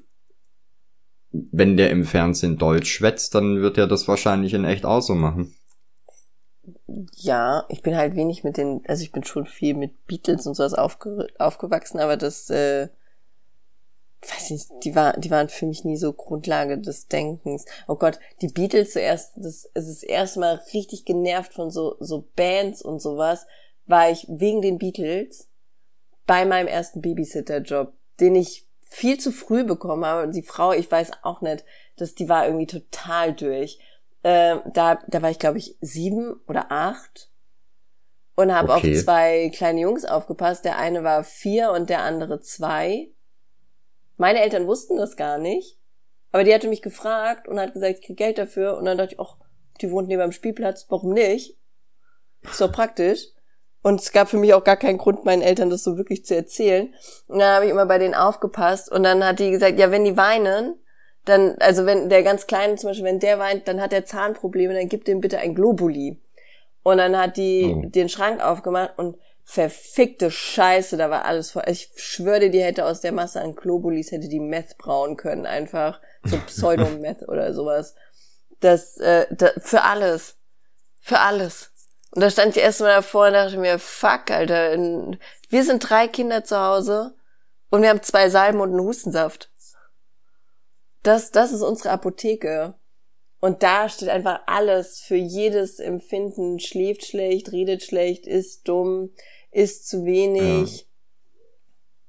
wenn 1.31 1.77
der 1.77 1.89
im 1.89 2.05
Fernsehen 2.05 2.58
Deutsch 2.58 2.91
schwätzt, 2.91 3.36
dann 3.36 3.62
wird 3.62 3.77
er 3.77 3.88
das 3.88 4.08
wahrscheinlich 4.08 4.53
in 4.53 4.65
echt 4.65 4.86
auch 4.86 5.01
so 5.01 5.15
machen 5.15 5.53
ja, 6.88 7.65
ich 7.69 7.82
bin 7.82 7.98
halt 7.98 8.15
wenig 8.15 8.43
mit 8.43 8.58
den, 8.58 8.84
also 8.88 9.04
ich 9.04 9.12
bin 9.12 9.24
schon 9.24 9.45
viel 9.45 9.76
mit 9.76 10.06
Beatles 10.06 10.45
und 10.45 10.56
sowas 10.56 10.74
aufge, 10.74 11.28
aufgewachsen, 11.39 12.00
aber 12.00 12.17
das, 12.17 12.50
äh, 12.50 12.89
weiß 14.21 14.52
nicht, 14.52 14.69
die 14.84 14.95
war, 14.95 15.13
die 15.17 15.32
waren 15.32 15.50
für 15.50 15.65
mich 15.65 15.84
nie 15.84 15.98
so 15.98 16.13
Grundlage 16.13 16.78
des 16.78 17.08
Denkens. 17.08 17.65
Oh 17.88 17.95
Gott, 17.95 18.19
die 18.41 18.48
Beatles 18.48 18.93
zuerst, 18.93 19.34
das, 19.36 19.65
ist 19.74 20.04
erst 20.04 20.38
mal 20.38 20.62
richtig 20.74 21.06
genervt 21.06 21.54
von 21.54 21.69
so, 21.69 21.95
so 22.00 22.28
Bands 22.36 22.82
und 22.82 23.00
sowas, 23.02 23.45
war 23.86 24.10
ich 24.10 24.26
wegen 24.30 24.62
den 24.62 24.78
Beatles 24.78 25.48
bei 26.26 26.45
meinem 26.45 26.67
ersten 26.67 27.02
Babysitter-Job, 27.02 27.93
den 28.19 28.36
ich 28.36 28.67
viel 28.88 29.19
zu 29.19 29.32
früh 29.32 29.63
bekommen 29.63 30.06
habe. 30.06 30.24
Und 30.24 30.36
die 30.36 30.43
Frau, 30.43 30.71
ich 30.71 30.89
weiß 30.89 31.12
auch 31.24 31.41
nicht, 31.41 31.65
dass 31.98 32.15
die 32.15 32.30
war 32.30 32.45
irgendwie 32.45 32.67
total 32.67 33.34
durch. 33.34 33.80
Äh, 34.26 34.62
da, 34.74 34.98
da 35.08 35.22
war 35.22 35.30
ich, 35.30 35.38
glaube 35.38 35.60
ich, 35.60 35.78
sieben 35.82 36.42
oder 36.48 36.72
acht 36.72 37.30
und 38.34 38.52
habe 38.52 38.74
okay. 38.74 38.98
auf 38.98 39.04
zwei 39.04 39.52
kleine 39.54 39.82
Jungs 39.82 40.04
aufgepasst. 40.04 40.66
Der 40.66 40.80
eine 40.80 41.04
war 41.04 41.24
vier 41.24 41.70
und 41.70 41.92
der 41.92 42.02
andere 42.02 42.40
zwei. 42.40 43.12
Meine 44.18 44.42
Eltern 44.42 44.66
wussten 44.66 44.98
das 44.98 45.16
gar 45.16 45.38
nicht, 45.38 45.78
aber 46.32 46.44
die 46.44 46.52
hatte 46.56 46.68
mich 46.68 46.82
gefragt 46.82 47.48
und 47.48 47.60
hat 47.60 47.74
gesagt, 47.74 48.00
ich 48.00 48.06
krieg 48.08 48.18
Geld 48.18 48.40
dafür. 48.40 48.78
Und 48.78 48.86
dann 48.86 48.98
dachte 48.98 49.14
ich, 49.14 49.20
ach, 49.20 49.36
die 49.80 49.92
wohnt 49.92 50.08
neben 50.08 50.22
dem 50.22 50.32
Spielplatz, 50.32 50.88
warum 50.90 51.14
nicht? 51.14 51.56
Ist 52.42 52.62
doch 52.62 52.72
praktisch. 52.72 53.28
Und 53.84 54.02
es 54.02 54.12
gab 54.12 54.28
für 54.28 54.38
mich 54.38 54.56
auch 54.56 54.64
gar 54.64 54.78
keinen 54.78 54.98
Grund, 54.98 55.24
meinen 55.24 55.44
Eltern 55.44 55.70
das 55.70 55.84
so 55.84 55.98
wirklich 55.98 56.26
zu 56.26 56.36
erzählen. 56.36 56.96
Und 57.28 57.38
dann 57.38 57.54
habe 57.54 57.66
ich 57.66 57.72
immer 57.72 57.86
bei 57.86 58.00
denen 58.00 58.16
aufgepasst 58.16 58.92
und 58.92 59.04
dann 59.04 59.24
hat 59.24 59.38
die 59.38 59.52
gesagt, 59.52 59.78
ja, 59.78 59.92
wenn 59.92 60.04
die 60.04 60.18
weinen, 60.18 60.80
dann, 61.26 61.56
also 61.60 61.86
wenn 61.86 62.10
der 62.10 62.24
ganz 62.24 62.48
Kleine 62.48 62.76
zum 62.76 62.90
Beispiel, 62.90 63.06
wenn 63.06 63.20
der 63.20 63.40
weint, 63.40 63.68
dann 63.68 63.82
hat 63.82 63.94
er 63.94 64.06
Zahnprobleme, 64.06 64.74
dann 64.74 64.90
gib 64.90 65.06
dem 65.06 65.22
bitte 65.22 65.40
ein 65.40 65.56
Globuli. 65.56 66.22
Und 66.84 66.98
dann 66.98 67.18
hat 67.18 67.38
die 67.38 67.76
oh. 67.76 67.90
den 67.90 68.10
Schrank 68.10 68.44
aufgemacht 68.44 68.98
und 68.98 69.18
verfickte 69.44 70.32
Scheiße, 70.32 70.98
da 70.98 71.10
war 71.10 71.26
alles 71.26 71.52
voll. 71.52 71.64
Ich 71.68 71.92
schwöre 71.96 72.40
dir, 72.40 72.50
die 72.50 72.64
hätte 72.64 72.86
aus 72.86 73.02
der 73.02 73.12
Masse 73.12 73.42
an 73.42 73.56
Globulis 73.56 74.12
hätte 74.12 74.28
die 74.28 74.40
Meth 74.40 74.78
brauen 74.78 75.18
können, 75.18 75.46
einfach 75.46 76.02
so 76.24 76.38
Pseudo-Meth 76.48 77.28
oder 77.28 77.54
sowas. 77.54 77.96
Das, 78.60 78.98
äh, 78.98 79.28
das, 79.32 79.54
für 79.60 79.84
alles. 79.84 80.38
Für 81.00 81.20
alles. 81.20 81.72
Und 82.12 82.22
da 82.22 82.30
stand 82.30 82.56
ich 82.56 82.64
erst 82.64 82.82
mal 82.82 82.96
davor 82.96 83.28
und 83.28 83.34
dachte 83.34 83.58
mir, 83.58 83.78
fuck, 83.78 84.32
Alter, 84.32 84.78
wir 85.50 85.64
sind 85.64 85.90
drei 85.90 86.08
Kinder 86.08 86.44
zu 86.44 86.58
Hause 86.58 87.16
und 87.70 87.82
wir 87.82 87.90
haben 87.90 88.02
zwei 88.02 88.30
Salben 88.30 88.62
und 88.62 88.70
einen 88.70 88.82
Hustensaft. 88.82 89.52
Das, 91.06 91.32
das 91.32 91.52
ist 91.52 91.62
unsere 91.62 91.91
Apotheke. 91.91 92.74
Und 93.39 93.62
da 93.62 93.89
steht 93.89 94.10
einfach 94.10 94.39
alles 94.48 95.00
für 95.00 95.15
jedes 95.15 95.79
Empfinden. 95.79 96.60
Schläft 96.60 97.06
schlecht, 97.06 97.52
redet 97.52 97.84
schlecht, 97.84 98.25
ist 98.25 98.67
dumm, 98.67 99.12
isst 99.52 99.88
zu 99.88 100.04
wenig. 100.04 100.79
Ja. 100.79 100.86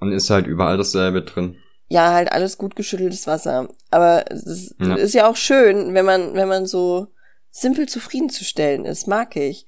Und 0.00 0.12
ist 0.12 0.30
halt 0.30 0.46
überall 0.46 0.78
dasselbe 0.78 1.22
drin. 1.22 1.56
Ja, 1.88 2.14
halt 2.14 2.32
alles 2.32 2.56
gut 2.56 2.74
geschütteltes 2.74 3.26
Wasser. 3.26 3.68
Aber 3.90 4.24
es 4.30 4.74
ja. 4.78 4.94
ist 4.94 5.14
ja 5.14 5.28
auch 5.28 5.36
schön, 5.36 5.92
wenn 5.92 6.06
man, 6.06 6.34
wenn 6.34 6.48
man 6.48 6.64
so 6.66 7.08
simpel 7.50 7.86
zufriedenzustellen 7.86 8.86
ist. 8.86 9.06
Mag 9.06 9.36
ich. 9.36 9.66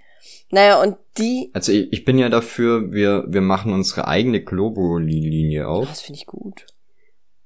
Naja, 0.50 0.80
und 0.82 0.96
die. 1.18 1.50
Also 1.52 1.72
ich, 1.72 1.92
ich 1.92 2.04
bin 2.06 2.18
ja 2.18 2.30
dafür, 2.30 2.92
wir, 2.92 3.24
wir 3.28 3.42
machen 3.42 3.74
unsere 3.74 4.08
eigene 4.08 4.42
Globuli-Linie 4.42 5.68
auf. 5.68 5.86
Das 5.86 6.00
finde 6.00 6.18
ich 6.18 6.26
gut. 6.26 6.64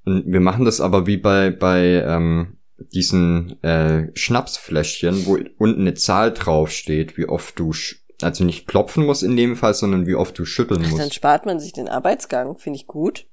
Und 0.05 0.25
wir 0.27 0.41
machen 0.41 0.65
das 0.65 0.81
aber 0.81 1.07
wie 1.07 1.17
bei, 1.17 1.51
bei 1.51 2.03
ähm, 2.07 2.59
diesen 2.93 3.63
äh, 3.63 4.11
Schnapsfläschchen, 4.15 5.27
wo 5.27 5.39
unten 5.59 5.83
eine 5.83 5.95
Zahl 5.95 6.33
draufsteht, 6.33 7.17
wie 7.17 7.27
oft 7.27 7.59
du, 7.59 7.73
also 8.21 8.45
nicht 8.45 8.67
klopfen 8.67 9.07
musst 9.07 9.23
in 9.23 9.37
dem 9.37 9.57
Fall, 9.57 9.75
sondern 9.75 10.07
wie 10.07 10.15
oft 10.15 10.39
du 10.39 10.45
schütteln 10.45 10.83
musst. 10.83 10.99
Dann 10.99 11.13
spart 11.13 11.47
man 11.47 11.61
sich 11.61 11.73
den 11.73 11.89
Arbeitsgang, 11.89 12.59
finde 12.59 12.79
ich 12.79 12.87
gut. 12.87 13.27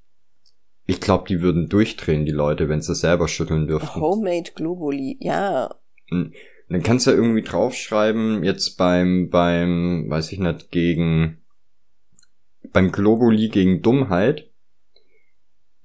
Ich 0.86 1.00
glaube, 1.00 1.24
die 1.28 1.40
würden 1.40 1.68
durchdrehen, 1.68 2.24
die 2.24 2.32
Leute, 2.32 2.68
wenn 2.68 2.80
sie 2.80 2.94
selber 2.94 3.28
schütteln 3.28 3.66
dürften. 3.66 4.00
Homemade 4.00 4.50
Globuli, 4.54 5.16
ja. 5.20 5.74
Und 6.10 6.34
dann 6.68 6.82
kannst 6.82 7.06
du 7.06 7.10
ja 7.10 7.16
irgendwie 7.16 7.42
draufschreiben, 7.42 8.42
jetzt 8.42 8.76
beim, 8.76 9.28
beim, 9.30 10.06
weiß 10.08 10.32
ich 10.32 10.38
nicht, 10.38 10.70
gegen, 10.70 11.38
beim 12.72 12.90
Globuli 12.92 13.48
gegen 13.48 13.82
Dummheit, 13.82 14.49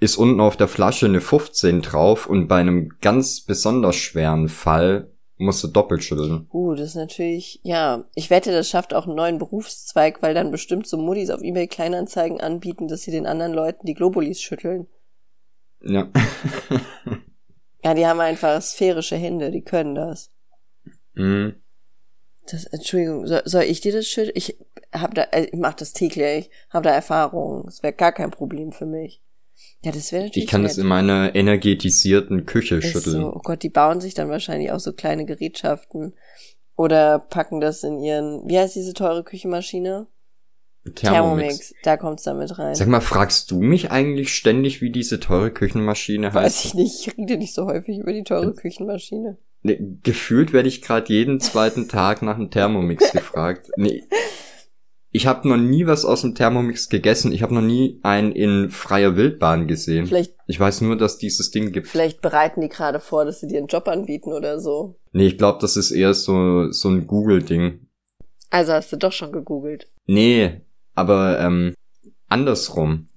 ist 0.05 0.17
unten 0.17 0.39
auf 0.39 0.55
der 0.55 0.67
Flasche 0.67 1.07
eine 1.07 1.19
15 1.19 1.81
drauf 1.81 2.27
und 2.27 2.47
bei 2.47 2.57
einem 2.57 2.93
ganz 3.01 3.41
besonders 3.41 3.95
schweren 3.95 4.47
Fall 4.47 5.11
musst 5.37 5.63
du 5.63 5.67
doppelt 5.67 6.03
schütteln. 6.03 6.47
Uh, 6.53 6.75
das 6.75 6.89
ist 6.89 6.95
natürlich, 6.95 7.59
ja. 7.63 8.05
Ich 8.13 8.29
wette, 8.29 8.51
das 8.51 8.69
schafft 8.69 8.93
auch 8.93 9.05
einen 9.05 9.15
neuen 9.15 9.37
Berufszweig, 9.37 10.21
weil 10.21 10.33
dann 10.33 10.51
bestimmt 10.51 10.87
so 10.87 10.97
Muttis 10.97 11.29
auf 11.29 11.41
eBay 11.41 11.67
Kleinanzeigen 11.67 12.39
anbieten, 12.39 12.87
dass 12.87 13.01
sie 13.01 13.11
den 13.11 13.25
anderen 13.25 13.53
Leuten 13.53 13.85
die 13.85 13.95
Globulis 13.95 14.39
schütteln. 14.39 14.87
Ja. 15.81 16.07
ja, 17.83 17.93
die 17.93 18.07
haben 18.07 18.19
einfach 18.21 18.61
sphärische 18.61 19.17
Hände, 19.17 19.51
die 19.51 19.63
können 19.63 19.95
das. 19.95 20.31
Mhm. 21.15 21.55
Das, 22.49 22.65
Entschuldigung, 22.65 23.25
soll, 23.25 23.41
soll 23.45 23.63
ich 23.63 23.81
dir 23.81 23.91
das 23.91 24.05
schütteln? 24.05 24.35
Ich 24.35 24.57
hab 24.93 25.15
da, 25.15 25.23
äh, 25.31 25.45
ich 25.45 25.59
mach 25.59 25.73
das 25.73 25.93
täglich, 25.93 26.49
hab 26.69 26.83
da 26.83 26.91
Erfahrung. 26.91 27.63
Das 27.65 27.83
wäre 27.83 27.93
gar 27.93 28.11
kein 28.11 28.31
Problem 28.31 28.71
für 28.71 28.85
mich. 28.85 29.21
Ja, 29.81 29.91
das 29.91 30.11
wäre 30.11 30.23
natürlich. 30.23 30.45
Ich 30.45 30.49
kann 30.49 30.65
es 30.65 30.77
in 30.77 30.87
meiner 30.87 31.35
energetisierten 31.35 32.45
Küche 32.45 32.75
Ist 32.75 32.87
schütteln. 32.87 33.21
So, 33.21 33.33
oh 33.33 33.41
Gott, 33.43 33.63
die 33.63 33.69
bauen 33.69 34.01
sich 34.01 34.13
dann 34.13 34.29
wahrscheinlich 34.29 34.71
auch 34.71 34.79
so 34.79 34.93
kleine 34.93 35.25
Gerätschaften. 35.25 36.13
Oder 36.75 37.19
packen 37.19 37.61
das 37.61 37.83
in 37.83 37.99
ihren, 37.99 38.47
wie 38.49 38.59
heißt 38.59 38.75
diese 38.75 38.93
teure 38.93 39.23
Küchenmaschine? 39.23 40.07
Thermomix. 40.93 41.73
Da 41.83 41.97
kommt's 41.97 42.23
damit 42.23 42.57
rein. 42.59 42.75
Sag 42.75 42.87
mal, 42.87 43.01
fragst 43.01 43.49
du 43.49 43.59
mich 43.59 43.91
eigentlich 43.91 44.33
ständig, 44.35 44.81
wie 44.81 44.91
diese 44.91 45.19
teure 45.19 45.51
Küchenmaschine 45.51 46.27
heißt? 46.27 46.35
Weiß 46.35 46.65
ich 46.65 46.73
nicht, 46.75 47.07
ich 47.07 47.17
rede 47.17 47.37
nicht 47.37 47.53
so 47.53 47.65
häufig 47.65 47.97
über 47.97 48.13
die 48.13 48.23
teure 48.23 48.53
Küchenmaschine. 48.53 49.37
Nee, 49.63 49.79
gefühlt 50.03 50.53
werde 50.53 50.69
ich 50.69 50.81
gerade 50.81 51.11
jeden 51.11 51.39
zweiten 51.39 51.87
Tag 51.89 52.21
nach 52.21 52.35
einem 52.35 52.51
Thermomix 52.51 53.11
gefragt. 53.11 53.71
Nee. 53.77 54.03
Ich 55.15 55.27
habe 55.27 55.47
noch 55.47 55.55
nie 55.57 55.85
was 55.87 56.03
aus 56.03 56.21
dem 56.23 56.35
Thermomix 56.35 56.89
gegessen. 56.89 57.31
Ich 57.31 57.41
habe 57.41 57.53
noch 57.53 57.61
nie 57.61 57.99
einen 58.03 58.33
in 58.33 58.69
freier 58.69 59.15
Wildbahn 59.15 59.65
gesehen. 59.67 60.07
Vielleicht, 60.07 60.35
Ich 60.47 60.59
weiß 60.59 60.81
nur, 60.81 60.97
dass 60.97 61.17
dieses 61.17 61.51
Ding 61.51 61.71
gibt. 61.71 61.87
vielleicht 61.87 62.21
bereiten 62.21 62.59
die 62.59 62.67
gerade 62.69 62.99
vor, 62.99 63.23
dass 63.23 63.39
sie 63.39 63.47
dir 63.47 63.59
einen 63.59 63.67
Job 63.67 63.87
anbieten 63.87 64.33
oder 64.33 64.59
so. 64.59 64.99
Nee, 65.13 65.27
ich 65.27 65.37
glaube, 65.37 65.59
das 65.61 65.77
ist 65.77 65.91
eher 65.91 66.13
so, 66.13 66.69
so 66.71 66.89
ein 66.89 67.07
Google-Ding. 67.07 67.87
Also 68.49 68.73
hast 68.73 68.91
du 68.91 68.97
doch 68.97 69.13
schon 69.13 69.31
gegoogelt. 69.31 69.89
Nee, 70.05 70.61
aber 70.95 71.39
ähm, 71.39 71.73
andersrum. 72.27 73.07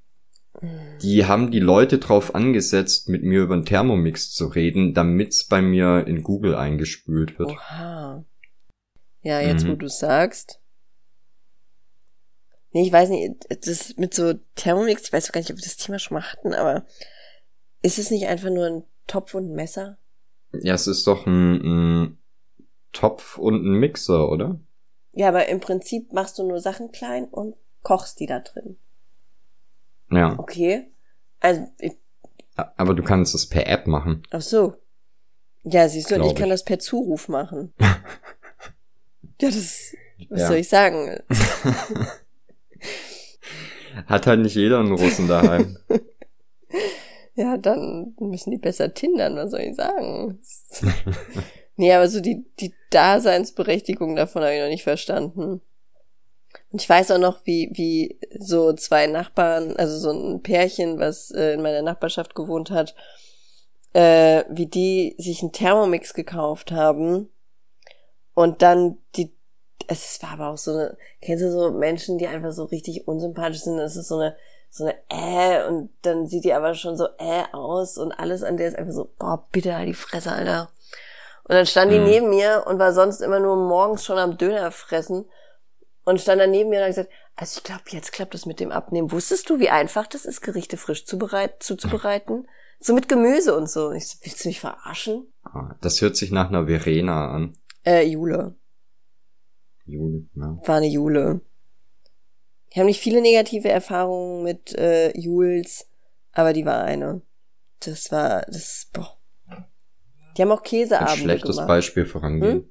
Die 1.03 1.27
haben 1.27 1.51
die 1.51 1.61
Leute 1.61 1.99
drauf 1.99 2.35
angesetzt, 2.35 3.09
mit 3.09 3.23
mir 3.23 3.43
über 3.43 3.57
den 3.57 3.65
Thermomix 3.65 4.33
zu 4.33 4.47
reden, 4.47 4.95
damit's 4.95 5.47
bei 5.47 5.63
mir 5.63 6.05
in 6.07 6.23
Google 6.23 6.55
eingespült 6.55 7.39
wird. 7.39 7.51
Oha. 7.51 8.25
Ja, 9.23 9.41
jetzt 9.41 9.65
Mhm. 9.65 9.71
wo 9.71 9.75
du 9.77 9.89
sagst. 9.89 10.61
Nee, 12.73 12.83
ich 12.87 12.93
weiß 12.93 13.09
nicht, 13.09 13.47
das 13.67 13.97
mit 13.97 14.13
so 14.15 14.35
Thermomix, 14.55 15.05
ich 15.05 15.13
weiß 15.13 15.33
gar 15.33 15.41
nicht, 15.41 15.51
ob 15.51 15.57
wir 15.57 15.65
das 15.65 15.77
Thema 15.77 15.99
schon 15.99 16.17
mal 16.17 16.23
hatten, 16.33 16.53
aber 16.55 16.85
ist 17.83 17.99
es 17.99 18.11
nicht 18.11 18.27
einfach 18.27 18.51
nur 18.51 18.67
ein 18.67 18.85
Topf 19.07 19.35
und 19.35 19.51
ein 19.51 19.55
Messer? 19.55 19.97
Ja, 20.53 20.75
es 20.75 20.87
ist 20.87 21.07
doch 21.07 21.27
ein, 21.27 21.55
ein 22.05 22.19
Topf 22.93 23.39
und 23.39 23.65
ein 23.65 23.79
Mixer, 23.81 24.29
oder? 24.31 24.61
Ja, 25.13 25.29
aber 25.29 25.49
im 25.49 25.61
Prinzip 25.61 26.13
machst 26.13 26.39
du 26.39 26.47
nur 26.47 26.61
Sachen 26.61 26.93
klein 26.93 27.25
und 27.25 27.55
kochst 27.83 28.21
die 28.21 28.27
da 28.27 28.41
drin. 28.41 28.77
Ja. 30.11 30.39
Okay. 30.39 30.91
Also, 31.41 31.67
ich, 31.79 31.93
Aber 32.57 32.95
du 32.95 33.03
kannst 33.03 33.35
es 33.35 33.47
per 33.49 33.67
App 33.67 33.87
machen. 33.87 34.23
ach 34.31 34.43
so. 34.43 34.75
Ja, 35.65 35.89
siehst 35.89 36.11
du, 36.11 36.15
und 36.17 36.21
ich 36.23 36.27
Glaub 36.29 36.37
kann 36.39 36.47
ich. 36.49 36.53
das 36.55 36.65
per 36.65 36.79
Zuruf 36.79 37.29
machen. 37.29 37.73
ja, 37.81 37.97
das, 39.39 39.95
was 40.31 40.41
Ja. 40.41 40.47
soll 40.49 40.57
ich 40.57 40.69
sagen? 40.69 41.21
Hat 44.07 44.27
halt 44.27 44.41
nicht 44.41 44.55
jeder 44.55 44.81
einen 44.81 44.93
Russen 44.93 45.29
daheim. 45.29 45.79
Ja, 47.39 47.57
dann 47.57 48.17
müssen 48.19 48.51
die 48.51 48.59
besser 48.59 48.95
tindern, 48.95 49.37
was 49.37 49.53
soll 49.53 49.61
ich 49.61 49.77
sagen? 49.77 50.41
nee, 51.77 51.93
aber 51.93 52.09
so 52.09 52.19
die, 52.19 52.45
die 52.59 52.75
Daseinsberechtigung 52.91 54.17
davon 54.17 54.43
habe 54.43 54.57
ich 54.57 54.61
noch 54.61 54.69
nicht 54.69 54.83
verstanden. 54.83 55.61
Und 56.73 56.83
ich 56.83 56.89
weiß 56.89 57.13
auch 57.13 57.19
noch, 57.19 57.47
wie, 57.47 57.71
wie 57.75 58.19
so 58.37 58.73
zwei 58.73 59.07
Nachbarn, 59.07 59.77
also 59.77 59.97
so 59.99 60.11
ein 60.11 60.43
Pärchen, 60.43 60.99
was 60.99 61.31
äh, 61.31 61.53
in 61.53 61.63
meiner 61.63 61.83
Nachbarschaft 61.83 62.35
gewohnt 62.35 62.73
hat, 62.73 62.97
äh, 63.93 64.43
wie 64.51 64.67
die 64.67 65.15
sich 65.19 65.41
einen 65.41 65.53
Thermomix 65.53 66.15
gekauft 66.15 66.73
haben 66.73 67.29
und 68.35 68.63
dann 68.63 68.99
die, 69.15 69.33
es 69.89 70.23
war 70.23 70.31
aber 70.33 70.49
auch 70.49 70.59
so 70.59 70.73
eine, 70.73 70.97
kennst 71.21 71.43
du 71.45 71.51
so 71.51 71.71
Menschen, 71.73 72.19
die 72.19 72.27
einfach 72.27 72.53
so 72.53 72.65
richtig 72.65 73.09
unsympathisch 73.09 73.63
sind, 73.63 73.79
es 73.79 73.97
ist 73.97 74.09
so 74.09 74.19
eine, 74.19 74.37
so 74.71 74.85
eine 74.85 74.95
äh 75.09 75.67
und 75.67 75.91
dann 76.03 76.27
sieht 76.27 76.45
die 76.45 76.53
aber 76.53 76.75
schon 76.75 76.97
so 76.97 77.07
äh 77.19 77.45
aus 77.53 77.97
und 77.99 78.13
alles 78.13 78.43
an 78.43 78.57
der 78.59 78.69
ist 78.69 78.77
einfach 78.77 78.93
so, 78.93 79.11
boah, 79.19 79.47
bitte 79.51 79.75
halt 79.75 79.89
die 79.89 79.95
Fresse, 79.95 80.31
Alter. 80.33 80.71
Und 81.45 81.55
dann 81.55 81.67
stand 81.67 81.91
die 81.91 81.99
Mhm. 81.99 82.05
neben 82.05 82.29
mir 82.31 82.65
und 82.67 82.79
war 82.79 82.93
sonst 82.93 83.21
immer 83.23 83.41
nur 83.41 83.57
morgens 83.57 84.05
schon 84.05 84.19
am 84.19 84.37
Döner 84.37 84.71
fressen 84.71 85.25
und 86.05 86.21
stand 86.21 86.41
dann 86.41 86.51
neben 86.51 86.69
mir 86.69 86.77
und 86.77 86.83
hat 86.83 86.91
gesagt, 86.91 87.11
also 87.37 87.59
ich 87.59 87.65
glaube, 87.65 87.83
jetzt 87.89 88.13
klappt 88.13 88.35
das 88.35 88.45
mit 88.47 88.61
dem 88.61 88.71
Abnehmen. 88.73 89.11
Wusstest 89.13 89.49
du, 89.49 89.59
wie 89.59 89.71
einfach 89.71 90.07
das 90.07 90.25
ist, 90.27 90.43
Gerichte 90.43 90.77
frisch 90.77 91.07
zubereit 91.07 91.63
zuzubereiten? 91.63 92.47
So 92.81 92.93
mit 92.95 93.09
Gemüse 93.09 93.57
und 93.57 93.71
so. 93.71 93.93
Ich 93.93 94.09
so, 94.09 94.19
willst 94.23 94.45
du 94.45 94.49
mich 94.49 94.61
verarschen? 94.61 95.33
Ah, 95.45 95.75
Das 95.81 96.01
hört 96.03 96.17
sich 96.17 96.31
nach 96.31 96.49
einer 96.49 96.67
Verena 96.67 97.31
an. 97.31 97.57
Äh, 97.87 98.05
Jule. 98.07 98.55
Juli, 99.89 100.29
ja. 100.35 100.59
War 100.65 100.77
eine 100.77 100.87
Jule. 100.87 101.41
Ich 102.71 102.77
habe 102.77 102.87
nicht 102.87 103.01
viele 103.01 103.21
negative 103.23 103.69
Erfahrungen 103.69 104.43
mit 104.45 104.75
äh, 104.75 105.17
Jules, 105.19 105.89
aber 106.33 106.53
die 106.53 106.67
war 106.67 106.83
eine. 106.85 107.23
Das 107.81 108.13
war, 108.13 108.43
das, 108.43 108.89
boah. 108.93 109.17
Die 110.37 110.43
haben 110.43 110.53
auch 110.53 110.61
Als 110.61 110.69
Käseabende 110.71 111.17
schlechtes 111.17 111.57
gemacht. 111.57 111.69
Beispiel 111.69 112.05
vorangehen. 112.07 112.71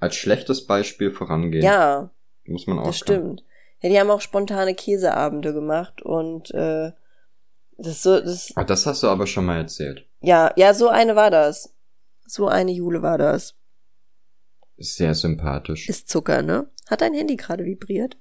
Als 0.00 0.16
schlechtes 0.16 0.66
Beispiel 0.66 1.10
vorangehen. 1.12 1.62
Ja, 1.64 2.10
Muss 2.46 2.66
man 2.66 2.78
auch 2.80 2.86
das 2.86 2.98
stimmt. 2.98 3.44
Ja, 3.80 3.88
die 3.90 4.00
haben 4.00 4.10
auch 4.10 4.20
spontane 4.20 4.74
Käseabende 4.74 5.52
gemacht 5.52 6.02
und 6.02 6.50
äh, 6.52 6.92
das 7.78 8.02
so, 8.02 8.18
das, 8.20 8.52
Ah, 8.56 8.64
das 8.64 8.86
hast 8.86 9.02
du 9.02 9.08
aber 9.08 9.26
schon 9.26 9.44
mal 9.44 9.58
erzählt. 9.58 10.08
ja, 10.20 10.52
ja, 10.56 10.72
so 10.74 10.88
eine 10.88 11.14
war 11.16 11.30
das. 11.30 11.74
So 12.26 12.46
eine 12.48 12.70
Jule 12.72 13.02
war 13.02 13.18
das. 13.18 13.54
Sehr 14.76 15.14
sympathisch. 15.14 15.88
Ist 15.88 16.08
Zucker, 16.08 16.42
ne? 16.42 16.68
Hat 16.88 17.00
dein 17.00 17.14
Handy 17.14 17.36
gerade 17.36 17.64
vibriert? 17.64 18.16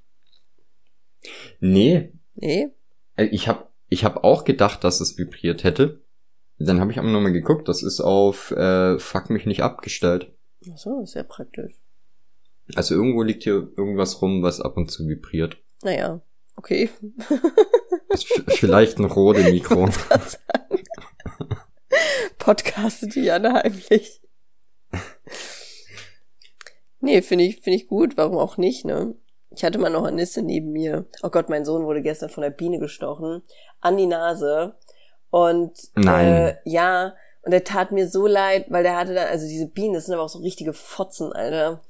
nee, 1.59 2.13
Nee? 2.35 2.69
äh, 3.15 3.25
ich 3.25 3.47
hab, 3.47 3.71
ich 3.89 4.03
hab 4.03 4.23
auch 4.23 4.43
gedacht, 4.43 4.83
dass 4.83 5.01
es 5.01 5.17
vibriert 5.17 5.63
hätte. 5.63 6.01
Dann 6.57 6.79
habe 6.79 6.91
ich 6.91 6.99
aber 6.99 7.09
nochmal 7.09 7.33
geguckt, 7.33 7.67
das 7.67 7.83
ist 7.83 8.01
auf 8.01 8.51
äh, 8.51 8.97
Fuck 8.99 9.29
mich 9.29 9.45
nicht 9.45 9.63
abgestellt. 9.63 10.31
Ach 10.71 10.77
so, 10.77 11.03
ja 11.05 11.23
praktisch. 11.23 11.73
Also 12.75 12.95
irgendwo 12.95 13.23
liegt 13.23 13.43
hier 13.43 13.71
irgendwas 13.75 14.21
rum, 14.21 14.43
was 14.43 14.61
ab 14.61 14.77
und 14.77 14.91
zu 14.91 15.07
vibriert. 15.07 15.57
Naja, 15.83 16.21
okay. 16.55 16.89
Vielleicht 18.47 18.99
ein 18.99 19.05
rote 19.05 19.43
Mikro. 19.51 19.89
Podcastet 22.37 23.15
die 23.15 23.21
Janne 23.21 23.53
heimlich. 23.53 24.21
Nee, 27.01 27.21
finde 27.21 27.43
ich, 27.45 27.61
finde 27.61 27.77
ich 27.77 27.87
gut. 27.87 28.15
Warum 28.17 28.37
auch 28.37 28.57
nicht, 28.57 28.85
ne? 28.85 29.15
Ich 29.53 29.63
hatte 29.65 29.79
mal 29.79 29.89
noch 29.89 30.05
eine 30.05 30.15
Nisse 30.15 30.41
neben 30.41 30.71
mir. 30.71 31.05
Oh 31.23 31.29
Gott, 31.29 31.49
mein 31.49 31.65
Sohn 31.65 31.85
wurde 31.85 32.01
gestern 32.01 32.29
von 32.29 32.41
der 32.43 32.51
Biene 32.51 32.79
gestochen. 32.79 33.41
An 33.81 33.97
die 33.97 34.05
Nase. 34.05 34.75
Und, 35.29 35.73
Nein. 35.95 36.27
Äh, 36.27 36.55
ja. 36.63 37.15
Und 37.43 37.51
er 37.53 37.63
tat 37.63 37.91
mir 37.91 38.07
so 38.07 38.27
leid, 38.27 38.67
weil 38.69 38.83
der 38.83 38.95
hatte 38.95 39.13
dann, 39.15 39.27
also 39.27 39.47
diese 39.47 39.67
Bienen, 39.67 39.95
das 39.95 40.05
sind 40.05 40.13
aber 40.13 40.23
auch 40.23 40.29
so 40.29 40.39
richtige 40.39 40.73
Fotzen, 40.73 41.33
Alter. 41.33 41.81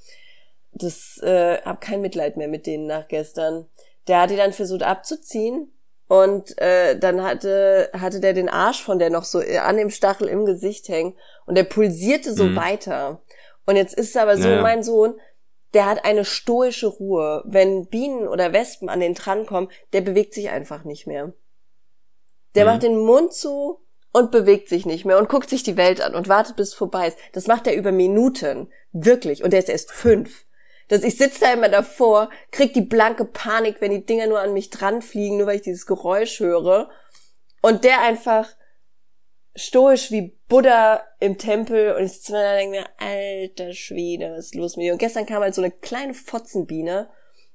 Das, 0.72 1.20
äh, 1.22 1.57
hab 1.64 1.82
kein 1.82 2.01
Mitleid 2.01 2.38
mehr 2.38 2.47
mit 2.47 2.66
denen 2.66 2.88
nach 2.88 3.07
gestern. 3.09 3.68
Der 4.07 4.22
hat 4.22 4.30
die 4.30 4.38
dann 4.38 4.53
versucht 4.53 4.84
abzuziehen. 4.84 5.72
Und 6.07 6.57
äh, 6.57 6.97
dann 6.97 7.24
hatte, 7.24 7.89
hatte 7.93 8.20
der 8.20 8.34
den 8.34 8.49
Arsch 8.49 8.82
von 8.84 8.99
der 8.99 9.09
noch 9.09 9.24
so 9.24 9.41
äh, 9.41 9.59
an 9.59 9.78
dem 9.78 9.89
Stachel 9.89 10.28
im 10.28 10.45
Gesicht 10.45 10.88
hängen. 10.89 11.18
Und 11.45 11.55
der 11.55 11.64
pulsierte 11.64 12.34
so 12.34 12.45
Mhm. 12.45 12.55
weiter. 12.55 13.22
Und 13.72 13.78
jetzt 13.78 13.93
ist 13.93 14.09
es 14.09 14.17
aber 14.17 14.36
so, 14.36 14.49
Naja. 14.49 14.61
mein 14.61 14.84
Sohn, 14.84 15.17
der 15.74 15.86
hat 15.86 16.03
eine 16.03 16.26
stoische 16.26 16.88
Ruhe. 16.88 17.41
Wenn 17.45 17.88
Bienen 17.88 18.28
oder 18.28 18.51
Wespen 18.51 18.89
an 18.89 18.99
den 18.99 19.13
drankommen, 19.13 19.69
der 19.93 20.01
bewegt 20.01 20.34
sich 20.34 20.49
einfach 20.49 20.84
nicht 20.84 21.07
mehr. 21.07 21.32
Der 22.55 22.65
Mhm. 22.65 22.69
macht 22.72 22.84
den 22.84 22.99
Mund 22.99 23.32
zu 23.34 23.80
und 24.11 24.30
bewegt 24.30 24.67
sich 24.67 24.86
nicht 24.86 25.05
mehr 25.05 25.17
und 25.17 25.30
guckt 25.30 25.49
sich 25.49 25.63
die 25.63 25.78
Welt 25.78 26.01
an 26.01 26.15
und 26.15 26.28
wartet, 26.28 26.57
bis 26.57 26.69
es 26.69 26.74
vorbei 26.74 27.07
ist. 27.07 27.17
Das 27.32 27.47
macht 27.47 27.65
er 27.65 27.76
über 27.76 27.93
Minuten. 27.93 28.69
Wirklich. 28.91 29.41
Und 29.41 29.53
der 29.53 29.59
ist 29.59 29.69
erst 29.69 29.91
fünf. 29.93 30.45
Dass 30.89 31.03
ich 31.03 31.17
sitze 31.17 31.39
da 31.39 31.53
immer 31.53 31.69
davor, 31.69 32.30
krieg 32.51 32.74
die 32.74 32.82
blanke 32.82 33.24
Panik, 33.24 33.78
wenn 33.80 33.91
die 33.91 34.05
Dinger 34.05 34.28
nur 34.28 34.41
an 34.41 34.51
mich 34.51 34.69
dran 34.69 35.01
fliegen, 35.01 35.38
nur 35.38 35.47
weil 35.47 35.55
ich 35.55 35.61
dieses 35.61 35.86
Geräusch 35.86 36.41
höre. 36.41 36.89
Und 37.61 37.86
der 37.86 38.01
einfach 38.01 38.49
stoisch 39.56 40.12
wie 40.12 40.38
Buddha 40.47 41.02
im 41.20 41.38
Tempel 41.38 41.95
und 41.95 42.06
ich 42.06 42.30
und 42.30 42.36
denke 42.36 42.72
mir, 42.72 42.86
alter 42.97 43.74
Schwede, 43.74 44.32
was 44.32 44.45
ist 44.45 44.56
los 44.56 44.78
mit 44.78 44.86
dir? 44.86 44.93
Und 44.93 44.99
gestern 44.99 45.26
kam 45.26 45.41
halt 45.41 45.56
so 45.56 45.62
eine 45.62 45.72
kleine 45.72 46.14
Fotzenbiene 46.14 47.10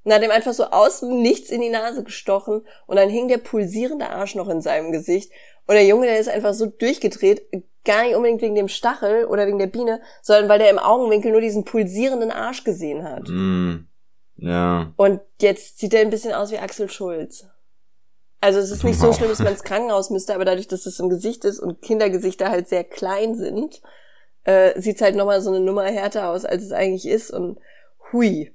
und 0.04 0.12
hat 0.12 0.22
ihm 0.22 0.30
einfach 0.30 0.52
so 0.52 0.64
aus 0.64 1.00
dem 1.00 1.20
Nichts 1.22 1.50
in 1.50 1.60
die 1.60 1.70
Nase 1.70 2.04
gestochen 2.04 2.62
und 2.86 2.96
dann 2.96 3.08
hing 3.08 3.28
der 3.28 3.38
pulsierende 3.38 4.10
Arsch 4.10 4.34
noch 4.34 4.48
in 4.48 4.60
seinem 4.60 4.92
Gesicht 4.92 5.32
und 5.66 5.74
der 5.74 5.86
Junge, 5.86 6.06
der 6.06 6.18
ist 6.18 6.28
einfach 6.28 6.54
so 6.54 6.66
durchgedreht, 6.66 7.42
gar 7.84 8.04
nicht 8.04 8.14
unbedingt 8.14 8.42
wegen 8.42 8.54
dem 8.54 8.68
Stachel 8.68 9.24
oder 9.24 9.46
wegen 9.46 9.58
der 9.58 9.66
Biene, 9.66 10.00
sondern 10.22 10.48
weil 10.48 10.58
der 10.58 10.70
im 10.70 10.78
Augenwinkel 10.78 11.32
nur 11.32 11.40
diesen 11.40 11.64
pulsierenden 11.64 12.30
Arsch 12.30 12.64
gesehen 12.64 13.04
hat. 13.04 13.28
Mm, 13.28 13.88
ja. 14.36 14.92
Und 14.96 15.20
jetzt 15.40 15.78
sieht 15.78 15.94
er 15.94 16.02
ein 16.02 16.10
bisschen 16.10 16.34
aus 16.34 16.50
wie 16.50 16.58
Axel 16.58 16.88
Schulz. 16.88 17.46
Also 18.40 18.58
es 18.58 18.70
ist 18.70 18.84
nicht 18.84 19.00
so 19.00 19.12
schlimm, 19.12 19.28
dass 19.28 19.38
man 19.38 19.52
ins 19.52 19.64
Krankenhaus 19.64 20.10
müsste, 20.10 20.34
aber 20.34 20.44
dadurch, 20.44 20.68
dass 20.68 20.86
es 20.86 21.00
im 21.00 21.08
Gesicht 21.08 21.44
ist 21.44 21.58
und 21.58 21.82
Kindergesichter 21.82 22.50
halt 22.50 22.68
sehr 22.68 22.84
klein 22.84 23.34
sind, 23.34 23.80
äh, 24.44 24.80
sieht's 24.80 25.00
halt 25.00 25.16
nochmal 25.16 25.40
so 25.40 25.50
eine 25.50 25.60
Nummer 25.60 25.84
härter 25.84 26.28
aus, 26.28 26.44
als 26.44 26.62
es 26.62 26.72
eigentlich 26.72 27.06
ist. 27.06 27.30
Und 27.30 27.58
hui. 28.12 28.54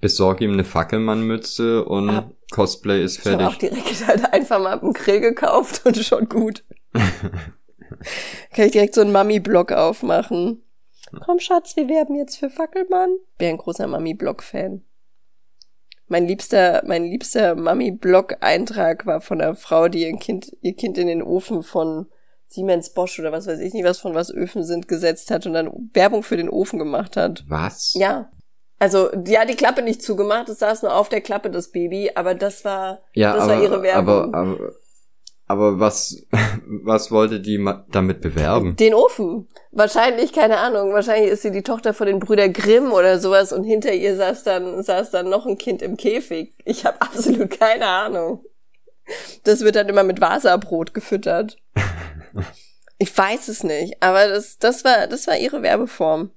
Besorg 0.00 0.40
ihm 0.40 0.52
eine 0.52 0.64
Fackelmannmütze 0.64 1.84
und 1.84 2.10
Ab 2.10 2.32
Cosplay 2.50 3.04
ist 3.04 3.18
fertig. 3.18 3.40
Ich 3.40 3.44
habe 3.44 3.54
auch 3.54 3.58
direkt 3.58 4.06
halt 4.06 4.32
einfach 4.32 4.60
mal 4.60 4.78
einen 4.78 4.92
Grill 4.92 5.20
gekauft 5.20 5.82
und 5.84 5.96
schon 5.96 6.28
gut. 6.28 6.64
Kann 6.92 8.66
ich 8.66 8.72
direkt 8.72 8.94
so 8.94 9.00
einen 9.00 9.12
Mami-Blog 9.12 9.72
aufmachen. 9.72 10.62
Komm, 11.24 11.38
Schatz, 11.38 11.76
wir 11.76 11.88
werben 11.88 12.16
jetzt 12.16 12.36
für 12.36 12.50
Fackelmann. 12.50 13.16
Bin 13.38 13.50
ein 13.50 13.58
großer 13.58 13.86
Mami-Blog-Fan. 13.86 14.82
Mein 16.08 16.26
liebster, 16.26 16.82
mein 16.86 17.04
liebster 17.04 17.56
Mami-Blog-Eintrag 17.56 19.06
war 19.06 19.20
von 19.20 19.40
einer 19.40 19.56
Frau, 19.56 19.88
die 19.88 20.02
ihr 20.02 20.16
Kind, 20.16 20.56
ihr 20.60 20.74
Kind 20.74 20.98
in 20.98 21.08
den 21.08 21.22
Ofen 21.22 21.62
von 21.62 22.06
Siemens 22.48 22.90
Bosch 22.90 23.18
oder 23.18 23.32
was 23.32 23.46
weiß 23.46 23.58
ich 23.58 23.74
nicht, 23.74 23.84
was 23.84 23.98
von 23.98 24.14
was 24.14 24.32
Öfen 24.32 24.62
sind, 24.62 24.86
gesetzt 24.86 25.30
hat 25.30 25.46
und 25.46 25.54
dann 25.54 25.90
Werbung 25.92 26.22
für 26.22 26.36
den 26.36 26.48
Ofen 26.48 26.78
gemacht 26.78 27.16
hat. 27.16 27.44
Was? 27.48 27.94
Ja. 27.94 28.30
Also, 28.78 29.08
die 29.14 29.38
hat 29.38 29.48
die 29.48 29.56
Klappe 29.56 29.82
nicht 29.82 30.02
zugemacht, 30.02 30.48
es 30.48 30.58
saß 30.58 30.82
nur 30.82 30.94
auf 30.94 31.08
der 31.08 31.22
Klappe, 31.22 31.50
das 31.50 31.70
Baby, 31.70 32.12
aber 32.14 32.34
das 32.34 32.64
war, 32.64 33.00
ja, 33.14 33.32
das 33.32 33.44
aber, 33.44 33.54
war 33.54 33.62
ihre 33.62 33.82
Werbung. 33.82 34.34
Aber, 34.34 34.38
aber, 34.38 34.72
aber 35.46 35.78
was, 35.78 36.26
was 36.66 37.10
wollte 37.10 37.40
die 37.40 37.64
damit 37.90 38.20
bewerben? 38.20 38.76
Den 38.76 38.94
Ofen. 38.94 39.48
Wahrscheinlich, 39.70 40.32
keine 40.32 40.58
Ahnung, 40.58 40.92
wahrscheinlich 40.92 41.30
ist 41.30 41.42
sie 41.42 41.52
die 41.52 41.62
Tochter 41.62 41.94
von 41.94 42.06
den 42.06 42.18
Brüder 42.18 42.48
Grimm 42.48 42.92
oder 42.92 43.18
sowas 43.18 43.52
und 43.52 43.64
hinter 43.64 43.92
ihr 43.92 44.16
saß 44.16 44.42
dann, 44.42 44.82
saß 44.82 45.10
dann 45.10 45.28
noch 45.28 45.46
ein 45.46 45.58
Kind 45.58 45.82
im 45.82 45.96
Käfig. 45.96 46.54
Ich 46.64 46.84
habe 46.84 47.00
absolut 47.00 47.50
keine 47.50 47.86
Ahnung. 47.86 48.44
Das 49.44 49.60
wird 49.60 49.76
dann 49.76 49.88
immer 49.88 50.02
mit 50.02 50.20
Wasabrot 50.20 50.94
gefüttert. 50.94 51.56
Ich 52.98 53.16
weiß 53.16 53.48
es 53.48 53.62
nicht, 53.62 54.02
aber 54.02 54.26
das, 54.26 54.58
das 54.58 54.82
war, 54.82 55.06
das 55.06 55.26
war 55.26 55.36
ihre 55.36 55.60
Werbeform. 55.60 56.30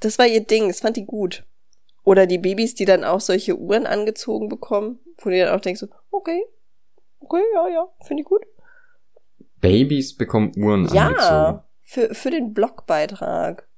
Das 0.00 0.18
war 0.18 0.26
ihr 0.26 0.42
Ding, 0.42 0.68
das 0.68 0.80
fand 0.80 0.98
die 0.98 1.06
gut. 1.06 1.44
Oder 2.04 2.26
die 2.26 2.36
Babys, 2.36 2.74
die 2.74 2.84
dann 2.84 3.02
auch 3.02 3.22
solche 3.22 3.56
Uhren 3.56 3.86
angezogen 3.86 4.50
bekommen, 4.50 5.00
wo 5.16 5.30
du 5.30 5.38
dann 5.38 5.56
auch 5.56 5.62
denkst, 5.62 5.86
okay, 6.10 6.44
okay, 7.22 7.42
ja, 7.54 7.68
ja, 7.68 7.88
finde 8.04 8.22
ich 8.22 8.28
gut. 8.28 8.42
Babys 9.60 10.16
bekommen 10.16 10.52
Uhren 10.56 10.86
ja, 10.92 11.06
angezogen? 11.06 11.62
Für, 11.82 12.14
für 12.14 12.30
den 12.30 12.52
Blogbeitrag. 12.52 13.68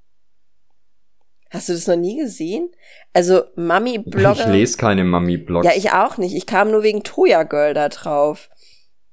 Hast 1.50 1.68
du 1.68 1.72
das 1.72 1.86
noch 1.86 1.96
nie 1.96 2.18
gesehen? 2.18 2.70
Also 3.12 3.44
Mami-Blogger. 3.54 4.40
Ich 4.40 4.46
lese 4.46 4.76
keine 4.76 5.04
Mami-Blogs. 5.04 5.66
Ja, 5.66 5.72
ich 5.76 5.92
auch 5.92 6.16
nicht. 6.16 6.34
Ich 6.34 6.46
kam 6.46 6.70
nur 6.70 6.82
wegen 6.82 7.04
Toya 7.04 7.44
Girl 7.44 7.74
da 7.74 7.88
drauf. 7.88 8.50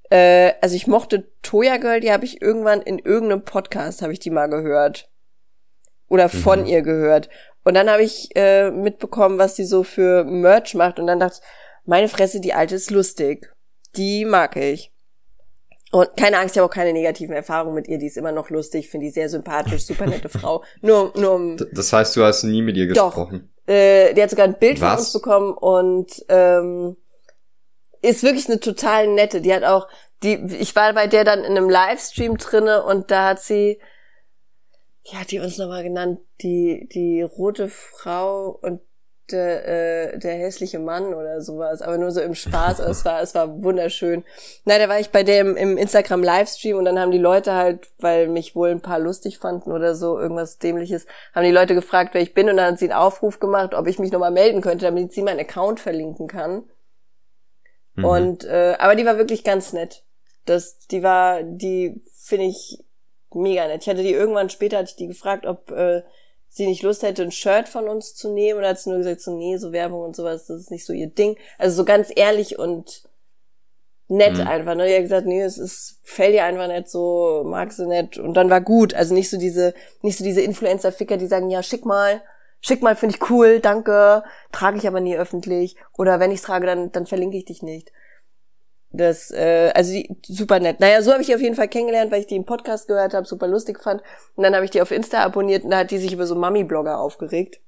Äh, 0.09 0.53
also 0.61 0.75
ich 0.75 0.87
mochte 0.87 1.31
Toya 1.43 1.77
Girl, 1.77 1.99
die 1.99 2.11
habe 2.11 2.25
ich 2.25 2.41
irgendwann 2.41 2.81
in 2.81 2.97
irgendeinem 2.99 3.43
Podcast, 3.43 4.01
habe 4.01 4.13
ich 4.13 4.19
die 4.19 4.31
mal 4.31 4.47
gehört 4.47 5.11
oder 6.07 6.29
von 6.29 6.61
mhm. 6.61 6.65
ihr 6.65 6.81
gehört. 6.81 7.29
Und 7.63 7.75
dann 7.75 7.89
habe 7.89 8.03
ich 8.03 8.35
äh, 8.35 8.71
mitbekommen, 8.71 9.37
was 9.37 9.55
sie 9.55 9.65
so 9.65 9.83
für 9.83 10.23
Merch 10.23 10.73
macht. 10.73 10.99
Und 10.99 11.07
dann 11.07 11.19
dachte 11.19 11.39
ich, 11.39 11.47
meine 11.85 12.09
Fresse, 12.09 12.41
die 12.41 12.53
alte 12.53 12.75
ist 12.75 12.91
lustig. 12.91 13.53
Die 13.95 14.25
mag 14.25 14.55
ich. 14.55 14.91
Und 15.91 16.15
keine 16.15 16.39
Angst, 16.39 16.55
ich 16.55 16.59
habe 16.59 16.69
auch 16.69 16.73
keine 16.73 16.93
negativen 16.93 17.35
Erfahrungen 17.35 17.75
mit 17.75 17.87
ihr. 17.87 17.97
Die 17.97 18.07
ist 18.07 18.17
immer 18.17 18.31
noch 18.31 18.49
lustig, 18.49 18.89
finde 18.89 19.07
die 19.07 19.11
sehr 19.11 19.27
sympathisch, 19.27 19.85
super 19.85 20.05
nette 20.05 20.29
Frau. 20.39 20.63
Nur, 20.81 21.11
nur 21.15 21.33
um 21.33 21.57
Das 21.73 21.91
heißt, 21.91 22.15
du 22.15 22.23
hast 22.23 22.43
nie 22.43 22.61
mit 22.61 22.77
ihr 22.77 22.87
gesprochen? 22.87 23.51
Doch. 23.67 23.73
Äh, 23.73 24.13
die 24.13 24.23
hat 24.23 24.29
sogar 24.29 24.45
ein 24.45 24.57
Bild 24.57 24.79
Was? 24.79 24.89
von 24.89 24.99
uns 24.99 25.13
bekommen 25.13 25.53
und 25.53 26.25
ähm, 26.29 26.95
ist 28.01 28.23
wirklich 28.23 28.47
eine 28.47 28.59
total 28.59 29.07
nette. 29.07 29.41
Die 29.41 29.53
hat 29.53 29.63
auch, 29.63 29.87
die, 30.23 30.35
ich 30.59 30.75
war 30.75 30.93
bei 30.93 31.07
der 31.07 31.25
dann 31.25 31.39
in 31.39 31.57
einem 31.57 31.69
Livestream 31.69 32.37
drinne 32.37 32.83
und 32.83 33.11
da 33.11 33.29
hat 33.29 33.41
sie 33.41 33.79
wie 35.03 35.17
hat 35.17 35.31
die 35.31 35.39
uns 35.39 35.57
nochmal 35.57 35.83
genannt? 35.83 36.19
Die, 36.41 36.87
die 36.93 37.21
rote 37.21 37.69
Frau 37.69 38.59
und 38.61 38.81
der, 39.31 40.13
äh, 40.13 40.17
der 40.19 40.35
hässliche 40.35 40.79
Mann 40.79 41.13
oder 41.13 41.41
sowas, 41.41 41.81
aber 41.81 41.97
nur 41.97 42.11
so 42.11 42.21
im 42.21 42.35
Spaß. 42.35 42.79
es 42.79 43.05
war, 43.05 43.21
es 43.21 43.35
war 43.35 43.63
wunderschön. 43.63 44.23
Na, 44.65 44.77
da 44.77 44.89
war 44.89 44.99
ich 44.99 45.11
bei 45.11 45.23
dem 45.23 45.55
im 45.55 45.77
Instagram 45.77 46.23
Livestream 46.23 46.77
und 46.77 46.85
dann 46.85 46.99
haben 46.99 47.11
die 47.11 47.17
Leute 47.17 47.53
halt, 47.53 47.89
weil 47.99 48.27
mich 48.27 48.55
wohl 48.55 48.69
ein 48.69 48.81
paar 48.81 48.99
lustig 48.99 49.39
fanden 49.39 49.71
oder 49.71 49.95
so, 49.95 50.19
irgendwas 50.19 50.57
dämliches, 50.57 51.05
haben 51.33 51.45
die 51.45 51.51
Leute 51.51 51.75
gefragt, 51.75 52.13
wer 52.13 52.21
ich 52.21 52.33
bin 52.33 52.49
und 52.49 52.57
dann 52.57 52.73
hat 52.73 52.79
sie 52.79 52.91
einen 52.91 52.99
Aufruf 52.99 53.39
gemacht, 53.39 53.73
ob 53.73 53.87
ich 53.87 53.99
mich 53.99 54.11
nochmal 54.11 54.31
melden 54.31 54.61
könnte, 54.61 54.85
damit 54.85 55.13
sie 55.13 55.21
meinen 55.21 55.39
Account 55.39 55.79
verlinken 55.79 56.27
kann. 56.27 56.63
Mhm. 57.95 58.05
Und, 58.05 58.43
äh, 58.45 58.75
aber 58.79 58.95
die 58.95 59.05
war 59.05 59.17
wirklich 59.17 59.43
ganz 59.43 59.73
nett. 59.73 60.03
Das, 60.45 60.79
die 60.87 61.03
war, 61.03 61.43
die 61.43 62.01
finde 62.13 62.45
ich 62.45 62.83
mega 63.33 63.67
nett. 63.67 63.81
Ich 63.83 63.89
hatte 63.89 64.03
die 64.03 64.13
irgendwann 64.13 64.49
später, 64.49 64.77
hatte 64.77 64.89
ich 64.89 64.95
die 64.95 65.07
gefragt, 65.07 65.45
ob 65.45 65.71
äh, 65.71 66.03
sie 66.51 66.67
nicht 66.67 66.83
Lust 66.83 67.01
hätte, 67.01 67.23
ein 67.23 67.31
Shirt 67.31 67.69
von 67.69 67.87
uns 67.87 68.13
zu 68.13 68.31
nehmen. 68.31 68.59
Und 68.59 68.65
hat 68.65 68.79
sie 68.79 68.89
nur 68.89 68.99
gesagt, 68.99 69.21
so, 69.21 69.35
nee, 69.35 69.57
so 69.57 69.71
Werbung 69.71 70.01
und 70.01 70.15
sowas, 70.15 70.45
das 70.47 70.59
ist 70.59 70.71
nicht 70.71 70.85
so 70.85 70.93
ihr 70.93 71.07
Ding. 71.07 71.37
Also 71.57 71.77
so 71.77 71.85
ganz 71.85 72.11
ehrlich 72.13 72.59
und 72.59 73.09
nett 74.09 74.37
mhm. 74.37 74.47
einfach. 74.47 74.75
Ne? 74.75 74.87
Die 74.87 74.93
hat 74.93 75.01
gesagt, 75.01 75.25
nee, 75.25 75.41
es 75.41 75.57
ist, 75.57 75.99
fällt 76.03 76.35
ihr 76.35 76.43
einfach 76.43 76.67
nicht 76.67 76.89
so, 76.89 77.43
mag 77.45 77.71
sie 77.71 77.87
nicht. 77.87 78.17
Und 78.17 78.33
dann 78.35 78.49
war 78.49 78.61
gut. 78.61 78.93
Also 78.93 79.13
nicht 79.13 79.29
so 79.29 79.37
diese, 79.37 79.73
nicht 80.01 80.17
so 80.17 80.23
diese 80.23 80.41
Influencer-Ficker, 80.41 81.15
die 81.15 81.27
sagen, 81.27 81.49
ja, 81.49 81.63
schick 81.63 81.85
mal, 81.85 82.21
schick 82.59 82.81
mal, 82.81 82.97
finde 82.97 83.15
ich 83.15 83.29
cool, 83.29 83.61
danke, 83.61 84.23
trage 84.51 84.77
ich 84.77 84.87
aber 84.87 84.99
nie 84.99 85.15
öffentlich. 85.15 85.77
Oder 85.97 86.19
wenn 86.19 86.31
ich 86.31 86.41
trage, 86.41 86.67
dann, 86.67 86.91
dann 86.91 87.05
verlinke 87.05 87.37
ich 87.37 87.45
dich 87.45 87.63
nicht. 87.63 87.93
Das, 88.93 89.31
äh, 89.31 89.71
also 89.73 89.93
die, 89.93 90.09
super 90.23 90.59
nett. 90.59 90.79
Naja, 90.79 91.01
so 91.01 91.11
habe 91.11 91.21
ich 91.21 91.27
die 91.27 91.35
auf 91.35 91.41
jeden 91.41 91.55
Fall 91.55 91.69
kennengelernt, 91.69 92.11
weil 92.11 92.21
ich 92.21 92.27
die 92.27 92.35
im 92.35 92.45
Podcast 92.45 92.87
gehört 92.87 93.13
habe, 93.13 93.25
super 93.25 93.47
lustig 93.47 93.79
fand. 93.79 94.01
Und 94.35 94.43
dann 94.43 94.53
habe 94.53 94.65
ich 94.65 94.71
die 94.71 94.81
auf 94.81 94.91
Insta 94.91 95.23
abonniert 95.23 95.63
und 95.63 95.71
da 95.71 95.79
hat 95.79 95.91
die 95.91 95.97
sich 95.97 96.11
über 96.11 96.27
so 96.27 96.35
Mami-Blogger 96.35 96.99
aufgeregt. 96.99 97.61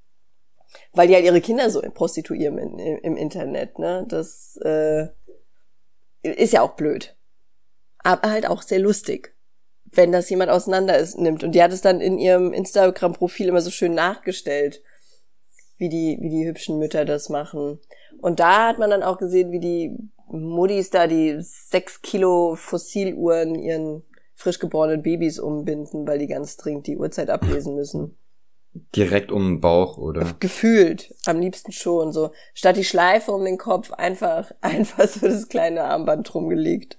Weil 0.92 1.08
die 1.08 1.16
halt 1.16 1.24
ihre 1.24 1.40
Kinder 1.40 1.70
so 1.70 1.82
prostituieren 1.82 2.58
im, 2.58 2.98
im 2.98 3.16
Internet, 3.16 3.78
ne? 3.78 4.06
Das 4.10 4.58
äh, 4.64 5.08
ist 6.24 6.52
ja 6.52 6.62
auch 6.62 6.76
blöd. 6.76 7.16
Aber 8.00 8.32
halt 8.32 8.48
auch 8.48 8.64
sehr 8.64 8.80
lustig, 8.80 9.36
wenn 9.86 10.12
das 10.12 10.30
jemand 10.30 10.50
auseinander 10.50 10.98
ist, 10.98 11.18
nimmt. 11.18 11.44
Und 11.44 11.54
die 11.54 11.62
hat 11.62 11.72
es 11.72 11.82
dann 11.82 12.02
in 12.02 12.18
ihrem 12.18 12.54
Instagram-Profil 12.54 13.50
immer 13.50 13.62
so 13.62 13.70
schön 13.70 13.94
nachgestellt, 13.94 14.82
wie 15.78 15.90
die, 15.90 16.18
wie 16.22 16.30
die 16.30 16.46
hübschen 16.46 16.80
Mütter 16.80 17.06
das 17.06 17.30
machen. 17.30 17.80
Und 18.20 18.40
da 18.40 18.68
hat 18.68 18.80
man 18.80 18.90
dann 18.90 19.04
auch 19.04 19.20
gesehen, 19.20 19.52
wie 19.52 19.60
die 19.60 19.96
Muddis 20.34 20.90
da 20.90 21.08
die 21.08 21.38
sechs 21.40 22.02
Kilo 22.02 22.56
Fossiluhren 22.56 23.56
ihren 23.56 24.04
frisch 24.34 24.60
geborenen 24.60 25.04
Babys 25.04 25.40
umbinden, 25.40 26.08
weil 26.08 26.20
die 26.20 26.28
ganz 26.28 26.58
dringend 26.58 26.88
die 26.88 26.98
Uhrzeit 26.98 27.30
ablesen 27.30 27.76
müssen. 27.76 28.18
Direkt 28.96 29.32
um 29.32 29.44
den 29.44 29.62
Bauch, 29.62 30.00
oder? 30.00 30.36
Gefühlt. 30.40 31.14
Am 31.26 31.40
liebsten 31.40 31.72
schon. 31.72 32.12
So, 32.12 32.32
statt 32.56 32.78
die 32.78 32.84
Schleife 32.84 33.32
um 33.32 33.46
den 33.46 33.60
Kopf 33.60 33.92
einfach, 33.92 34.52
einfach 34.62 35.08
so 35.08 35.28
das 35.28 35.48
kleine 35.48 35.84
Armband 35.84 36.34
rumgelegt. 36.34 36.98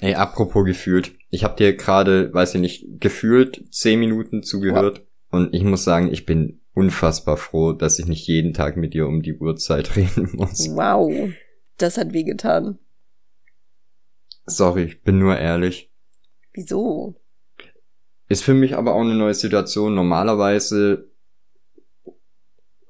Ey, 0.00 0.14
apropos 0.14 0.66
gefühlt. 0.66 1.12
Ich 1.30 1.44
habe 1.44 1.56
dir 1.56 1.74
gerade, 1.74 2.34
weiß 2.34 2.56
ich 2.56 2.60
nicht, 2.60 3.00
gefühlt 3.00 3.64
zehn 3.72 3.98
Minuten 3.98 4.42
zugehört. 4.42 4.98
Wow. 4.98 5.40
Und 5.40 5.54
ich 5.54 5.62
muss 5.62 5.84
sagen, 5.84 6.12
ich 6.12 6.26
bin 6.26 6.60
unfassbar 6.74 7.38
froh, 7.38 7.72
dass 7.72 7.98
ich 7.98 8.06
nicht 8.06 8.26
jeden 8.26 8.52
Tag 8.52 8.76
mit 8.76 8.92
dir 8.92 9.06
um 9.06 9.22
die 9.22 9.38
Uhrzeit 9.38 9.96
reden 9.96 10.30
muss. 10.34 10.68
Wow. 10.74 11.32
Das 11.84 11.98
hat 11.98 12.14
wehgetan. 12.14 12.78
Sorry, 14.46 14.84
ich 14.84 15.02
bin 15.02 15.18
nur 15.18 15.36
ehrlich. 15.36 15.92
Wieso? 16.54 17.20
Ist 18.26 18.42
für 18.42 18.54
mich 18.54 18.74
aber 18.74 18.94
auch 18.94 19.02
eine 19.02 19.14
neue 19.14 19.34
Situation. 19.34 19.94
Normalerweise 19.94 21.10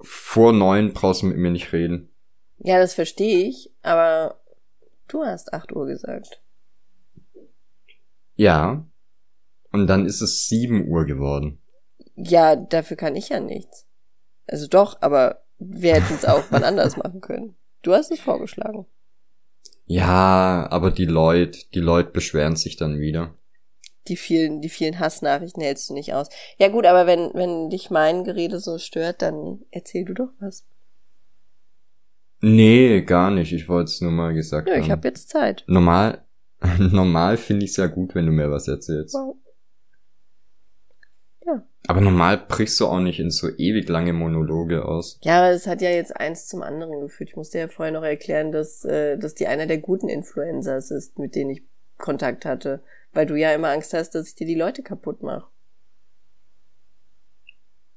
vor 0.01 0.53
neun 0.53 0.93
brauchst 0.93 1.23
du 1.23 1.27
mit 1.27 1.39
mir 1.39 1.51
nicht 1.51 1.73
reden. 1.73 2.09
Ja, 2.59 2.79
das 2.79 2.95
verstehe 2.95 3.49
ich, 3.49 3.75
aber 3.83 4.41
du 5.09 5.25
hast 5.25 5.53
acht 5.53 5.73
Uhr 5.73 5.87
gesagt. 5.87 6.41
Ja. 8.37 8.87
Und 9.73 9.89
dann 9.89 10.07
ist 10.07 10.21
es 10.21 10.47
sieben 10.47 10.87
Uhr 10.87 11.05
geworden. 11.05 11.61
Ja, 12.15 12.55
dafür 12.55 12.97
kann 12.97 13.17
ich 13.17 13.31
ja 13.31 13.41
nichts. 13.41 13.89
Also 14.47 14.69
doch, 14.69 15.03
aber 15.03 15.45
wir 15.59 15.95
hätten 15.95 16.15
es 16.15 16.25
auch 16.25 16.45
wann 16.51 16.63
anders 16.63 16.97
machen 16.97 17.21
können. 17.21 17.57
Du 17.85 17.93
hast 17.93 18.11
es 18.11 18.19
vorgeschlagen. 18.19 18.87
Ja, 19.87 20.67
aber 20.71 20.91
die 20.91 21.05
Leute, 21.05 21.59
die 21.75 21.81
Leute 21.81 22.11
beschweren 22.11 22.57
sich 22.57 22.77
dann 22.77 22.99
wieder. 22.99 23.35
Die 24.09 24.17
vielen, 24.17 24.63
die 24.63 24.71
vielen 24.71 24.99
Hassnachrichten 24.99 25.63
hältst 25.63 25.91
du 25.91 25.95
nicht 25.95 26.15
aus. 26.15 26.29
Ja 26.59 26.69
gut, 26.69 26.87
aber 26.87 27.07
wenn, 27.07 27.31
wenn 27.35 27.69
dich 27.69 27.91
mein 27.91 28.25
Gerede 28.25 28.59
so 28.59 28.79
stört, 28.79 29.21
dann 29.21 29.61
erzähl 29.71 30.07
du 30.07 30.15
doch 30.15 30.31
was. 30.41 30.65
Nee, 32.41 33.03
gar 33.03 33.31
nicht. 33.31 33.53
Ich 33.53 33.69
wollte 33.69 33.91
es 33.91 34.01
nur 34.01 34.13
mal 34.13 34.35
gesagt 34.35 34.69
ja, 34.69 34.75
haben. 34.75 34.83
ich 34.83 34.91
habe 34.91 35.09
jetzt 35.09 35.29
Zeit. 35.29 35.65
Normal, 35.67 36.25
normal 36.79 37.37
finde 37.37 37.65
ich 37.65 37.73
es 37.73 37.77
ja 37.77 37.87
gut, 37.87 38.15
wenn 38.15 38.27
du 38.27 38.33
mir 38.33 38.51
was 38.51 38.67
erzählst. 38.67 39.15
Ja. 41.47 41.67
Aber 41.87 42.01
normal 42.01 42.45
brichst 42.49 42.81
du 42.81 42.87
auch 42.87 43.01
nicht 43.01 43.21
in 43.21 43.31
so 43.31 43.49
ewig 43.49 43.89
lange 43.89 44.13
Monologe 44.13 44.85
aus. 44.87 45.19
Ja, 45.23 45.39
aber 45.39 45.51
es 45.51 45.67
hat 45.67 45.83
ja 45.83 45.91
jetzt 45.91 46.17
eins 46.17 46.47
zum 46.47 46.63
anderen 46.63 47.01
geführt. 47.01 47.31
Ich 47.31 47.37
musste 47.37 47.59
ja 47.59 47.69
vorher 47.69 47.93
noch 47.93 48.03
erklären, 48.03 48.53
dass, 48.53 48.85
äh, 48.85 49.19
dass 49.19 49.35
die 49.35 49.47
einer 49.47 49.67
der 49.67 49.79
guten 49.79 50.09
Influencers 50.09 50.91
ist, 50.91 51.19
mit 51.19 51.35
denen 51.35 51.51
ich 51.51 51.63
Kontakt 51.99 52.45
hatte. 52.45 52.83
Weil 53.13 53.27
du 53.27 53.37
ja 53.37 53.53
immer 53.55 53.69
Angst 53.69 53.93
hast, 53.93 54.15
dass 54.15 54.29
ich 54.29 54.35
dir 54.35 54.47
die 54.47 54.55
Leute 54.55 54.83
kaputt 54.83 55.23
mache. 55.23 55.47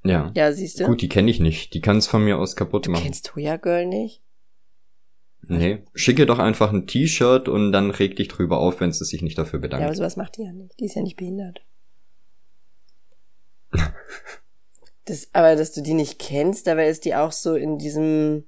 Ja. 0.04 0.32
Ja, 0.36 0.52
siehst 0.52 0.80
du. 0.80 0.86
Gut, 0.86 1.02
die 1.02 1.10
kenne 1.10 1.32
ich 1.32 1.40
nicht. 1.40 1.74
Die 1.74 1.82
kann 1.82 1.98
es 1.98 2.08
von 2.08 2.24
mir 2.24 2.38
aus 2.38 2.56
kaputt 2.56 2.88
du 2.88 2.92
machen. 2.92 3.04
Kennst 3.04 3.32
du 3.34 3.40
ja 3.40 3.58
Girl 3.58 3.86
nicht? 3.86 4.22
Nee. 5.50 5.84
Schicke 5.94 6.26
doch 6.26 6.40
einfach 6.40 6.74
ein 6.74 6.88
T-Shirt 6.88 7.48
und 7.48 7.72
dann 7.72 7.90
reg 7.92 8.16
dich 8.18 8.28
drüber 8.28 8.60
auf, 8.60 8.82
wenn 8.82 8.92
sie 8.92 9.06
sich 9.06 9.22
nicht 9.22 9.38
dafür 9.38 9.60
bedankt. 9.60 9.82
Ja, 9.82 9.88
aber 9.88 9.96
sowas 9.96 10.18
macht 10.18 10.38
die 10.38 10.44
ja 10.44 10.52
nicht. 10.52 10.78
Die 10.80 10.86
ist 10.86 10.96
ja 10.96 11.02
nicht 11.02 11.16
behindert. 11.16 11.62
Das, 15.06 15.28
aber 15.34 15.56
dass 15.56 15.74
du 15.74 15.82
die 15.82 15.94
nicht 15.94 16.20
kennst, 16.20 16.68
dabei 16.68 16.90
ist 16.90 17.06
die 17.06 17.16
auch 17.16 17.32
so 17.32 17.56
in 17.56 17.78
diesem, 17.78 18.46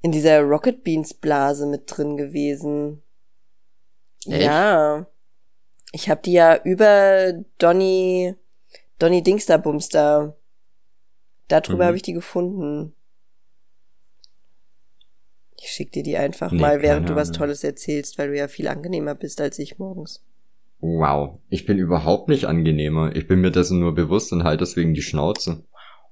in 0.00 0.12
dieser 0.12 0.40
Rocket 0.40 0.84
Beans 0.84 1.14
Blase 1.14 1.66
mit 1.66 1.84
drin 1.86 2.16
gewesen. 2.16 3.02
Echt? 4.26 4.42
Ja. 4.42 5.06
Ich 5.92 6.08
habe 6.08 6.22
die 6.22 6.32
ja 6.32 6.56
über 6.62 7.34
Donny, 7.58 8.34
Donny 8.98 9.22
Dingster 9.22 9.58
Bumster. 9.58 10.36
Darüber 11.48 11.84
mhm. 11.84 11.86
habe 11.88 11.96
ich 11.96 12.02
die 12.02 12.14
gefunden. 12.14 12.94
Ich 15.60 15.70
schick 15.70 15.92
dir 15.92 16.02
die 16.02 16.16
einfach 16.16 16.50
nee, 16.50 16.60
mal, 16.60 16.82
während 16.82 17.08
du 17.08 17.14
was 17.14 17.30
Tolles 17.30 17.62
erzählst, 17.62 18.18
weil 18.18 18.28
du 18.28 18.36
ja 18.36 18.48
viel 18.48 18.66
angenehmer 18.66 19.14
bist 19.14 19.40
als 19.40 19.58
ich 19.60 19.78
morgens. 19.78 20.24
Wow, 20.84 21.38
ich 21.48 21.64
bin 21.64 21.78
überhaupt 21.78 22.28
nicht 22.28 22.46
angenehmer. 22.46 23.14
Ich 23.14 23.28
bin 23.28 23.40
mir 23.40 23.52
dessen 23.52 23.78
nur 23.78 23.94
bewusst 23.94 24.32
und 24.32 24.42
halt 24.42 24.60
deswegen 24.60 24.94
die 24.94 25.02
Schnauze. 25.02 25.64
Wow, 25.70 26.10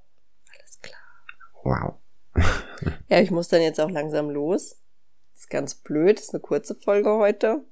alles 0.57 0.79
klar. 0.81 1.99
Wow. 2.35 2.93
ja, 3.09 3.19
ich 3.19 3.31
muss 3.31 3.49
dann 3.49 3.61
jetzt 3.61 3.81
auch 3.81 3.89
langsam 3.89 4.29
los. 4.29 4.81
Das 5.33 5.41
ist 5.41 5.49
ganz 5.49 5.75
blöd, 5.75 6.17
das 6.17 6.27
ist 6.27 6.33
eine 6.33 6.39
kurze 6.39 6.75
Folge 6.75 7.09
heute. 7.17 7.65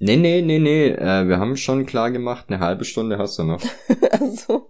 Nee, 0.00 0.16
nee, 0.16 0.42
nee, 0.42 0.58
nee, 0.58 0.88
äh, 0.88 1.28
wir 1.28 1.38
haben 1.38 1.56
schon 1.56 1.86
klar 1.86 2.10
gemacht, 2.10 2.46
eine 2.48 2.58
halbe 2.58 2.84
Stunde 2.84 3.18
hast 3.18 3.38
du 3.38 3.44
noch. 3.44 3.62
also. 4.10 4.68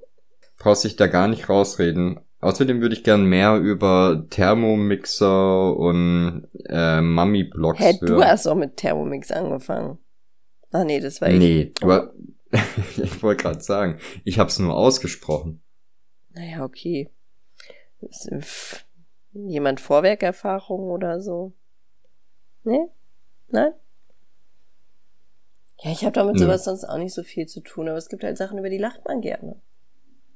Brauchst 0.58 0.84
dich 0.84 0.96
da 0.96 1.06
gar 1.06 1.28
nicht 1.28 1.48
rausreden. 1.48 2.20
Außerdem 2.40 2.82
würde 2.82 2.94
ich 2.94 3.04
gern 3.04 3.24
mehr 3.24 3.56
über 3.56 4.26
Thermomixer 4.28 5.74
und 5.74 6.46
äh, 6.68 7.00
Mummy-Blogs 7.00 7.80
Hä, 7.80 7.94
hören. 7.94 8.06
du 8.06 8.22
hast 8.22 8.46
auch 8.46 8.54
mit 8.54 8.76
Thermomix 8.76 9.30
angefangen. 9.30 9.98
Ah 10.76 10.84
nee, 10.84 11.00
das 11.00 11.22
war 11.22 11.30
ich. 11.30 11.38
Nee, 11.38 11.72
oh. 11.82 12.00
ich 13.02 13.22
wollte 13.22 13.44
gerade 13.44 13.62
sagen, 13.62 13.98
ich 14.24 14.38
hab's 14.38 14.58
nur 14.58 14.74
ausgesprochen. 14.76 15.62
Naja, 16.34 16.64
okay. 16.64 17.08
Jemand 19.32 19.80
Vorwerkerfahrung 19.80 20.90
oder 20.90 21.22
so? 21.22 21.54
Nee? 22.64 22.88
Nein? 23.48 23.72
Ja, 25.80 25.92
ich 25.92 26.04
habe 26.04 26.12
damit 26.12 26.38
sowas 26.38 26.64
sonst 26.64 26.84
auch 26.84 26.98
nicht 26.98 27.14
so 27.14 27.22
viel 27.22 27.46
zu 27.46 27.60
tun, 27.60 27.88
aber 27.88 27.96
es 27.96 28.10
gibt 28.10 28.22
halt 28.22 28.36
Sachen, 28.36 28.58
über 28.58 28.68
die 28.68 28.76
lacht 28.76 29.06
man 29.06 29.22
gerne 29.22 29.56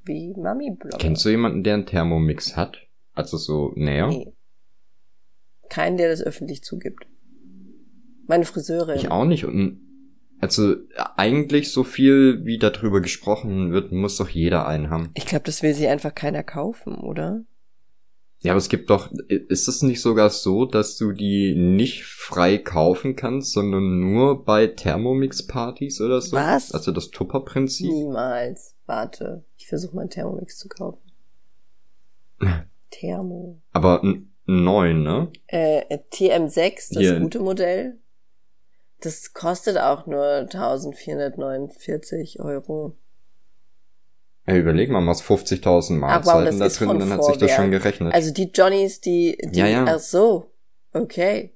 wie 0.04 0.32
Mami-Blogger. 0.32 0.96
Kennst 0.96 1.22
du 1.26 1.28
jemanden, 1.28 1.62
der 1.64 1.74
einen 1.74 1.84
Thermomix 1.84 2.56
hat? 2.56 2.78
Also 3.12 3.36
so 3.36 3.72
näher? 3.74 4.06
Nee. 4.06 4.32
Keinen, 5.68 5.98
der 5.98 6.08
das 6.08 6.22
öffentlich 6.22 6.64
zugibt. 6.64 7.06
Meine 8.26 8.46
Friseurin. 8.46 8.96
Ich 8.96 9.10
auch 9.10 9.26
nicht. 9.26 9.44
Und 9.44 9.89
also 10.40 10.74
eigentlich 11.16 11.70
so 11.70 11.84
viel, 11.84 12.44
wie 12.44 12.58
darüber 12.58 13.00
gesprochen 13.00 13.72
wird, 13.72 13.92
muss 13.92 14.16
doch 14.16 14.28
jeder 14.28 14.66
einen 14.66 14.90
haben. 14.90 15.10
Ich 15.14 15.26
glaube, 15.26 15.44
das 15.44 15.62
will 15.62 15.74
sich 15.74 15.88
einfach 15.88 16.14
keiner 16.14 16.42
kaufen, 16.42 16.94
oder? 16.94 17.44
Ja, 18.42 18.52
aber 18.52 18.58
es 18.58 18.70
gibt 18.70 18.88
doch, 18.88 19.12
ist 19.28 19.68
es 19.68 19.82
nicht 19.82 20.00
sogar 20.00 20.30
so, 20.30 20.64
dass 20.64 20.96
du 20.96 21.12
die 21.12 21.54
nicht 21.54 22.04
frei 22.04 22.56
kaufen 22.56 23.14
kannst, 23.14 23.52
sondern 23.52 24.00
nur 24.00 24.46
bei 24.46 24.66
Thermomix-Partys 24.66 26.00
oder 26.00 26.22
so? 26.22 26.36
Was? 26.36 26.72
Also 26.72 26.90
das 26.90 27.10
Tupper-Prinzip? 27.10 27.90
Niemals. 27.90 28.76
Warte, 28.86 29.44
ich 29.58 29.68
versuche 29.68 29.94
mal 29.94 30.02
einen 30.02 30.10
Thermomix 30.10 30.56
zu 30.56 30.68
kaufen. 30.70 31.02
Thermo. 32.90 33.60
Aber 33.72 34.02
neun, 34.46 35.02
ne? 35.02 35.30
Äh, 35.46 35.98
TM6, 36.10 36.94
das 36.94 37.02
Hier. 37.02 37.20
gute 37.20 37.40
Modell. 37.40 37.98
Das 39.00 39.32
kostet 39.32 39.78
auch 39.78 40.06
nur 40.06 40.24
1449 40.24 42.40
Euro. 42.40 42.96
Ja, 44.46 44.56
überleg 44.56 44.90
mal, 44.90 45.06
was 45.06 45.22
50.000 45.22 45.94
Mahlzeiten 45.94 46.58
wow, 46.58 46.58
da 46.58 46.68
drin, 46.68 46.98
dann 46.98 47.10
hat 47.10 47.24
sich 47.24 47.38
das 47.38 47.52
schon 47.52 47.70
gerechnet. 47.70 48.12
Also 48.12 48.32
die 48.32 48.50
Johnnies, 48.52 49.00
die, 49.00 49.38
die 49.42 49.58
ja, 49.58 49.66
ja. 49.66 49.84
ach 49.86 50.00
so, 50.00 50.50
okay. 50.92 51.54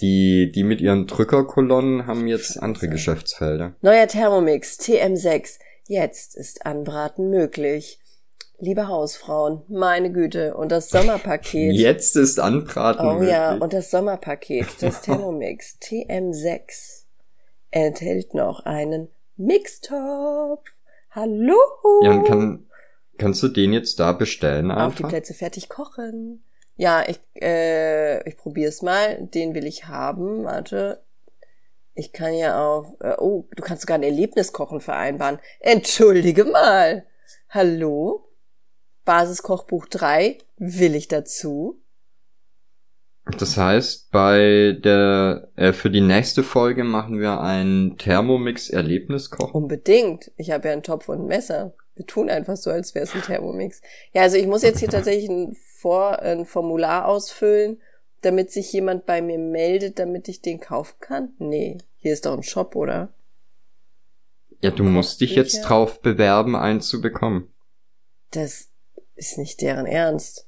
Die, 0.00 0.52
die 0.54 0.62
mit 0.62 0.80
ihren 0.80 1.06
Drückerkolonnen 1.06 2.06
haben 2.06 2.28
jetzt 2.28 2.62
andere 2.62 2.88
Geschäftsfelder. 2.88 3.74
Neuer 3.80 4.06
Thermomix, 4.06 4.78
TM6. 4.78 5.58
Jetzt 5.88 6.36
ist 6.36 6.66
Anbraten 6.66 7.30
möglich. 7.30 7.98
Liebe 8.60 8.88
Hausfrauen, 8.88 9.62
meine 9.68 10.10
Güte, 10.10 10.56
und 10.56 10.72
das 10.72 10.90
Sommerpaket. 10.90 11.74
Jetzt 11.74 12.16
ist 12.16 12.40
Anbraten 12.40 13.06
oh, 13.06 13.12
möglich. 13.12 13.28
Oh 13.28 13.32
ja, 13.32 13.54
und 13.54 13.72
das 13.72 13.92
Sommerpaket, 13.92 14.66
das 14.80 15.00
Thermomix 15.02 15.78
TM6 15.80 17.04
enthält 17.70 18.34
noch 18.34 18.66
einen 18.66 19.10
Mixtop. 19.36 20.64
Hallo! 21.12 21.54
Ja, 22.02 22.10
und 22.10 22.24
kann, 22.24 22.66
kannst 23.16 23.40
du 23.44 23.48
den 23.48 23.72
jetzt 23.72 24.00
da 24.00 24.10
bestellen 24.10 24.72
einfach? 24.72 24.86
Auf 24.88 24.94
die 24.96 25.02
Plätze 25.04 25.34
fertig 25.34 25.68
kochen. 25.68 26.42
Ja, 26.76 27.04
ich, 27.06 27.20
äh, 27.40 28.28
ich 28.28 28.36
probier's 28.36 28.82
mal. 28.82 29.18
Den 29.20 29.54
will 29.54 29.66
ich 29.66 29.86
haben. 29.86 30.42
Warte. 30.42 31.00
Ich 31.94 32.12
kann 32.12 32.34
ja 32.34 32.60
auch. 32.60 32.96
Äh, 32.98 33.14
oh, 33.18 33.46
du 33.54 33.62
kannst 33.62 33.82
sogar 33.82 33.98
ein 33.98 34.02
Erlebniskochen 34.02 34.80
vereinbaren. 34.80 35.38
Entschuldige 35.60 36.44
mal. 36.44 37.06
Hallo? 37.50 38.27
Basiskochbuch 39.08 39.86
3. 39.86 40.36
Will 40.58 40.94
ich 40.94 41.08
dazu? 41.08 41.80
Das 43.38 43.56
heißt, 43.56 44.10
bei 44.10 44.78
der 44.84 45.48
äh, 45.56 45.72
für 45.72 45.88
die 45.88 46.02
nächste 46.02 46.42
Folge 46.42 46.84
machen 46.84 47.18
wir 47.18 47.40
einen 47.40 47.96
Thermomix 47.96 48.68
Erlebniskoch. 48.68 49.54
Unbedingt. 49.54 50.30
Ich 50.36 50.50
habe 50.50 50.68
ja 50.68 50.74
einen 50.74 50.82
Topf 50.82 51.08
und 51.08 51.20
ein 51.22 51.26
Messer. 51.26 51.72
Wir 51.94 52.04
tun 52.04 52.28
einfach 52.28 52.58
so, 52.58 52.70
als 52.70 52.94
wäre 52.94 53.04
es 53.04 53.14
ein 53.14 53.22
Thermomix. 53.22 53.80
Ja, 54.12 54.20
also 54.20 54.36
ich 54.36 54.46
muss 54.46 54.60
jetzt 54.60 54.80
hier 54.80 54.90
tatsächlich 54.90 55.30
ein, 55.30 55.56
Vor 55.78 56.18
ein 56.18 56.44
Formular 56.44 57.06
ausfüllen, 57.06 57.80
damit 58.20 58.52
sich 58.52 58.70
jemand 58.74 59.06
bei 59.06 59.22
mir 59.22 59.38
meldet, 59.38 59.98
damit 59.98 60.28
ich 60.28 60.42
den 60.42 60.60
kaufen 60.60 60.96
kann. 61.00 61.30
Nee, 61.38 61.78
hier 61.96 62.12
ist 62.12 62.26
doch 62.26 62.34
ein 62.34 62.42
Shop, 62.42 62.76
oder? 62.76 63.08
Ja, 64.60 64.70
du 64.70 64.84
musst 64.84 65.22
dich 65.22 65.34
jetzt 65.34 65.62
drauf 65.62 66.02
bewerben, 66.02 66.54
eins 66.54 66.88
zu 66.88 67.00
bekommen. 67.00 67.50
Das 68.32 68.68
ist 69.18 69.38
nicht 69.38 69.60
deren 69.60 69.86
Ernst. 69.86 70.46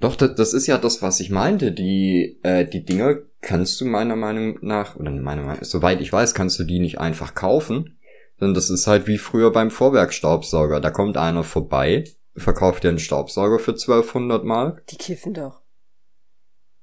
Doch, 0.00 0.16
das, 0.16 0.34
das 0.34 0.54
ist 0.54 0.66
ja 0.66 0.78
das, 0.78 1.02
was 1.02 1.20
ich 1.20 1.30
meinte. 1.30 1.72
Die, 1.72 2.38
äh, 2.42 2.64
die 2.64 2.84
Dinger 2.84 3.16
kannst 3.40 3.80
du 3.80 3.84
meiner 3.84 4.16
Meinung 4.16 4.58
nach, 4.62 4.96
oder 4.96 5.10
meiner 5.10 5.42
Meinung, 5.42 5.62
soweit 5.62 6.00
ich 6.00 6.12
weiß, 6.12 6.34
kannst 6.34 6.58
du 6.58 6.64
die 6.64 6.78
nicht 6.78 6.98
einfach 6.98 7.34
kaufen. 7.34 7.98
Denn 8.40 8.54
das 8.54 8.70
ist 8.70 8.86
halt 8.86 9.06
wie 9.06 9.18
früher 9.18 9.50
beim 9.52 9.70
Vorwerkstaubsauger. 9.70 10.80
Da 10.80 10.90
kommt 10.90 11.16
einer 11.16 11.42
vorbei, 11.42 12.04
verkauft 12.36 12.84
dir 12.84 12.90
einen 12.90 13.00
Staubsauger 13.00 13.58
für 13.58 13.72
1200 13.72 14.44
Mark. 14.44 14.86
Die 14.86 14.96
kiffen 14.96 15.34
doch. 15.34 15.62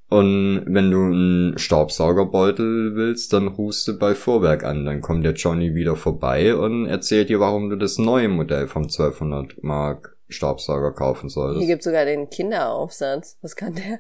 Und 0.08 0.66
wenn 0.68 0.92
du 0.92 1.02
einen 1.02 1.58
Staubsaugerbeutel 1.58 2.96
willst, 2.96 3.34
dann 3.34 3.48
rufst 3.48 3.88
du 3.88 3.98
bei 3.98 4.14
Vorwerk 4.14 4.64
an. 4.64 4.86
Dann 4.86 5.02
kommt 5.02 5.26
der 5.26 5.34
Johnny 5.34 5.74
wieder 5.74 5.96
vorbei 5.96 6.56
und 6.56 6.86
erzählt 6.86 7.30
dir, 7.30 7.40
warum 7.40 7.70
du 7.70 7.76
das 7.76 7.98
neue 7.98 8.30
Modell 8.30 8.68
vom 8.68 8.84
1200 8.84 9.64
Mark 9.64 10.15
Staubsauger 10.28 10.92
kaufen 10.92 11.30
solltest. 11.30 11.60
Hier 11.60 11.68
gibt 11.68 11.84
sogar 11.84 12.06
den 12.06 12.30
Kinderaufsatz. 12.30 13.38
Was 13.42 13.56
kann 13.56 13.76
der? 13.76 14.00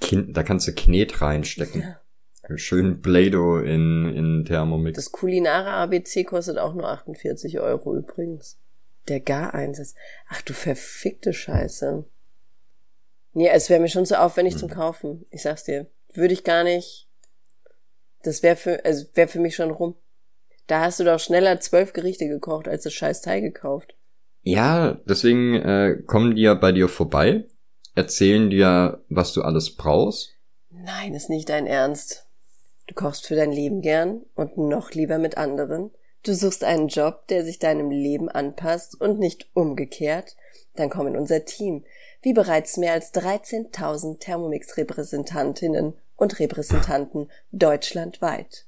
Kind, 0.00 0.36
da 0.36 0.42
kannst 0.42 0.68
du 0.68 0.72
Knet 0.72 1.20
reinstecken. 1.20 1.82
Ja. 1.82 2.00
Schön 2.56 3.00
Play-Doh 3.00 3.58
in, 3.58 4.12
in 4.14 4.44
Thermomix. 4.44 4.96
Das 4.96 5.12
kulinare 5.12 5.70
ABC 5.70 6.24
kostet 6.24 6.58
auch 6.58 6.74
nur 6.74 6.88
48 6.88 7.60
Euro 7.60 7.96
übrigens. 7.96 8.58
Der 9.08 9.20
Gareinsatz. 9.20 9.94
Ach 10.28 10.42
du 10.42 10.52
verfickte 10.52 11.32
Scheiße. 11.32 12.04
Nee, 13.32 13.48
es 13.48 13.70
wäre 13.70 13.80
mir 13.80 13.88
schon 13.88 14.06
zu 14.06 14.20
aufwendig 14.20 14.54
hm. 14.54 14.60
zum 14.60 14.70
Kaufen. 14.70 15.26
Ich 15.30 15.42
sag's 15.42 15.64
dir. 15.64 15.86
Würde 16.12 16.34
ich 16.34 16.44
gar 16.44 16.64
nicht. 16.64 17.08
Das 18.22 18.42
wäre 18.42 18.56
für, 18.56 18.84
also 18.84 19.06
wäre 19.14 19.28
für 19.28 19.40
mich 19.40 19.54
schon 19.54 19.70
rum. 19.70 19.94
Da 20.70 20.82
hast 20.82 21.00
du 21.00 21.04
doch 21.04 21.18
schneller 21.18 21.58
zwölf 21.58 21.92
Gerichte 21.92 22.28
gekocht, 22.28 22.68
als 22.68 22.84
das 22.84 22.92
scheiß 22.92 23.22
Teil 23.22 23.40
gekauft. 23.40 23.96
Ja, 24.42 25.00
deswegen 25.04 25.56
äh, 25.56 25.96
kommen 26.06 26.36
die 26.36 26.42
ja 26.42 26.54
bei 26.54 26.70
dir 26.70 26.88
vorbei, 26.88 27.48
erzählen 27.96 28.50
dir, 28.50 29.02
was 29.08 29.32
du 29.32 29.42
alles 29.42 29.74
brauchst. 29.74 30.36
Nein, 30.70 31.14
ist 31.14 31.28
nicht 31.28 31.48
dein 31.48 31.66
Ernst. 31.66 32.28
Du 32.86 32.94
kochst 32.94 33.26
für 33.26 33.34
dein 33.34 33.50
Leben 33.50 33.80
gern 33.80 34.22
und 34.36 34.58
noch 34.58 34.92
lieber 34.92 35.18
mit 35.18 35.36
anderen. 35.36 35.90
Du 36.22 36.36
suchst 36.36 36.62
einen 36.62 36.86
Job, 36.86 37.26
der 37.26 37.44
sich 37.44 37.58
deinem 37.58 37.90
Leben 37.90 38.28
anpasst 38.28 39.00
und 39.00 39.18
nicht 39.18 39.48
umgekehrt. 39.54 40.36
Dann 40.76 40.88
komm 40.88 41.08
in 41.08 41.16
unser 41.16 41.44
Team. 41.44 41.84
Wie 42.22 42.32
bereits 42.32 42.76
mehr 42.76 42.92
als 42.92 43.12
13.000 43.12 44.20
Thermomix-Repräsentantinnen 44.20 45.94
und 46.14 46.38
Repräsentanten 46.38 47.28
deutschlandweit. 47.50 48.66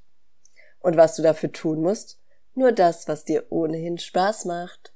Und 0.82 0.96
was 0.96 1.16
du 1.16 1.22
dafür 1.22 1.52
tun 1.52 1.80
musst? 1.80 2.20
Nur 2.54 2.72
das, 2.72 3.08
was 3.08 3.24
dir 3.24 3.46
ohnehin 3.50 3.98
Spaß 3.98 4.44
macht. 4.44 4.92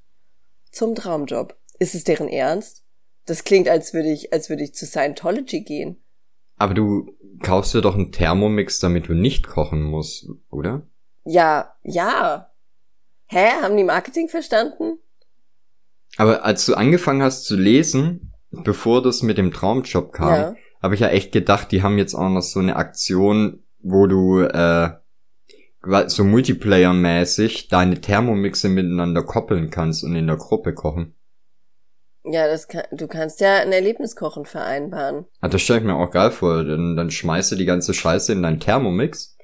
Zum 0.71 0.95
Traumjob. 0.95 1.57
Ist 1.79 1.95
es 1.95 2.05
deren 2.05 2.29
Ernst? 2.29 2.85
Das 3.25 3.45
klingt, 3.45 3.69
als 3.69 3.95
würde 3.95 4.11
ich, 4.11 4.33
als 4.33 4.51
würde 4.51 4.63
ich 4.63 4.75
zu 4.75 4.87
Scientology 4.87 5.63
gehen. 5.63 6.03
Aber 6.57 6.75
du 6.75 7.15
kaufst 7.43 7.75
dir 7.75 7.83
doch 7.83 7.95
einen 7.95 8.13
Thermomix, 8.13 8.79
damit 8.79 9.09
du 9.09 9.15
nicht 9.15 9.47
kochen 9.47 9.83
musst, 9.83 10.29
oder? 10.51 10.87
Ja, 11.25 11.75
ja. 11.83 12.51
Hä? 13.27 13.49
Haben 13.63 13.77
die 13.77 13.85
Marketing 13.85 14.29
verstanden? 14.29 14.99
Aber 16.17 16.45
als 16.45 16.65
du 16.67 16.75
angefangen 16.75 17.23
hast 17.23 17.45
zu 17.45 17.57
lesen, 17.57 18.33
bevor 18.51 19.03
das 19.03 19.23
mit 19.23 19.39
dem 19.39 19.53
Traumjob 19.53 20.13
kam, 20.13 20.35
ja. 20.35 20.55
habe 20.83 20.95
ich 20.95 21.01
ja 21.01 21.09
echt 21.09 21.33
gedacht, 21.33 21.73
die 21.73 21.83
haben 21.83 21.99
jetzt 21.99 22.15
auch 22.15 22.29
noch 22.29 22.43
so 22.43 22.61
eine 22.61 22.77
Aktion, 22.77 23.65
wo 23.81 24.07
du 24.07 24.41
äh, 24.41 24.91
so 26.09 26.25
Multiplayer-mäßig 26.25 27.69
deine 27.69 28.01
Thermomixe 28.01 28.69
miteinander 28.69 29.23
koppeln 29.23 29.71
kannst 29.71 30.05
und 30.05 30.15
in 30.15 30.27
der 30.27 30.37
Gruppe 30.37 30.75
kochen. 30.75 31.15
Ja, 32.25 32.49
das 32.49 32.67
kann, 32.67 32.85
du 32.91 33.07
kannst 33.07 33.41
ja 33.41 33.59
ein 33.59 33.73
Erlebniskochen 33.73 34.47
vereinbaren. 34.47 35.27
Ah, 35.41 35.49
das 35.49 35.63
stelle 35.63 35.81
ich 35.81 35.85
mir 35.85 35.95
auch 35.95 36.11
geil 36.11 36.33
vor. 36.33 36.65
Dann, 36.65 36.97
dann 36.97 37.11
schmeißt 37.11 37.53
du 37.53 37.57
die 37.57 37.67
ganze 37.67 37.95
Scheiße 37.95 38.33
in 38.33 38.43
deinen 38.43 38.59
Thermomix, 38.59 39.37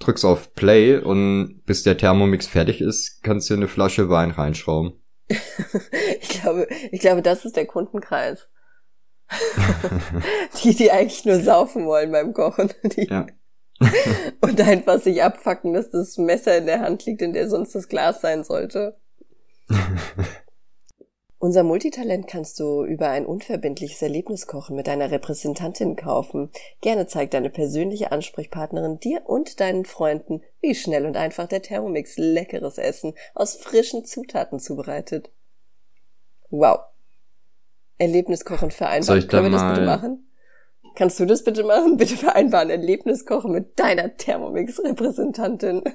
drückst 0.00 0.24
auf 0.24 0.54
Play 0.54 0.98
und 0.98 1.62
bis 1.64 1.84
der 1.84 1.96
Thermomix 1.96 2.48
fertig 2.48 2.80
ist, 2.80 3.22
kannst 3.22 3.48
du 3.50 3.54
eine 3.54 3.68
Flasche 3.68 4.08
Wein 4.08 4.32
reinschrauben. 4.32 5.00
ich 5.28 6.28
glaube, 6.28 6.66
ich 6.90 7.00
glaube, 7.00 7.22
das 7.22 7.44
ist 7.44 7.56
der 7.56 7.66
Kundenkreis. 7.66 8.48
die, 10.62 10.74
die 10.74 10.90
eigentlich 10.90 11.24
nur 11.24 11.40
saufen 11.40 11.86
wollen 11.86 12.10
beim 12.10 12.32
Kochen. 12.32 12.72
Die 12.96 13.06
ja. 13.08 13.26
und 14.40 14.60
einfach 14.60 15.00
sich 15.00 15.22
abfacken, 15.22 15.72
dass 15.72 15.90
das 15.90 16.18
Messer 16.18 16.56
in 16.58 16.66
der 16.66 16.80
Hand 16.80 17.06
liegt, 17.06 17.22
in 17.22 17.32
der 17.32 17.48
sonst 17.48 17.74
das 17.74 17.88
Glas 17.88 18.20
sein 18.20 18.44
sollte. 18.44 18.96
Unser 21.40 21.62
Multitalent 21.62 22.26
kannst 22.26 22.58
du 22.58 22.84
über 22.84 23.10
ein 23.10 23.24
unverbindliches 23.24 24.02
Erlebniskochen 24.02 24.74
mit 24.74 24.88
deiner 24.88 25.12
Repräsentantin 25.12 25.94
kaufen. 25.94 26.50
Gerne 26.80 27.06
zeigt 27.06 27.32
deine 27.32 27.48
persönliche 27.48 28.10
Ansprechpartnerin 28.10 28.98
dir 28.98 29.22
und 29.24 29.60
deinen 29.60 29.84
Freunden, 29.84 30.42
wie 30.60 30.74
schnell 30.74 31.06
und 31.06 31.16
einfach 31.16 31.46
der 31.46 31.62
Thermomix 31.62 32.16
leckeres 32.16 32.78
Essen 32.78 33.14
aus 33.34 33.54
frischen 33.54 34.04
Zutaten 34.04 34.58
zubereitet. 34.58 35.30
Wow. 36.50 36.80
Erlebniskochen 37.98 38.72
vereinbaren. 38.72 39.28
Können 39.28 39.52
wir 39.52 39.58
das 39.58 39.74
bitte 39.74 39.86
machen? 39.86 40.27
Kannst 40.98 41.20
du 41.20 41.26
das 41.26 41.44
bitte 41.44 41.62
machen? 41.62 41.96
Bitte 41.96 42.16
vereinbaren 42.16 42.70
Erlebniskochen 42.70 43.52
mit 43.52 43.78
deiner 43.78 44.16
Thermomix-Repräsentantin. 44.16 45.84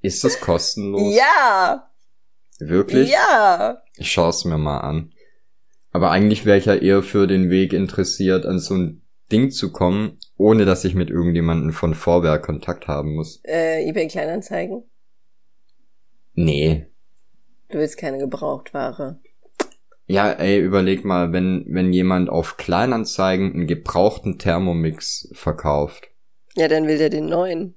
Ist 0.00 0.24
das 0.24 0.40
kostenlos? 0.40 1.14
Ja! 1.14 1.90
Wirklich? 2.58 3.10
Ja. 3.10 3.82
Ich 3.96 4.10
schaue 4.10 4.30
es 4.30 4.46
mir 4.46 4.56
mal 4.56 4.78
an. 4.78 5.12
Aber 5.90 6.12
eigentlich 6.12 6.46
wäre 6.46 6.56
ich 6.56 6.64
ja 6.64 6.74
eher 6.74 7.02
für 7.02 7.26
den 7.26 7.50
Weg 7.50 7.74
interessiert, 7.74 8.46
an 8.46 8.58
so 8.58 8.74
ein 8.74 9.02
Ding 9.30 9.50
zu 9.50 9.70
kommen, 9.70 10.18
ohne 10.38 10.64
dass 10.64 10.86
ich 10.86 10.94
mit 10.94 11.10
irgendjemandem 11.10 11.74
von 11.74 11.94
Vorwerk 11.94 12.42
Kontakt 12.42 12.88
haben 12.88 13.16
muss. 13.16 13.42
Äh, 13.44 13.86
eBay 13.86 14.08
Kleinanzeigen? 14.08 14.82
Nee. 16.32 16.86
Du 17.68 17.76
willst 17.76 17.98
keine 17.98 18.16
Gebrauchtware. 18.16 19.20
Ja, 20.12 20.30
ey, 20.30 20.60
überleg 20.60 21.04
mal, 21.06 21.32
wenn, 21.32 21.64
wenn 21.68 21.90
jemand 21.90 22.28
auf 22.28 22.58
Kleinanzeigen 22.58 23.54
einen 23.54 23.66
gebrauchten 23.66 24.38
Thermomix 24.38 25.30
verkauft. 25.32 26.10
Ja, 26.54 26.68
dann 26.68 26.86
will 26.86 26.98
der 26.98 27.08
den 27.08 27.30
neuen. 27.30 27.76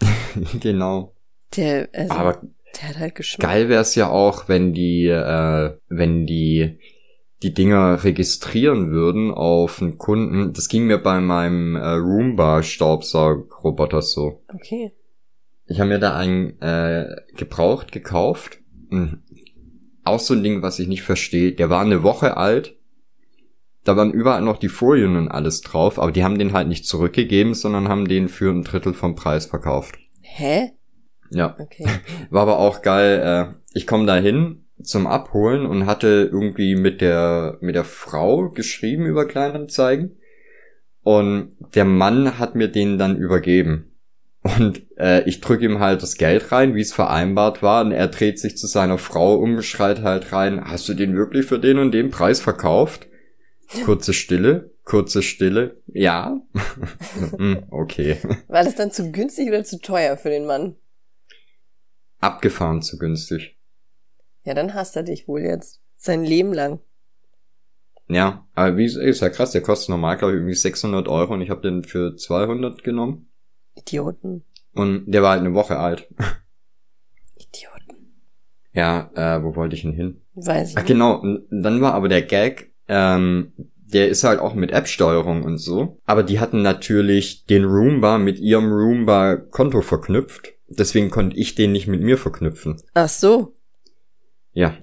genau. 0.60 1.14
Der, 1.56 1.88
also, 1.92 2.12
Aber 2.12 2.42
der 2.74 2.88
hat 2.88 2.98
halt 2.98 3.14
Geschmack. 3.14 3.48
Geil 3.48 3.68
wäre 3.68 3.82
es 3.82 3.94
ja 3.94 4.10
auch, 4.10 4.48
wenn 4.48 4.72
die, 4.72 5.06
äh, 5.06 5.76
wenn 5.88 6.26
die 6.26 6.80
die 7.44 7.54
Dinger 7.54 8.02
registrieren 8.02 8.90
würden 8.90 9.30
auf 9.30 9.80
einen 9.80 9.98
Kunden. 9.98 10.54
Das 10.54 10.68
ging 10.68 10.86
mir 10.86 10.98
bei 10.98 11.20
meinem 11.20 11.76
äh, 11.76 11.86
Roomba-Staubsaugroboter 11.86 14.02
so. 14.02 14.42
Okay. 14.52 14.90
Ich 15.66 15.78
habe 15.78 15.90
mir 15.90 16.00
da 16.00 16.16
einen 16.16 16.60
äh, 16.60 17.14
gebraucht 17.36 17.92
gekauft. 17.92 18.58
Auch 20.06 20.20
so 20.20 20.34
ein 20.34 20.42
Ding, 20.42 20.62
was 20.62 20.78
ich 20.78 20.88
nicht 20.88 21.02
verstehe. 21.02 21.52
Der 21.52 21.68
war 21.68 21.82
eine 21.82 22.02
Woche 22.02 22.36
alt. 22.36 22.76
Da 23.84 23.96
waren 23.96 24.12
überall 24.12 24.42
noch 24.42 24.58
die 24.58 24.68
Folien 24.68 25.16
und 25.16 25.28
alles 25.28 25.60
drauf, 25.60 25.98
aber 25.98 26.10
die 26.10 26.24
haben 26.24 26.38
den 26.38 26.52
halt 26.52 26.68
nicht 26.68 26.86
zurückgegeben, 26.86 27.54
sondern 27.54 27.88
haben 27.88 28.08
den 28.08 28.28
für 28.28 28.50
ein 28.50 28.64
Drittel 28.64 28.94
vom 28.94 29.14
Preis 29.14 29.46
verkauft. 29.46 29.96
Hä? 30.20 30.72
Ja. 31.30 31.56
Okay. 31.58 31.86
War 32.30 32.42
aber 32.42 32.58
auch 32.58 32.82
geil. 32.82 33.20
Äh, 33.22 33.54
ich 33.74 33.86
komme 33.86 34.06
da 34.06 34.16
hin 34.16 34.64
zum 34.82 35.06
Abholen 35.06 35.66
und 35.66 35.86
hatte 35.86 36.28
irgendwie 36.30 36.76
mit 36.76 37.00
der 37.00 37.58
mit 37.60 37.74
der 37.74 37.84
Frau 37.84 38.50
geschrieben 38.50 39.06
über 39.06 39.26
Kleinanzeigen 39.26 40.18
und 41.02 41.56
der 41.74 41.84
Mann 41.84 42.38
hat 42.38 42.54
mir 42.54 42.68
den 42.68 42.98
dann 42.98 43.16
übergeben. 43.16 43.95
Und 44.58 44.82
äh, 44.98 45.22
ich 45.28 45.40
drücke 45.40 45.64
ihm 45.64 45.80
halt 45.80 46.02
das 46.02 46.16
Geld 46.16 46.52
rein, 46.52 46.74
wie 46.74 46.80
es 46.80 46.92
vereinbart 46.92 47.62
war, 47.62 47.84
und 47.84 47.92
er 47.92 48.08
dreht 48.08 48.38
sich 48.38 48.56
zu 48.56 48.66
seiner 48.66 48.98
Frau 48.98 49.36
um, 49.36 49.62
schreit 49.62 50.02
halt 50.02 50.32
rein, 50.32 50.64
hast 50.64 50.88
du 50.88 50.94
den 50.94 51.16
wirklich 51.16 51.46
für 51.46 51.58
den 51.58 51.78
und 51.78 51.92
den 51.92 52.10
Preis 52.10 52.40
verkauft? 52.40 53.06
Kurze 53.84 54.12
Stille, 54.12 54.70
kurze 54.84 55.22
Stille, 55.22 55.82
ja. 55.86 56.40
Hm, 57.36 57.64
okay. 57.70 58.18
War 58.48 58.62
das 58.62 58.76
dann 58.76 58.92
zu 58.92 59.10
günstig 59.10 59.48
oder 59.48 59.64
zu 59.64 59.80
teuer 59.80 60.16
für 60.16 60.30
den 60.30 60.46
Mann? 60.46 60.76
abgefahren 62.26 62.82
zu 62.82 62.98
günstig. 62.98 63.56
Ja, 64.44 64.54
dann 64.54 64.74
hasst 64.74 64.96
er 64.96 65.02
dich 65.02 65.28
wohl 65.28 65.42
jetzt. 65.42 65.80
Sein 65.96 66.24
Leben 66.24 66.52
lang. 66.52 66.80
Ja, 68.08 68.46
aber 68.54 68.76
wie 68.76 68.84
ist 68.84 69.20
ja 69.20 69.30
krass, 69.30 69.50
der 69.50 69.62
kostet 69.62 69.88
normal, 69.88 70.16
glaube 70.16 70.34
ich, 70.34 70.36
irgendwie 70.38 70.54
600 70.54 71.08
Euro 71.08 71.34
und 71.34 71.40
ich 71.40 71.50
habe 71.50 71.62
den 71.62 71.82
für 71.82 72.14
200 72.16 72.84
genommen. 72.84 73.28
Idioten. 73.76 74.44
Und 74.74 75.04
der 75.06 75.22
war 75.22 75.30
halt 75.32 75.40
eine 75.40 75.54
Woche 75.54 75.78
alt. 75.78 76.08
Idioten. 77.36 78.22
Ja, 78.72 79.10
äh, 79.14 79.42
wo 79.42 79.56
wollte 79.56 79.76
ich 79.76 79.82
denn 79.82 79.92
hin? 79.92 80.20
Weiß 80.34 80.72
ich 80.72 80.78
Ach, 80.78 80.84
genau, 80.84 81.20
und 81.20 81.46
dann 81.50 81.80
war 81.80 81.94
aber 81.94 82.08
der 82.08 82.22
Gag, 82.22 82.72
ähm, 82.88 83.52
der 83.86 84.08
ist 84.08 84.24
halt 84.24 84.40
auch 84.40 84.54
mit 84.54 84.72
App-Steuerung 84.72 85.44
und 85.44 85.58
so. 85.58 86.00
Aber 86.04 86.22
die 86.22 86.40
hatten 86.40 86.62
natürlich 86.62 87.46
den 87.46 87.64
Roomba 87.64 88.18
mit 88.18 88.38
ihrem 88.38 88.70
Roomba-Konto 88.72 89.80
verknüpft. 89.80 90.54
Deswegen 90.68 91.10
konnte 91.10 91.36
ich 91.36 91.54
den 91.54 91.72
nicht 91.72 91.86
mit 91.86 92.02
mir 92.02 92.18
verknüpfen. 92.18 92.82
Ach 92.94 93.08
so. 93.08 93.54
Ja. 94.52 94.76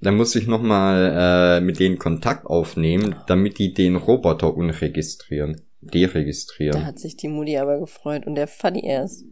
Dann 0.00 0.16
musste 0.16 0.38
ich 0.38 0.46
nochmal 0.46 1.14
äh, 1.16 1.60
mit 1.60 1.80
denen 1.80 1.98
Kontakt 1.98 2.46
aufnehmen, 2.46 3.16
damit 3.26 3.58
die 3.58 3.72
den 3.72 3.96
Roboter 3.96 4.54
unregistrieren. 4.54 5.62
Deregistrieren. 5.92 6.80
Da 6.80 6.86
hat 6.86 6.98
sich 6.98 7.16
die 7.16 7.28
Mutti 7.28 7.56
aber 7.56 7.78
gefreut 7.78 8.26
und 8.26 8.34
der 8.34 8.46
Funny 8.46 8.84
erst. 8.84 9.24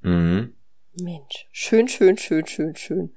Mhm. 0.00 0.54
Mensch. 1.00 1.46
Schön, 1.52 1.88
schön, 1.88 2.16
schön, 2.16 2.46
schön, 2.46 2.74
schön. 2.76 3.10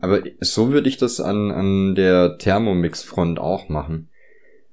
Aber 0.00 0.22
so 0.40 0.70
würde 0.70 0.88
ich 0.88 0.96
das 0.96 1.20
an, 1.20 1.50
an 1.50 1.94
der 1.94 2.38
Thermomix-Front 2.38 3.38
auch 3.38 3.68
machen. 3.68 4.10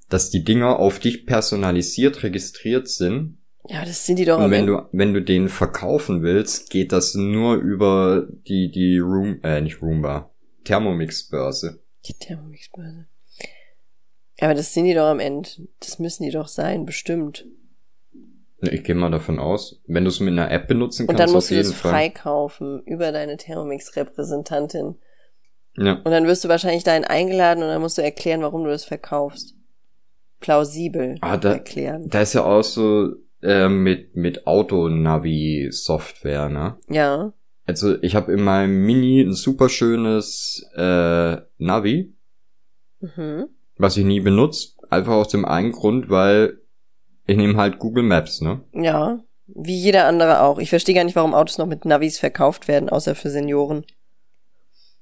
Dass 0.10 0.30
die 0.30 0.44
Dinger 0.44 0.78
auf 0.78 1.00
dich 1.00 1.26
personalisiert 1.26 2.24
registriert 2.24 2.88
sind 2.88 3.38
ja, 3.68 3.86
das 3.86 4.06
sind 4.06 4.18
die 4.18 4.26
doch. 4.26 4.40
Und 4.40 4.52
wenn 4.52 4.66
du, 4.66 4.88
wenn 4.92 5.14
du 5.14 5.22
den 5.22 5.50
verkaufen 5.50 6.24
willst, 6.24 6.70
geht 6.70 6.92
das 6.92 7.16
nur 7.16 7.56
über 7.56 8.28
die, 8.48 8.72
die 8.72 8.98
Room, 8.98 9.40
äh, 9.44 9.62
nicht 9.62 9.82
Roomba, 9.82 10.32
Thermomix-Börse. 10.66 11.80
Die 12.06 12.14
Thermomix-Börse. 12.14 13.08
Aber 14.42 14.54
das 14.54 14.74
sind 14.74 14.86
die 14.86 14.94
doch 14.94 15.08
am 15.08 15.20
Ende. 15.20 15.50
Das 15.80 16.00
müssen 16.00 16.24
die 16.24 16.32
doch 16.32 16.48
sein, 16.48 16.86
bestimmt. 16.86 17.46
Ich 18.60 18.84
gehe 18.84 18.96
mal 18.96 19.10
davon 19.10 19.40
aus. 19.40 19.82
Wenn 19.88 20.04
du 20.04 20.10
es 20.10 20.20
mit 20.20 20.34
einer 20.34 20.52
App 20.52 20.68
benutzen 20.68 21.08
kannst, 21.08 21.20
Und 21.20 21.20
dann 21.20 21.32
musst 21.32 21.52
du 21.52 21.56
das 21.56 21.72
freikaufen 21.72 22.84
über 22.84 23.12
deine 23.12 23.38
Thermomix-Repräsentantin. 23.38 24.96
Ja. 25.78 25.94
Und 25.94 26.12
dann 26.12 26.28
wirst 26.28 26.44
du 26.44 26.50
wahrscheinlich 26.50 26.84
dahin 26.84 27.06
eingeladen 27.06 27.64
und 27.64 27.70
dann 27.70 27.82
musst 27.82 27.98
du 27.98 28.04
erklären, 28.04 28.42
warum 28.42 28.64
du 28.64 28.70
das 28.70 28.84
verkaufst. 28.84 29.56
Plausibel 30.40 31.18
ah, 31.22 31.38
da, 31.38 31.54
erklären. 31.54 32.10
Da 32.10 32.22
ist 32.22 32.34
ja 32.34 32.44
auch 32.44 32.64
so, 32.64 33.14
äh, 33.42 33.70
mit, 33.70 34.16
mit 34.16 34.48
Auto-Navi-Software, 34.48 36.50
ne? 36.50 36.78
Ja. 36.90 37.34
Also 37.66 38.02
ich 38.02 38.16
habe 38.16 38.34
in 38.34 38.44
meinem 38.44 38.86
Mini 38.86 39.22
ein 39.22 39.34
super 39.34 39.70
schönes 39.70 40.66
äh, 40.76 41.38
Navi, 41.58 42.14
mhm. 43.00 43.48
Was 43.82 43.98
ich 43.98 44.06
nie 44.06 44.20
benutze, 44.20 44.70
einfach 44.90 45.14
aus 45.14 45.30
dem 45.30 45.46
einen 45.46 45.72
Grund, 45.72 46.10
weil 46.10 46.60
ich 47.26 47.38
nehme 47.38 47.58
halt 47.58 47.80
Google 47.80 48.04
Maps, 48.04 48.42
ne? 48.42 48.62
Ja, 48.74 49.20
wie 49.48 49.78
jeder 49.78 50.06
andere 50.08 50.42
auch. 50.42 50.60
Ich 50.60 50.70
verstehe 50.70 50.96
gar 50.96 51.04
nicht, 51.04 51.16
warum 51.16 51.34
Autos 51.34 51.58
noch 51.58 51.68
mit 51.68 51.86
Navis 51.86 52.20
verkauft 52.20 52.68
werden, 52.68 52.90
außer 52.90 53.16
für 53.16 53.30
Senioren. 53.30 53.86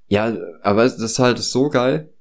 Ja, 0.07 0.35
aber 0.63 0.83
das 0.83 0.99
ist 0.99 1.19
halt 1.19 1.37
so 1.39 1.69
geil. 1.69 2.13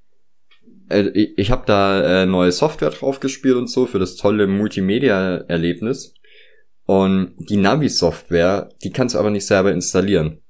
Äh, 0.91 1.09
ich 1.37 1.51
habe 1.51 1.65
da 1.67 2.23
äh, 2.23 2.27
neue 2.27 2.53
Software 2.53 2.91
drauf 2.91 3.21
gespielt 3.21 3.57
und 3.57 3.71
so 3.71 3.87
für 3.87 3.99
das 3.99 4.17
tolle 4.17 4.47
Multimedia-Erlebnis. 4.47 6.15
Und 6.85 7.35
die 7.39 7.57
Navi-Software, 7.57 8.71
die 8.83 8.91
kannst 8.91 9.15
du 9.15 9.19
aber 9.19 9.31
nicht 9.31 9.47
selber 9.47 9.73
installieren. 9.73 10.41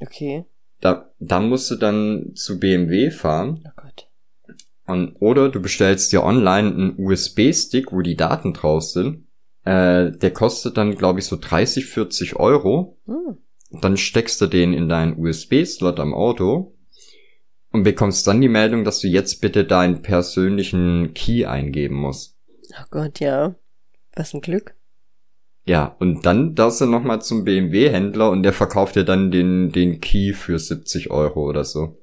Okay. 0.00 0.44
Da, 0.80 1.10
da 1.18 1.40
musst 1.40 1.70
du 1.70 1.76
dann 1.76 2.32
zu 2.34 2.60
BMW 2.60 3.10
fahren. 3.10 3.64
Oh. 3.78 3.83
Und, 4.86 5.16
oder 5.20 5.48
du 5.48 5.60
bestellst 5.60 6.12
dir 6.12 6.22
online 6.22 6.68
einen 6.68 6.94
USB-Stick, 6.98 7.92
wo 7.92 8.02
die 8.02 8.16
Daten 8.16 8.52
drauf 8.52 8.82
sind. 8.82 9.26
Äh, 9.64 10.12
der 10.12 10.30
kostet 10.32 10.76
dann, 10.76 10.96
glaube 10.96 11.20
ich, 11.20 11.26
so 11.26 11.36
30, 11.40 11.86
40 11.86 12.36
Euro. 12.36 12.98
Hm. 13.06 13.38
Dann 13.80 13.96
steckst 13.96 14.40
du 14.40 14.46
den 14.46 14.72
in 14.72 14.88
deinen 14.88 15.18
USB-Slot 15.18 15.98
am 15.98 16.14
Auto 16.14 16.76
und 17.72 17.82
bekommst 17.82 18.26
dann 18.26 18.40
die 18.40 18.48
Meldung, 18.48 18.84
dass 18.84 19.00
du 19.00 19.08
jetzt 19.08 19.40
bitte 19.40 19.64
deinen 19.64 20.02
persönlichen 20.02 21.12
Key 21.14 21.44
eingeben 21.46 21.96
musst. 21.96 22.38
Oh 22.70 22.84
Gott, 22.90 23.20
ja. 23.20 23.54
Was 24.14 24.32
ein 24.32 24.42
Glück. 24.42 24.76
Ja, 25.66 25.96
und 25.98 26.26
dann 26.26 26.54
darfst 26.54 26.82
du 26.82 26.86
nochmal 26.86 27.22
zum 27.22 27.44
BMW-Händler 27.44 28.30
und 28.30 28.42
der 28.42 28.52
verkauft 28.52 28.96
dir 28.96 29.04
dann 29.04 29.30
den, 29.30 29.72
den 29.72 30.00
Key 30.00 30.34
für 30.34 30.58
70 30.58 31.10
Euro 31.10 31.48
oder 31.48 31.64
so. 31.64 31.98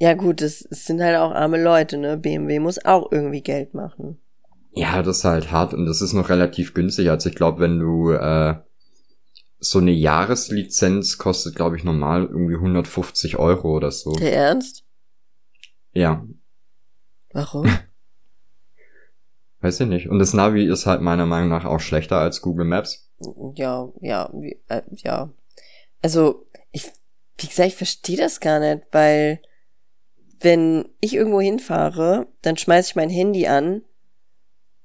Ja 0.00 0.14
gut, 0.14 0.40
es, 0.40 0.62
es 0.62 0.86
sind 0.86 1.02
halt 1.02 1.18
auch 1.18 1.30
arme 1.30 1.62
Leute, 1.62 1.98
ne? 1.98 2.16
BMW 2.16 2.58
muss 2.58 2.82
auch 2.82 3.12
irgendwie 3.12 3.42
Geld 3.42 3.74
machen. 3.74 4.18
Ja, 4.72 5.02
das 5.02 5.18
ist 5.18 5.24
halt 5.24 5.52
hart 5.52 5.74
und 5.74 5.84
das 5.84 6.00
ist 6.00 6.14
noch 6.14 6.30
relativ 6.30 6.72
günstig. 6.72 7.10
Also 7.10 7.28
ich 7.28 7.34
glaube, 7.34 7.60
wenn 7.60 7.78
du 7.78 8.12
äh, 8.12 8.54
so 9.58 9.78
eine 9.78 9.90
Jahreslizenz 9.90 11.18
kostet, 11.18 11.54
glaube 11.54 11.76
ich, 11.76 11.84
normal 11.84 12.24
irgendwie 12.24 12.54
150 12.54 13.36
Euro 13.36 13.76
oder 13.76 13.90
so. 13.90 14.12
Der 14.12 14.34
Ernst? 14.34 14.84
Ja. 15.92 16.26
Warum? 17.34 17.68
Weiß 19.60 19.80
ich 19.80 19.86
nicht. 19.86 20.08
Und 20.08 20.18
das 20.18 20.32
Navi 20.32 20.64
ist 20.64 20.86
halt 20.86 21.02
meiner 21.02 21.26
Meinung 21.26 21.50
nach 21.50 21.66
auch 21.66 21.80
schlechter 21.80 22.16
als 22.16 22.40
Google 22.40 22.64
Maps. 22.64 23.10
Ja, 23.54 23.92
ja, 24.00 24.32
äh, 24.68 24.80
ja. 24.96 25.30
Also, 26.00 26.46
ich, 26.72 26.90
wie 27.36 27.48
gesagt, 27.48 27.68
ich 27.68 27.76
verstehe 27.76 28.16
das 28.16 28.40
gar 28.40 28.60
nicht, 28.60 28.86
weil 28.92 29.42
wenn 30.40 30.88
ich 31.00 31.14
irgendwo 31.14 31.40
hinfahre, 31.40 32.26
dann 32.42 32.56
schmeiß 32.56 32.88
ich 32.88 32.96
mein 32.96 33.10
Handy 33.10 33.46
an 33.46 33.84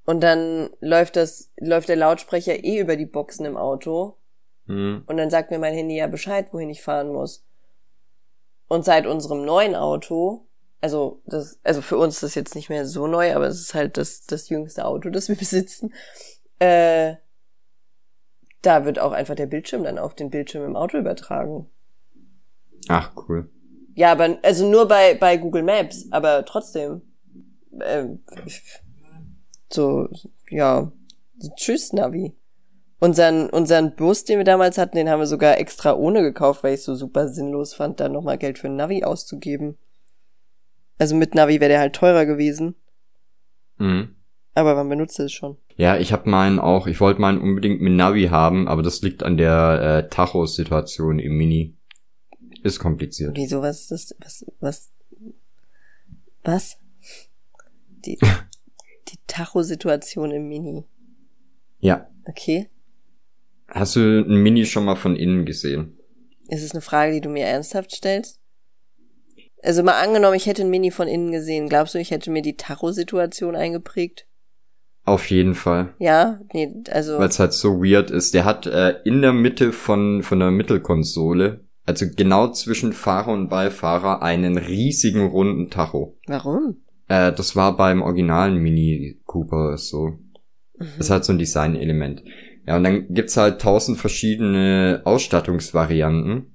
und 0.06 0.22
dann 0.22 0.70
läuft 0.82 1.16
das, 1.16 1.52
läuft 1.58 1.90
der 1.90 1.96
Lautsprecher 1.96 2.64
eh 2.64 2.80
über 2.80 2.96
die 2.96 3.06
Boxen 3.06 3.46
im 3.46 3.58
Auto. 3.58 4.18
Mhm. 4.66 5.04
Und 5.08 5.18
dann 5.18 5.30
sagt 5.30 5.52
mir 5.52 5.60
mein 5.60 5.74
Handy 5.74 5.96
ja 5.96 6.08
Bescheid, 6.08 6.48
wohin 6.52 6.70
ich 6.70 6.82
fahren 6.82 7.12
muss. 7.12 7.46
Und 8.68 8.84
seit 8.84 9.08
unserem 9.08 9.46
neuen 9.46 9.76
Auto, 9.76 10.48
also 10.82 11.22
das, 11.26 11.60
also 11.64 11.82
für 11.82 11.98
uns 11.98 12.16
ist 12.16 12.24
das 12.24 12.36
jetzt 12.36 12.56
nicht 12.56 12.70
mehr 12.70 12.86
so 12.86 13.08
neu, 13.08 13.34
aber 13.34 13.48
es 13.48 13.60
ist 13.60 13.74
halt 13.74 13.98
das, 13.98 14.26
das 14.26 14.50
jüngste 14.50 14.86
Auto, 14.86 15.10
das 15.10 15.30
wir 15.30 15.36
besitzen, 15.38 15.94
äh, 16.60 17.16
da 18.62 18.86
wird 18.86 19.00
auch 19.00 19.12
einfach 19.12 19.36
der 19.36 19.46
Bildschirm 19.46 19.84
dann 19.84 20.00
auf 20.00 20.16
den 20.16 20.32
Bildschirm 20.32 20.66
im 20.66 20.76
Auto 20.76 20.98
übertragen. 20.98 21.70
Ach, 22.88 23.12
cool. 23.28 23.50
Ja, 23.96 24.12
aber 24.12 24.38
also 24.44 24.70
nur 24.70 24.88
bei, 24.88 25.16
bei 25.16 25.38
Google 25.38 25.64
Maps, 25.64 26.06
aber 26.12 26.46
trotzdem. 26.46 27.02
Äh, 27.80 28.08
so, 29.70 30.10
ja. 30.50 30.92
Tschüss, 31.56 31.94
Navi. 31.94 32.34
Unseren, 33.00 33.50
unseren 33.50 33.96
Bus, 33.96 34.26
den 34.26 34.38
wir 34.38 34.46
damals 34.46 34.78
hatten, 34.78 34.98
den 34.98 35.10
haben 35.10 35.20
wir 35.20 35.28
sogar 35.28 35.58
extra 35.58 35.96
ohne 35.96 36.22
gekauft, 36.22 36.64
weil 36.64 36.76
ich 36.76 36.84
so 36.84 36.96
super 36.96 37.28
sinnlos 37.28 37.74
fand, 37.74 38.00
da 38.00 38.10
nochmal 38.10 38.38
Geld 38.38 38.60
für 38.60 38.68
ein 38.68 38.76
Navi 38.76 39.04
auszugeben. 39.04 39.78
Also 40.98 41.16
mit 41.16 41.36
Navi 41.36 41.60
wäre 41.60 41.70
der 41.70 41.80
halt 41.80 41.96
teurer 41.96 42.26
gewesen. 42.26 42.76
Mhm. 43.78 44.16
Aber 44.54 44.76
man 44.76 44.88
benutzt 44.88 45.20
es 45.20 45.34
schon. 45.34 45.58
Ja, 45.76 45.98
ich 45.98 46.14
habe 46.14 46.30
meinen 46.30 46.60
auch, 46.60 46.88
ich 46.88 47.02
wollte 47.02 47.20
meinen 47.20 47.42
unbedingt 47.42 47.82
mit 47.82 47.94
Navi 47.94 48.28
haben, 48.28 48.68
aber 48.68 48.82
das 48.82 49.02
liegt 49.02 49.24
an 49.24 49.38
der 49.38 50.06
äh, 50.06 50.10
Tacho-Situation 50.10 51.20
im 51.20 51.38
Mini. 51.38 51.75
Ist 52.66 52.80
kompliziert. 52.80 53.38
Wieso, 53.38 53.62
was 53.62 53.92
ist 53.92 53.92
das? 53.92 54.16
Was, 54.18 54.46
was? 54.60 54.92
Was? 56.44 56.78
Die, 58.04 58.18
die 59.08 59.20
Tacho-Situation 59.28 60.32
im 60.32 60.48
Mini. 60.48 60.84
Ja. 61.78 62.10
Okay. 62.28 62.72
Hast 63.68 63.98
du 63.98 64.00
ein 64.00 64.42
Mini 64.42 64.66
schon 64.66 64.84
mal 64.84 64.96
von 64.96 65.16
innen 65.16 65.46
gesehen? 65.46 66.00
Ist 66.48 66.64
es 66.64 66.72
eine 66.72 66.82
Frage, 66.82 67.14
die 67.14 67.22
du 67.22 67.30
mir 67.30 67.46
ernsthaft 67.46 67.92
stellst? 67.92 68.40
Also 69.62 69.84
mal 69.84 70.02
angenommen, 70.02 70.36
ich 70.36 70.48
hätte 70.48 70.64
ein 70.64 70.72
Mini 70.72 70.90
von 70.90 71.08
innen 71.08 71.32
gesehen. 71.32 71.70
Glaubst 71.70 71.94
du, 71.94 72.00
ich 72.00 72.10
hätte 72.10 72.32
mir 72.32 72.42
die 72.42 72.58
Tacho-Situation 72.58 73.56
eingeprägt? 73.56 74.26
Auf 75.04 75.30
jeden 75.30 75.54
Fall. 75.54 75.94
Ja, 76.00 76.42
nee, 76.52 76.74
also. 76.90 77.20
Weil 77.20 77.30
es 77.30 77.38
halt 77.38 77.54
so 77.54 77.84
weird 77.84 78.10
ist. 78.10 78.34
Der 78.34 78.44
hat 78.44 78.66
äh, 78.66 79.02
in 79.06 79.22
der 79.22 79.34
Mitte 79.34 79.72
von, 79.72 80.24
von 80.24 80.40
der 80.40 80.50
Mittelkonsole 80.50 81.65
also 81.86 82.06
genau 82.16 82.52
zwischen 82.52 82.94
Fahrer 82.94 83.32
und 83.32 83.50
Beifahrer, 83.50 84.22
einen 84.22 84.58
riesigen 84.58 85.26
runden 85.28 85.70
Tacho. 85.70 86.18
Warum? 86.28 86.78
Äh, 87.08 87.32
das 87.32 87.56
war 87.56 87.78
beim 87.78 88.02
originalen 88.02 88.58
Mini 88.58 89.20
Cooper 89.26 89.78
so. 89.78 90.18
Mhm. 90.78 90.86
Das 90.98 91.10
hat 91.10 91.26
so 91.26 91.34
ein 91.34 91.40
Designelement. 91.40 92.24
Ja, 92.66 92.78
und 92.78 92.84
dann 92.84 93.14
gibt's 93.14 93.38
halt 93.38 93.62
tausend 93.62 94.00
verschiedene 94.00 95.02
Ausstattungsvarianten. 95.06 96.52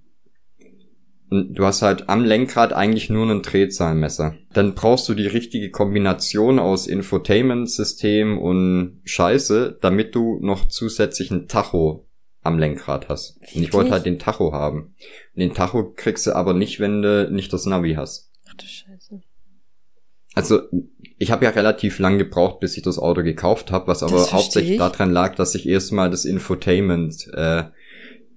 Und 1.30 1.54
du 1.54 1.64
hast 1.64 1.82
halt 1.82 2.08
am 2.08 2.24
Lenkrad 2.24 2.72
eigentlich 2.72 3.08
nur 3.08 3.30
ein 3.30 3.42
Drehzahlmesser. 3.42 4.34
Dann 4.52 4.74
brauchst 4.74 5.08
du 5.08 5.14
die 5.14 5.28
richtige 5.28 5.70
Kombination 5.70 6.58
aus 6.58 6.88
Infotainment-System 6.88 8.36
und 8.36 9.00
Scheiße, 9.04 9.78
damit 9.80 10.16
du 10.16 10.40
noch 10.40 10.66
zusätzlich 10.66 11.30
ein 11.30 11.46
Tacho 11.46 12.09
am 12.42 12.58
Lenkrad 12.58 13.08
hast. 13.08 13.38
Und 13.54 13.62
ich 13.62 13.72
wollte 13.72 13.90
halt 13.90 14.06
den 14.06 14.18
Tacho 14.18 14.52
haben. 14.52 14.94
Und 15.34 15.40
den 15.40 15.54
Tacho 15.54 15.92
kriegst 15.94 16.26
du 16.26 16.34
aber 16.34 16.54
nicht, 16.54 16.80
wenn 16.80 17.02
du 17.02 17.30
nicht 17.30 17.52
das 17.52 17.66
Navi 17.66 17.94
hast. 17.94 18.30
Ach 18.48 18.54
du 18.54 18.66
Scheiße. 18.66 19.20
Also, 20.34 20.62
ich 21.18 21.30
habe 21.30 21.44
ja 21.44 21.50
relativ 21.50 21.98
lang 21.98 22.18
gebraucht, 22.18 22.60
bis 22.60 22.76
ich 22.76 22.82
das 22.82 22.98
Auto 22.98 23.22
gekauft 23.22 23.72
habe, 23.72 23.88
was 23.88 24.02
aber 24.02 24.30
hauptsächlich 24.32 24.78
daran 24.78 25.12
lag, 25.12 25.34
dass 25.34 25.54
ich 25.54 25.68
erstmal 25.68 26.08
das 26.10 26.24
Infotainment 26.24 27.28
äh, 27.34 27.64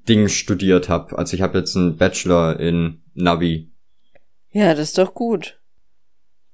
Ding 0.08 0.28
studiert 0.28 0.90
habe. 0.90 1.18
Also 1.18 1.36
ich 1.36 1.42
habe 1.42 1.60
jetzt 1.60 1.78
einen 1.78 1.98
Bachelor 1.98 2.60
in 2.60 3.02
Navi. 3.14 3.72
Ja, 4.52 4.74
das 4.74 4.90
ist 4.90 4.98
doch 4.98 5.14
gut. 5.14 5.60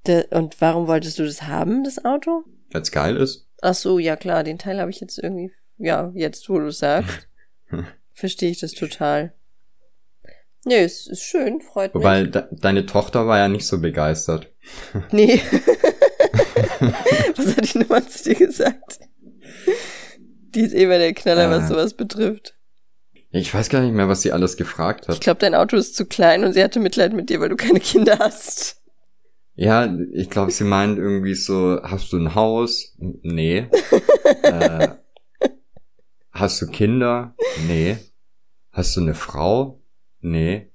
De 0.06 0.24
und 0.30 0.60
warum 0.60 0.86
wolltest 0.86 1.18
du 1.18 1.24
das 1.24 1.42
haben, 1.42 1.84
das 1.84 2.04
Auto? 2.04 2.44
Weil's 2.70 2.92
geil 2.92 3.16
ist. 3.16 3.48
Ach 3.60 3.74
so, 3.74 3.98
ja 3.98 4.16
klar, 4.16 4.44
den 4.44 4.58
Teil 4.58 4.80
habe 4.80 4.90
ich 4.90 5.00
jetzt 5.00 5.18
irgendwie, 5.18 5.52
ja, 5.78 6.12
jetzt 6.14 6.48
wo 6.48 6.58
du 6.58 6.70
sagst. 6.70 7.28
Verstehe 8.12 8.50
ich 8.50 8.60
das 8.60 8.72
total. 8.72 9.32
Nee, 10.64 10.80
es 10.80 11.06
ist 11.06 11.22
schön, 11.22 11.60
freut 11.60 11.94
Wobei, 11.94 12.24
mich. 12.24 12.34
Wobei, 12.34 12.48
de 12.48 12.58
deine 12.60 12.86
Tochter 12.86 13.26
war 13.26 13.38
ja 13.38 13.48
nicht 13.48 13.66
so 13.66 13.80
begeistert. 13.80 14.52
Nee. 15.10 15.40
was 17.36 17.56
hat 17.56 17.72
die 17.74 17.78
nochmal 17.78 18.06
zu 18.06 18.22
dir 18.24 18.34
gesagt? 18.34 19.00
Die 20.54 20.60
ist 20.60 20.74
immer 20.74 20.98
der 20.98 21.14
Knaller, 21.14 21.46
äh, 21.46 21.50
was 21.50 21.68
sowas 21.68 21.94
betrifft. 21.94 22.54
Ich 23.32 23.54
weiß 23.54 23.68
gar 23.68 23.80
nicht 23.80 23.94
mehr, 23.94 24.08
was 24.08 24.22
sie 24.22 24.32
alles 24.32 24.56
gefragt 24.56 25.06
hat. 25.06 25.14
Ich 25.14 25.20
glaube, 25.20 25.38
dein 25.38 25.54
Auto 25.54 25.76
ist 25.76 25.94
zu 25.94 26.04
klein 26.04 26.44
und 26.44 26.52
sie 26.52 26.62
hatte 26.62 26.80
Mitleid 26.80 27.12
mit 27.12 27.30
dir, 27.30 27.40
weil 27.40 27.48
du 27.48 27.56
keine 27.56 27.80
Kinder 27.80 28.18
hast. 28.18 28.80
Ja, 29.54 29.94
ich 30.12 30.30
glaube, 30.30 30.50
sie 30.50 30.64
meint 30.64 30.98
irgendwie 30.98 31.34
so, 31.34 31.80
hast 31.82 32.12
du 32.12 32.16
ein 32.18 32.34
Haus? 32.34 32.96
Nee. 32.98 33.68
äh, 34.42 34.88
Hast 36.32 36.62
du 36.62 36.66
Kinder? 36.66 37.34
Nee. 37.66 37.98
Hast 38.70 38.96
du 38.96 39.00
eine 39.00 39.14
Frau? 39.14 39.82
Nee. 40.20 40.70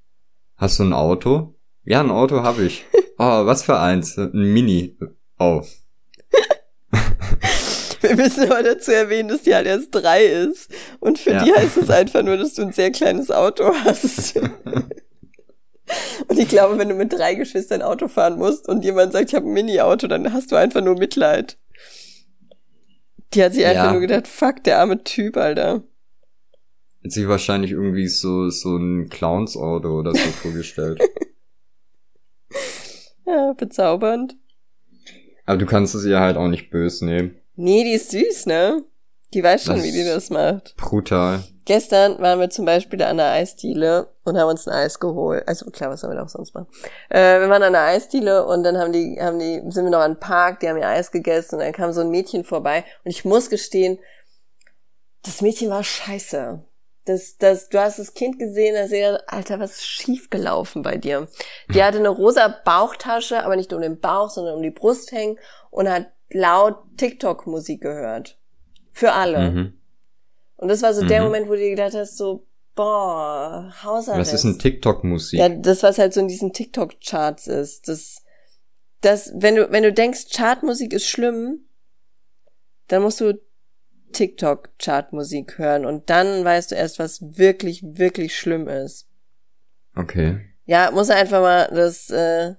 Hast 0.55 0.79
du 0.79 0.83
ein 0.83 0.93
Auto? 0.93 1.55
Ja, 1.83 2.01
ein 2.01 2.11
Auto 2.11 2.43
habe 2.43 2.63
ich. 2.63 2.85
Oh, 3.17 3.45
was 3.45 3.63
für 3.63 3.79
eins? 3.79 4.17
Ein 4.17 4.33
Mini. 4.33 4.97
Oh. 5.39 5.63
Wir 8.01 8.15
müssen 8.17 8.51
aber 8.51 8.61
dazu 8.61 8.91
erwähnen, 8.91 9.29
dass 9.29 9.43
die 9.43 9.55
halt 9.55 9.67
erst 9.67 9.95
drei 9.95 10.25
ist. 10.25 10.69
Und 10.99 11.17
für 11.17 11.31
ja. 11.31 11.43
die 11.45 11.53
heißt 11.53 11.77
es 11.77 11.89
einfach 11.89 12.23
nur, 12.23 12.35
dass 12.35 12.55
du 12.55 12.63
ein 12.63 12.73
sehr 12.73 12.91
kleines 12.91 13.31
Auto 13.31 13.73
hast. 13.85 14.35
und 16.27 16.37
ich 16.37 16.49
glaube, 16.49 16.77
wenn 16.77 16.89
du 16.89 16.95
mit 16.95 17.13
drei 17.13 17.35
Geschwistern 17.35 17.81
Auto 17.81 18.09
fahren 18.09 18.37
musst 18.37 18.67
und 18.67 18.83
jemand 18.83 19.13
sagt, 19.13 19.29
ich 19.29 19.35
habe 19.35 19.47
ein 19.47 19.53
Mini-Auto, 19.53 20.07
dann 20.07 20.33
hast 20.33 20.51
du 20.51 20.57
einfach 20.57 20.81
nur 20.81 20.97
Mitleid. 20.97 21.57
Die 23.35 23.43
hat 23.43 23.53
sich 23.53 23.65
einfach 23.65 23.91
nur 23.91 24.01
gedacht, 24.01 24.27
fuck, 24.27 24.63
der 24.63 24.79
arme 24.79 25.03
Typ, 25.03 25.37
Alter. 25.37 25.83
Hat 27.03 27.11
sich 27.11 27.27
wahrscheinlich 27.27 27.71
irgendwie 27.71 28.07
so, 28.07 28.49
so 28.49 28.77
ein 28.77 29.09
Clowns-Auto 29.09 29.89
oder 29.89 30.13
so 30.13 30.17
vorgestellt. 30.41 31.01
Ja, 33.25 33.53
bezaubernd. 33.53 34.37
Aber 35.45 35.57
du 35.57 35.65
kannst 35.65 35.93
es 35.95 36.05
ihr 36.05 36.19
halt 36.19 36.37
auch 36.37 36.47
nicht 36.47 36.69
böse 36.69 37.05
nehmen. 37.05 37.35
Nee, 37.55 37.83
die 37.83 37.91
ist 37.93 38.11
süß, 38.11 38.45
ne? 38.47 38.83
Die 39.35 39.43
weiß 39.43 39.65
schon, 39.65 39.75
das 39.75 39.83
wie 39.83 39.91
die 39.91 40.05
das 40.05 40.29
macht. 40.29 40.77
Brutal. 40.77 41.43
Gestern 41.65 42.19
waren 42.19 42.39
wir 42.39 42.49
zum 42.49 42.63
Beispiel 42.63 43.01
an 43.03 43.17
der 43.17 43.31
Eisdiele 43.31 44.07
und 44.23 44.37
haben 44.37 44.49
uns 44.49 44.65
ein 44.65 44.73
Eis 44.73 44.97
geholt. 44.97 45.45
Also 45.45 45.69
klar, 45.71 45.89
was 45.89 46.01
sollen 46.01 46.15
wir 46.15 46.23
auch 46.23 46.29
sonst 46.29 46.53
machen? 46.53 46.67
Äh, 47.09 47.41
wir 47.41 47.49
waren 47.49 47.61
an 47.61 47.73
der 47.73 47.81
Eisdiele 47.81 48.45
und 48.45 48.63
dann 48.63 48.77
haben 48.77 48.93
die, 48.93 49.17
haben 49.19 49.37
die, 49.37 49.61
sind 49.71 49.83
wir 49.83 49.91
noch 49.91 49.99
an 49.99 50.13
den 50.13 50.19
Park, 50.21 50.61
die 50.61 50.69
haben 50.69 50.77
ihr 50.77 50.87
Eis 50.87 51.11
gegessen 51.11 51.55
und 51.55 51.61
dann 51.61 51.73
kam 51.73 51.91
so 51.91 51.99
ein 51.99 52.11
Mädchen 52.11 52.45
vorbei 52.45 52.85
und 53.03 53.11
ich 53.11 53.25
muss 53.25 53.49
gestehen, 53.49 53.99
das 55.23 55.41
Mädchen 55.41 55.69
war 55.69 55.83
scheiße. 55.83 56.63
Das, 57.03 57.37
das, 57.37 57.67
du 57.67 57.79
hast 57.79 57.99
das 57.99 58.13
Kind 58.13 58.39
gesehen, 58.39 58.75
da 58.75 58.87
sehe 58.87 59.19
Alter, 59.27 59.59
was 59.59 59.71
ist 59.71 59.85
schief 59.85 60.29
gelaufen 60.29 60.81
bei 60.81 60.95
dir? 60.95 61.27
Die 61.73 61.83
hatte 61.83 61.97
eine 61.97 62.09
rosa 62.09 62.47
Bauchtasche, 62.63 63.43
aber 63.43 63.57
nicht 63.57 63.73
um 63.73 63.81
den 63.81 63.99
Bauch, 63.99 64.29
sondern 64.29 64.55
um 64.55 64.63
die 64.63 64.71
Brust 64.71 65.11
hängen 65.11 65.37
und 65.71 65.89
hat 65.89 66.07
laut 66.29 66.77
TikTok-Musik 66.95 67.81
gehört. 67.81 68.39
Für 68.95 69.11
alle. 69.11 69.51
Mhm. 69.51 69.73
Und 70.55 70.69
das 70.69 70.81
war 70.81 70.93
so 70.93 71.03
mhm. 71.03 71.09
der 71.09 71.21
Moment, 71.21 71.47
wo 71.47 71.51
du 71.51 71.59
dir 71.59 71.71
gedacht 71.71 71.93
hast, 71.93 72.15
so, 72.15 72.47
boah, 72.75 73.73
Hausarrest. 73.83 74.31
Was 74.31 74.39
ist 74.39 74.45
ein 74.45 74.57
TikTok-Musik? 74.57 75.37
Ja, 75.37 75.49
das, 75.49 75.83
was 75.83 75.97
halt 75.97 76.13
so 76.13 76.21
in 76.21 76.29
diesen 76.29 76.53
TikTok-Charts 76.53 77.47
ist. 77.47 77.89
Das, 77.89 78.23
das, 79.01 79.33
wenn 79.35 79.55
du, 79.55 79.69
wenn 79.69 79.83
du 79.83 79.91
denkst, 79.91 80.27
Chartmusik 80.33 80.93
ist 80.93 81.09
schlimm, 81.09 81.65
dann 82.87 83.01
musst 83.01 83.19
du 83.19 83.33
TikTok-Chartmusik 84.13 85.57
hören 85.57 85.85
und 85.85 86.09
dann 86.09 86.45
weißt 86.45 86.71
du 86.71 86.75
erst, 86.75 86.97
was 86.97 87.37
wirklich, 87.37 87.83
wirklich 87.83 88.39
schlimm 88.39 88.69
ist. 88.69 89.09
Okay. 89.97 90.39
Ja, 90.63 90.89
muss 90.91 91.09
einfach 91.09 91.41
mal 91.41 91.69
das, 91.73 92.09
äh, 92.11 92.55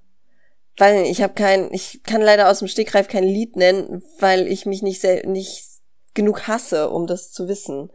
weil 0.77 1.07
ich 1.07 1.23
habe 1.23 1.33
kein, 1.33 1.73
ich 1.73 2.03
kann 2.03 2.21
leider 2.21 2.51
aus 2.51 2.59
dem 2.59 2.69
Stegreif 2.69 3.09
kein 3.09 3.25
Lied 3.25 3.57
nennen, 3.57 4.03
weil 4.19 4.47
ich 4.49 4.67
mich 4.67 4.83
nicht 4.83 5.01
sehr, 5.01 5.27
nicht 5.27 5.76
genug 6.17 6.49
hasse, 6.49 6.91
um 6.91 7.07
das 7.07 7.31
zu 7.31 7.47
wissen. 7.47 7.93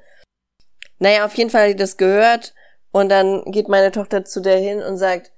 Naja, 1.00 1.26
auf 1.26 1.36
jeden 1.36 1.50
Fall 1.50 1.64
hat 1.64 1.70
die 1.72 1.76
das 1.76 1.98
gehört 1.98 2.54
und 2.92 3.10
dann 3.10 3.44
geht 3.52 3.68
meine 3.68 3.92
Tochter 3.92 4.24
zu 4.24 4.40
der 4.40 4.58
hin 4.58 4.82
und 4.82 4.98
sagt, 4.98 5.34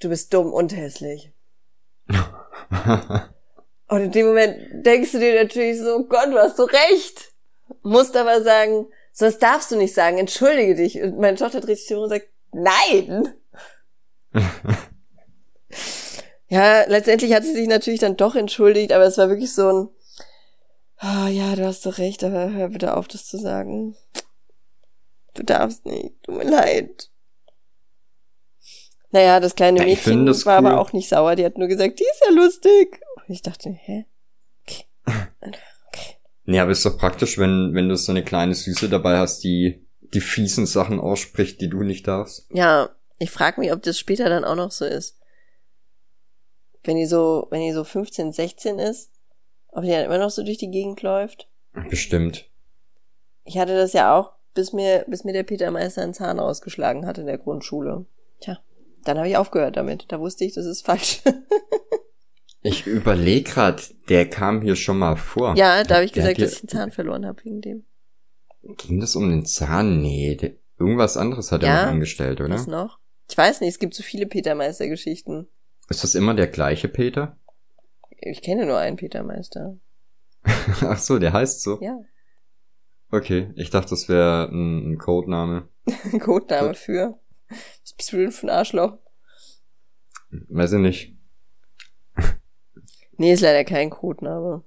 du 0.00 0.10
bist 0.10 0.34
dumm 0.34 0.52
und 0.52 0.76
hässlich. 0.76 1.32
Und 3.88 4.02
in 4.02 4.12
dem 4.12 4.26
Moment 4.26 4.86
denkst 4.86 5.12
du 5.12 5.18
dir 5.18 5.42
natürlich 5.42 5.80
so, 5.80 6.04
Gott, 6.04 6.28
du 6.28 6.38
hast 6.38 6.58
so 6.58 6.64
recht. 6.64 7.32
Musst 7.82 8.16
aber 8.16 8.42
sagen, 8.42 8.86
so 9.12 9.24
das 9.24 9.38
darfst 9.38 9.70
du 9.70 9.76
nicht 9.76 9.94
sagen, 9.94 10.18
entschuldige 10.18 10.74
dich. 10.74 11.00
Und 11.00 11.18
meine 11.18 11.36
Tochter 11.36 11.60
dreht 11.60 11.78
sich 11.78 11.96
um 11.96 12.02
und 12.02 12.10
sagt, 12.10 12.28
nein. 12.52 13.34
ja, 16.48 16.84
letztendlich 16.86 17.32
hat 17.32 17.44
sie 17.44 17.54
sich 17.54 17.66
natürlich 17.66 18.00
dann 18.00 18.16
doch 18.16 18.36
entschuldigt, 18.36 18.92
aber 18.92 19.04
es 19.04 19.16
war 19.16 19.30
wirklich 19.30 19.54
so 19.54 19.68
ein, 19.68 19.88
oh, 21.02 21.26
ja, 21.26 21.56
du 21.56 21.66
hast 21.66 21.84
doch 21.86 21.98
recht, 21.98 22.24
aber 22.24 22.52
hör 22.52 22.68
bitte 22.68 22.96
auf, 22.96 23.08
das 23.08 23.26
zu 23.26 23.38
sagen. 23.38 23.96
Du 25.34 25.42
darfst 25.42 25.86
nicht, 25.86 26.22
tut 26.22 26.36
mir 26.36 26.50
leid. 26.50 27.10
Naja, 29.10 29.40
das 29.40 29.54
kleine 29.54 29.82
Mädchen 29.82 30.26
ja, 30.26 30.32
war 30.44 30.60
cool. 30.60 30.66
aber 30.66 30.80
auch 30.80 30.92
nicht 30.92 31.08
sauer. 31.08 31.34
Die 31.34 31.44
hat 31.44 31.56
nur 31.56 31.68
gesagt, 31.68 31.98
die 31.98 32.04
ist 32.04 32.24
ja 32.26 32.30
lustig. 32.34 33.00
Und 33.16 33.34
ich 33.34 33.42
dachte, 33.42 33.70
hä? 33.70 34.04
Okay. 34.62 34.84
okay. 35.40 36.16
Nee, 36.44 36.60
aber 36.60 36.72
ist 36.72 36.84
doch 36.84 36.98
praktisch, 36.98 37.38
wenn, 37.38 37.74
wenn 37.74 37.88
du 37.88 37.96
so 37.96 38.12
eine 38.12 38.22
kleine 38.22 38.54
Süße 38.54 38.88
dabei 38.88 39.18
hast, 39.18 39.44
die 39.44 39.86
die 40.14 40.20
fiesen 40.20 40.66
Sachen 40.66 41.00
ausspricht, 41.00 41.60
die 41.60 41.68
du 41.68 41.82
nicht 41.82 42.06
darfst. 42.06 42.46
Ja, 42.52 42.90
ich 43.18 43.30
frage 43.30 43.60
mich, 43.60 43.72
ob 43.72 43.82
das 43.82 43.98
später 43.98 44.28
dann 44.28 44.44
auch 44.44 44.56
noch 44.56 44.70
so 44.70 44.84
ist. 44.84 45.18
Wenn 46.84 46.96
die 46.96 47.06
so, 47.06 47.46
wenn 47.50 47.60
die 47.60 47.72
so 47.72 47.84
15, 47.84 48.32
16 48.32 48.78
ist, 48.78 49.10
ob 49.68 49.84
die 49.84 49.90
dann 49.90 50.04
immer 50.04 50.18
noch 50.18 50.30
so 50.30 50.42
durch 50.42 50.58
die 50.58 50.70
Gegend 50.70 51.02
läuft. 51.02 51.48
Bestimmt. 51.90 52.48
Ich 53.44 53.58
hatte 53.58 53.76
das 53.76 53.92
ja 53.92 54.16
auch, 54.16 54.32
bis 54.54 54.72
mir, 54.72 55.04
bis 55.08 55.24
mir 55.24 55.32
der 55.32 55.42
Peter 55.42 55.70
Meister 55.70 56.02
einen 56.02 56.14
Zahn 56.14 56.40
ausgeschlagen 56.40 57.06
hat 57.06 57.18
in 57.18 57.26
der 57.26 57.38
Grundschule. 57.38 58.06
Tja. 58.40 58.58
Dann 59.04 59.18
habe 59.18 59.28
ich 59.28 59.36
aufgehört 59.36 59.76
damit. 59.76 60.06
Da 60.08 60.20
wusste 60.20 60.44
ich, 60.44 60.54
das 60.54 60.66
ist 60.66 60.84
falsch. 60.84 61.22
ich 62.62 62.86
überlege 62.86 63.50
gerade, 63.50 63.82
der 64.08 64.28
kam 64.28 64.60
hier 64.60 64.76
schon 64.76 64.98
mal 64.98 65.16
vor. 65.16 65.56
Ja, 65.56 65.84
da 65.84 65.96
habe 65.96 66.04
ich 66.04 66.12
gesagt, 66.12 66.40
dass 66.40 66.54
ich 66.54 66.60
den 66.60 66.68
Zahn 66.68 66.90
verloren 66.90 67.24
habe 67.24 67.44
wegen 67.44 67.60
dem. 67.60 67.84
Ging 68.62 69.00
das 69.00 69.16
um 69.16 69.30
den 69.30 69.46
Zahn? 69.46 70.02
Nee, 70.02 70.34
der, 70.34 70.52
irgendwas 70.78 71.16
anderes 71.16 71.52
hat 71.52 71.62
ja, 71.62 71.68
er 71.68 71.82
noch 71.84 71.92
angestellt, 71.92 72.40
oder? 72.40 72.54
Was 72.54 72.66
noch? 72.66 72.98
Ich 73.30 73.36
weiß 73.36 73.60
nicht, 73.60 73.70
es 73.70 73.78
gibt 73.78 73.94
so 73.94 74.02
viele 74.02 74.26
Petermeister-Geschichten. 74.26 75.48
Ist 75.88 76.02
das 76.02 76.14
immer 76.14 76.34
der 76.34 76.48
gleiche 76.48 76.88
Peter? 76.88 77.38
Ich 78.20 78.42
kenne 78.42 78.66
nur 78.66 78.78
einen 78.78 78.96
Petermeister. 78.96 79.76
Ach 80.44 80.98
so, 80.98 81.18
der 81.18 81.32
heißt 81.32 81.62
so? 81.62 81.78
Ja. 81.80 81.98
Okay, 83.10 83.52
ich 83.56 83.70
dachte, 83.70 83.90
das 83.90 84.08
wäre 84.08 84.48
ein, 84.50 84.92
ein 84.92 84.98
Codename. 84.98 85.68
Codename 86.20 86.74
für? 86.74 87.18
Was 87.48 87.92
bist 87.94 88.12
du 88.12 88.18
denn 88.18 88.32
für 88.32 88.46
ein 88.46 88.50
Arschloch? 88.50 88.98
Weiß 90.30 90.72
ich 90.72 90.80
nicht. 90.80 91.16
nee, 93.16 93.32
ist 93.32 93.40
leider 93.40 93.64
kein 93.64 93.90
Codename. 93.90 94.62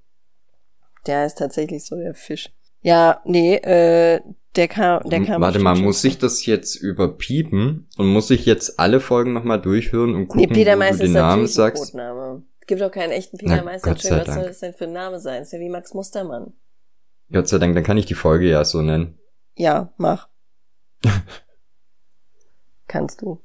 Der 1.06 1.26
ist 1.26 1.38
tatsächlich 1.38 1.86
so 1.86 1.96
der 1.96 2.16
Fisch. 2.16 2.50
Ja, 2.82 3.22
nee, 3.26 3.56
äh, 3.58 4.22
der 4.56 4.68
kam, 4.68 5.08
der 5.08 5.24
kam. 5.24 5.42
Warte 5.42 5.60
mal, 5.60 5.76
muss 5.76 6.04
ich 6.04 6.18
das 6.18 6.46
jetzt 6.46 6.76
überpiepen 6.76 7.88
und 7.98 8.08
muss 8.08 8.32
ich 8.32 8.46
jetzt 8.46 8.80
alle 8.80 9.00
Folgen 9.00 9.34
nochmal 9.34 9.62
durchhören 9.62 10.16
und 10.16 10.28
gucken, 10.28 10.42
nee, 10.42 10.48
Peter 10.48 10.78
wo 10.78 10.92
du 10.92 10.98
den 10.98 11.14
Namen 11.14 11.48
sagst? 11.48 11.92
Codename. 11.92 12.44
Es 12.72 12.78
gibt 12.78 12.90
auch 12.90 12.94
keinen 12.94 13.12
echten 13.12 13.38
Peter 13.38 13.64
Meister. 13.64 13.94
Was 13.94 14.02
soll 14.02 14.24
das 14.24 14.60
denn 14.60 14.74
für 14.74 14.86
ein 14.86 14.94
Name 14.94 15.20
sein? 15.20 15.42
Ist 15.42 15.52
ja 15.52 15.60
wie 15.60 15.68
Max 15.68 15.94
Mustermann. 15.94 16.54
Gott 17.30 17.50
sei 17.50 17.58
Dank, 17.58 17.76
dann 17.76 17.84
kann 17.84 17.98
ich 17.98 18.06
die 18.06 18.14
Folge 18.14 18.50
ja 18.50 18.64
so 18.64 18.82
nennen. 18.82 19.20
Ja, 19.58 19.92
mach. 19.98 20.30
kannst 22.88 23.22
du. 23.24 23.42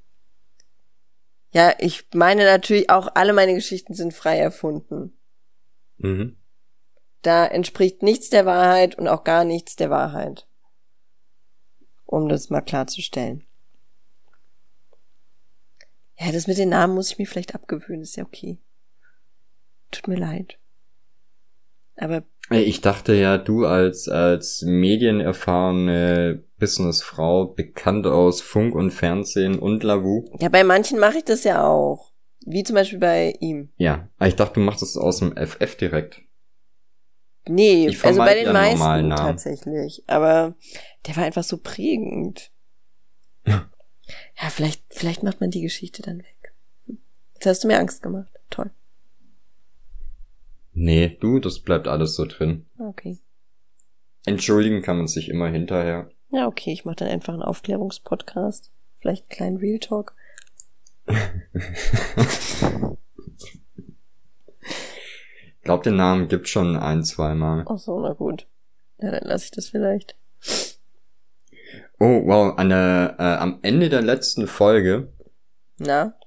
Ja, 1.51 1.75
ich 1.81 2.07
meine 2.15 2.45
natürlich 2.45 2.89
auch, 2.89 3.09
alle 3.17 3.33
meine 3.33 3.55
Geschichten 3.55 3.95
sind 3.95 4.15
frei 4.15 4.39
erfunden. 4.39 5.19
Mhm. 5.97 6.37
Da 7.23 7.47
entspricht 7.47 8.05
nichts 8.05 8.31
der 8.31 8.47
Wahrheit 8.47 8.97
und 8.97 9.09
auch 9.09 9.25
gar 9.25 9.43
nichts 9.43 9.75
der 9.75 9.91
Wahrheit. 9.91 10.47
Um 12.05 12.29
das 12.29 12.49
mal 12.49 12.61
klarzustellen. 12.61 13.45
Ja, 16.17 16.31
das 16.31 16.47
mit 16.47 16.59
den 16.59 16.69
Namen 16.69 16.95
muss 16.95 17.11
ich 17.11 17.19
mir 17.19 17.27
vielleicht 17.27 17.57
abgewöhnen, 17.57 18.03
ist 18.03 18.15
ja 18.15 18.23
okay. 18.23 18.61
Tut 19.97 20.09
mir 20.09 20.19
leid. 20.19 20.59
Aber. 21.97 22.23
Ich 22.51 22.81
dachte 22.81 23.15
ja, 23.15 23.39
du 23.39 23.65
als, 23.65 24.09
als 24.09 24.63
medienerfahrene 24.63 26.45
Businessfrau, 26.59 27.47
bekannt 27.47 28.07
aus 28.07 28.41
Funk 28.41 28.75
und 28.75 28.93
Fernsehen 28.93 29.59
und 29.59 29.83
Lavu. 29.83 30.31
Ja, 30.39 30.49
bei 30.49 30.63
manchen 30.63 31.01
mache 31.01 31.19
ich 31.19 31.25
das 31.25 31.43
ja 31.45 31.67
auch. 31.67 32.13
Wie 32.45 32.63
zum 32.63 32.75
Beispiel 32.75 33.01
bei 33.01 33.35
ihm. 33.41 33.71
Ja, 33.77 34.09
aber 34.19 34.29
ich 34.29 34.37
dachte, 34.37 34.55
du 34.55 34.61
machst 34.61 34.83
das 34.83 34.97
aus 34.97 35.19
dem 35.19 35.35
FF 35.37 35.77
direkt. 35.77 36.23
Nee, 37.49 37.89
also 38.03 38.19
bei 38.19 38.35
den 38.35 38.53
meisten 38.53 39.11
tatsächlich. 39.11 40.05
Aber 40.07 40.55
der 41.07 41.17
war 41.17 41.25
einfach 41.25 41.45
so 41.45 41.59
prägend. 41.59 42.51
ja, 43.47 44.51
vielleicht, 44.51 44.83
vielleicht 44.91 45.23
macht 45.23 45.41
man 45.41 45.51
die 45.51 45.63
Geschichte 45.63 46.03
dann 46.03 46.19
weg. 46.19 46.55
Jetzt 47.35 47.47
hast 47.47 47.65
du 47.65 47.69
mir 47.69 47.79
Angst 47.79 48.03
gemacht. 48.03 48.31
Toll. 48.51 48.71
Nee, 50.79 51.17
du, 51.21 51.39
das 51.39 51.61
bleibt 51.61 51.89
alles 51.89 52.17
so 52.17 52.27
drin. 52.27 52.67
Okay. 52.79 53.19
Entschuldigen 54.27 54.83
kann 54.83 54.99
man 54.99 55.07
sich 55.07 55.31
immer 55.31 55.49
hinterher. 55.49 56.11
Ja, 56.29 56.47
okay, 56.47 56.71
ich 56.71 56.85
mache 56.85 56.97
dann 56.97 57.09
einfach 57.09 57.33
einen 57.33 57.43
Aufklärungspodcast. 57.43 58.71
Vielleicht 59.01 59.23
einen 59.23 59.31
kleinen 59.31 59.57
Real 59.57 59.79
Talk. 59.79 60.15
ich 61.07 61.17
glaube, 65.63 65.83
den 65.83 65.97
Namen 65.97 66.29
gibt 66.29 66.47
schon 66.47 66.77
ein, 66.77 67.05
zweimal. 67.05 67.65
Ach 67.67 67.79
so, 67.79 67.99
na 67.99 68.13
gut. 68.13 68.47
Ja, 68.99 69.13
dann 69.13 69.25
lasse 69.25 69.47
ich 69.47 69.53
das 69.53 69.71
vielleicht. 69.71 70.15
Oh, 71.99 72.27
wow, 72.27 72.59
an 72.59 72.69
der, 72.69 73.17
äh, 73.19 73.23
am 73.23 73.61
Ende 73.63 73.89
der 73.89 74.03
letzten 74.03 74.47
Folge. 74.47 75.11
Na? 75.79 76.19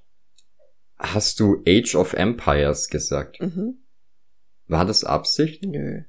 Hast 0.98 1.38
du 1.38 1.62
Age 1.68 1.94
of 1.94 2.14
Empires 2.14 2.88
gesagt? 2.88 3.40
Mhm. 3.40 3.79
War 4.70 4.84
das 4.84 5.02
Absicht? 5.02 5.64
Nö. 5.64 6.02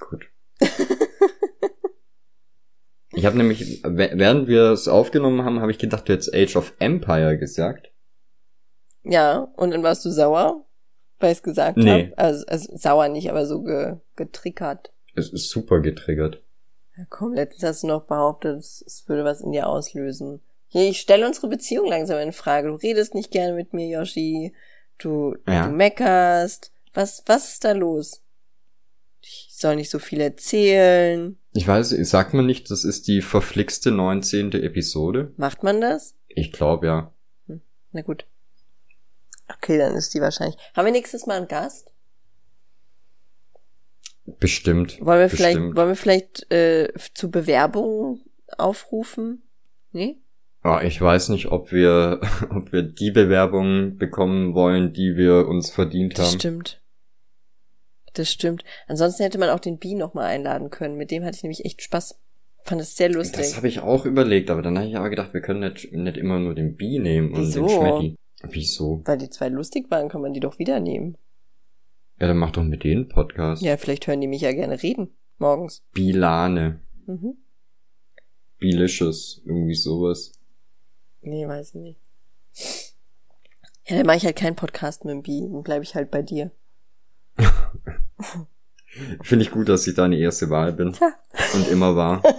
Gut. 0.00 0.30
Ich 3.12 3.24
habe 3.24 3.36
nämlich, 3.36 3.82
während 3.82 4.48
wir 4.48 4.72
es 4.72 4.88
aufgenommen 4.88 5.42
haben, 5.44 5.60
habe 5.60 5.70
ich 5.70 5.78
gedacht, 5.78 6.08
du 6.08 6.12
hättest 6.12 6.34
Age 6.34 6.56
of 6.56 6.74
Empire 6.78 7.38
gesagt. 7.38 7.90
Ja, 9.04 9.52
und 9.56 9.70
dann 9.70 9.82
warst 9.82 10.04
du 10.04 10.10
sauer, 10.10 10.66
weil 11.18 11.32
ich 11.32 11.38
es 11.38 11.42
gesagt 11.42 11.78
nee. 11.78 11.90
habe. 11.90 12.18
Also, 12.18 12.46
also 12.46 12.76
sauer 12.76 13.08
nicht, 13.08 13.30
aber 13.30 13.46
so 13.46 13.62
ge, 13.62 13.96
getriggert. 14.16 14.92
Es 15.14 15.30
ist 15.30 15.50
super 15.50 15.80
getriggert. 15.80 16.42
Ja, 16.96 17.04
komm, 17.08 17.34
letztens 17.34 17.62
hast 17.62 17.82
du 17.82 17.86
noch 17.86 18.04
behauptet, 18.04 18.58
es, 18.58 19.04
würde 19.06 19.24
was 19.24 19.40
in 19.40 19.52
dir 19.52 19.66
auslösen. 19.66 20.42
Hier, 20.68 20.88
ich 20.88 21.00
stelle 21.00 21.26
unsere 21.26 21.48
Beziehung 21.48 21.88
langsam 21.88 22.18
in 22.18 22.32
Frage. 22.32 22.68
Du 22.68 22.74
redest 22.74 23.14
nicht 23.14 23.30
gerne 23.30 23.54
mit 23.54 23.72
mir, 23.72 23.86
Yoshi. 23.86 24.54
Du, 24.98 25.36
ja. 25.46 25.66
du 25.66 25.72
meckerst. 25.72 26.72
Was, 26.96 27.22
was 27.26 27.52
ist 27.52 27.64
da 27.64 27.72
los? 27.72 28.22
Ich 29.20 29.48
soll 29.50 29.76
nicht 29.76 29.90
so 29.90 29.98
viel 29.98 30.18
erzählen. 30.22 31.36
Ich 31.52 31.68
weiß, 31.68 31.90
sagt 31.90 32.32
man 32.32 32.46
nicht, 32.46 32.70
das 32.70 32.84
ist 32.84 33.06
die 33.06 33.20
verflixte 33.20 33.90
19. 33.90 34.52
Episode? 34.52 35.30
Macht 35.36 35.62
man 35.62 35.82
das? 35.82 36.14
Ich 36.28 36.52
glaube 36.52 36.86
ja. 36.86 37.12
Hm, 37.48 37.60
na 37.92 38.00
gut. 38.00 38.24
Okay, 39.46 39.76
dann 39.76 39.94
ist 39.94 40.14
die 40.14 40.22
wahrscheinlich. 40.22 40.56
Haben 40.74 40.86
wir 40.86 40.92
nächstes 40.92 41.26
Mal 41.26 41.36
einen 41.36 41.48
Gast? 41.48 41.92
Bestimmt. 44.24 44.98
Wollen 45.04 45.20
wir 45.20 45.28
bestimmt. 45.28 45.52
vielleicht, 45.52 45.76
wollen 45.76 45.88
wir 45.88 45.96
vielleicht 45.96 46.50
äh, 46.50 46.94
zu 47.12 47.30
Bewerbungen 47.30 48.24
aufrufen? 48.56 49.42
Nee? 49.92 50.16
Oh, 50.64 50.78
ich 50.82 50.98
weiß 50.98 51.28
nicht, 51.28 51.48
ob 51.48 51.72
wir, 51.72 52.22
ob 52.50 52.72
wir 52.72 52.82
die 52.82 53.10
Bewerbungen 53.10 53.98
bekommen 53.98 54.54
wollen, 54.54 54.94
die 54.94 55.14
wir 55.16 55.46
uns 55.46 55.70
verdient 55.70 56.18
haben. 56.18 56.38
Stimmt. 56.38 56.80
Das 58.16 58.32
stimmt. 58.32 58.64
Ansonsten 58.88 59.22
hätte 59.24 59.36
man 59.38 59.50
auch 59.50 59.60
den 59.60 59.78
Bi 59.78 59.94
nochmal 59.94 60.24
einladen 60.24 60.70
können. 60.70 60.96
Mit 60.96 61.10
dem 61.10 61.22
hatte 61.22 61.36
ich 61.36 61.42
nämlich 61.42 61.66
echt 61.66 61.82
Spaß. 61.82 62.18
Fand 62.62 62.80
es 62.80 62.96
sehr 62.96 63.10
lustig. 63.10 63.42
Das 63.42 63.56
habe 63.56 63.68
ich 63.68 63.80
auch 63.80 64.06
überlegt, 64.06 64.50
aber 64.50 64.62
dann 64.62 64.78
habe 64.78 64.88
ich 64.88 64.96
aber 64.96 65.10
gedacht, 65.10 65.34
wir 65.34 65.42
können 65.42 65.60
nicht, 65.60 65.92
nicht 65.92 66.16
immer 66.16 66.38
nur 66.38 66.54
den 66.54 66.76
Bi 66.76 66.98
nehmen 66.98 67.36
Wieso? 67.36 67.62
und 67.62 67.68
den 67.68 67.76
Schmetti. 67.76 68.16
Wieso? 68.42 69.02
Weil 69.04 69.18
die 69.18 69.28
zwei 69.28 69.50
lustig 69.50 69.90
waren, 69.90 70.08
kann 70.08 70.22
man 70.22 70.32
die 70.32 70.40
doch 70.40 70.58
wieder 70.58 70.80
nehmen. 70.80 71.18
Ja, 72.18 72.26
dann 72.26 72.38
mach 72.38 72.52
doch 72.52 72.62
mit 72.62 72.84
denen 72.84 73.08
Podcast. 73.08 73.62
Ja, 73.62 73.76
vielleicht 73.76 74.06
hören 74.06 74.22
die 74.22 74.26
mich 74.26 74.40
ja 74.40 74.52
gerne 74.52 74.82
reden. 74.82 75.10
Morgens. 75.36 75.82
Bilane. 75.92 76.80
Mhm. 77.04 77.34
Bilicious. 78.58 79.42
Irgendwie 79.44 79.74
sowas. 79.74 80.32
Nee, 81.20 81.46
weiß 81.46 81.74
ich 81.74 81.80
nicht. 81.82 82.00
Ja, 83.86 83.98
dann 83.98 84.06
mache 84.06 84.16
ich 84.16 84.24
halt 84.24 84.36
keinen 84.36 84.56
Podcast 84.56 85.04
mit 85.04 85.12
dem 85.12 85.22
Bi. 85.22 85.46
Dann 85.52 85.62
bleibe 85.62 85.84
ich 85.84 85.94
halt 85.94 86.10
bei 86.10 86.22
dir. 86.22 86.50
Finde 89.22 89.44
ich 89.44 89.50
gut, 89.50 89.68
dass 89.68 89.86
ich 89.86 89.94
deine 89.94 90.16
erste 90.16 90.48
Wahl 90.50 90.72
bin. 90.72 90.92
Tja. 90.92 91.12
Und 91.54 91.68
immer 91.68 91.94
war. 91.96 92.22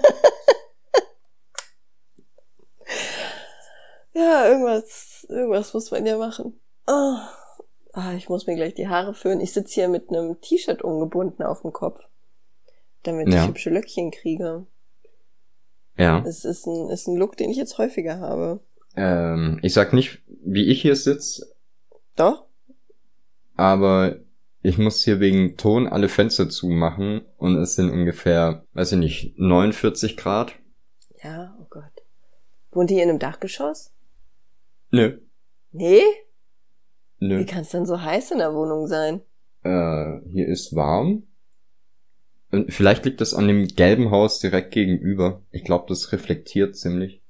ja, 4.14 4.48
irgendwas, 4.48 5.26
irgendwas 5.30 5.74
muss 5.74 5.92
man 5.92 6.06
ja 6.06 6.18
machen. 6.18 6.60
Oh. 6.88 7.18
Ah, 7.94 8.14
ich 8.16 8.30
muss 8.30 8.48
mir 8.48 8.56
gleich 8.56 8.74
die 8.76 8.88
Haare 8.88 9.14
föhnen. 9.14 9.42
Ich 9.42 9.54
sitze 9.54 9.74
hier 9.76 9.88
mit 9.90 10.10
einem 10.10 10.40
T-Shirt 10.42 10.82
umgebunden 10.84 11.44
auf 11.44 11.62
dem 11.62 11.74
Kopf, 11.74 12.00
damit 13.04 13.28
Ja. 13.30 13.42
ich 13.44 13.50
hübsche 13.50 13.70
Löckchen 13.72 14.12
kriege. 14.12 14.66
Ja. 15.98 16.24
Es 16.26 16.46
ist 16.46 16.68
ein, 16.68 16.90
ist 16.90 17.08
ein 17.08 17.16
Look, 17.18 17.38
den 17.38 17.50
ich 17.50 17.58
jetzt 17.58 17.78
häufiger 17.80 18.20
habe. 18.20 18.60
Ähm, 18.96 19.60
ich 19.64 19.74
sag 19.74 19.94
nicht, 19.94 20.22
wie 20.28 20.66
ich 20.68 20.82
hier 20.82 20.96
sitze, 20.96 21.56
Doch? 22.16 22.46
aber 23.56 24.18
ich 24.62 24.78
muss 24.78 25.04
hier 25.04 25.20
wegen 25.20 25.58
Ton 25.58 25.88
alle 25.88 26.10
Fenster 26.10 26.50
zumachen 26.50 27.22
und 27.38 27.58
es 27.58 27.76
sind 27.76 27.90
ungefähr, 27.90 28.66
weiß 28.74 28.94
ich 28.94 28.98
nicht, 28.98 29.40
49 29.40 30.18
Grad. 30.18 30.54
Ja, 31.24 31.56
oh 31.60 31.68
Gott. 31.70 31.84
Wohnt 32.72 32.92
ihr 32.92 33.04
in 33.04 33.10
einem 33.10 33.20
Dachgeschoss? 33.20 33.94
Nö. 34.92 35.20
Nee? 35.72 36.02
Nö. 37.20 37.40
Wie 37.40 37.46
kann 37.46 37.62
es 37.62 37.70
denn 37.70 37.86
so 37.86 38.02
heiß 38.02 38.32
in 38.32 38.40
der 38.40 38.54
Wohnung 38.54 38.88
sein? 38.88 39.22
Äh, 39.64 40.20
hier 40.30 40.48
ist 40.48 40.76
warm. 40.76 41.24
Und 42.52 42.72
vielleicht 42.74 43.06
liegt 43.06 43.20
das 43.20 43.34
an 43.34 43.48
dem 43.48 43.68
gelben 43.68 44.12
Haus 44.12 44.40
direkt 44.40 44.72
gegenüber. 44.72 45.42
Ich 45.52 45.64
glaube, 45.64 45.86
das 45.90 46.12
reflektiert 46.12 46.78
ziemlich. 46.78 47.22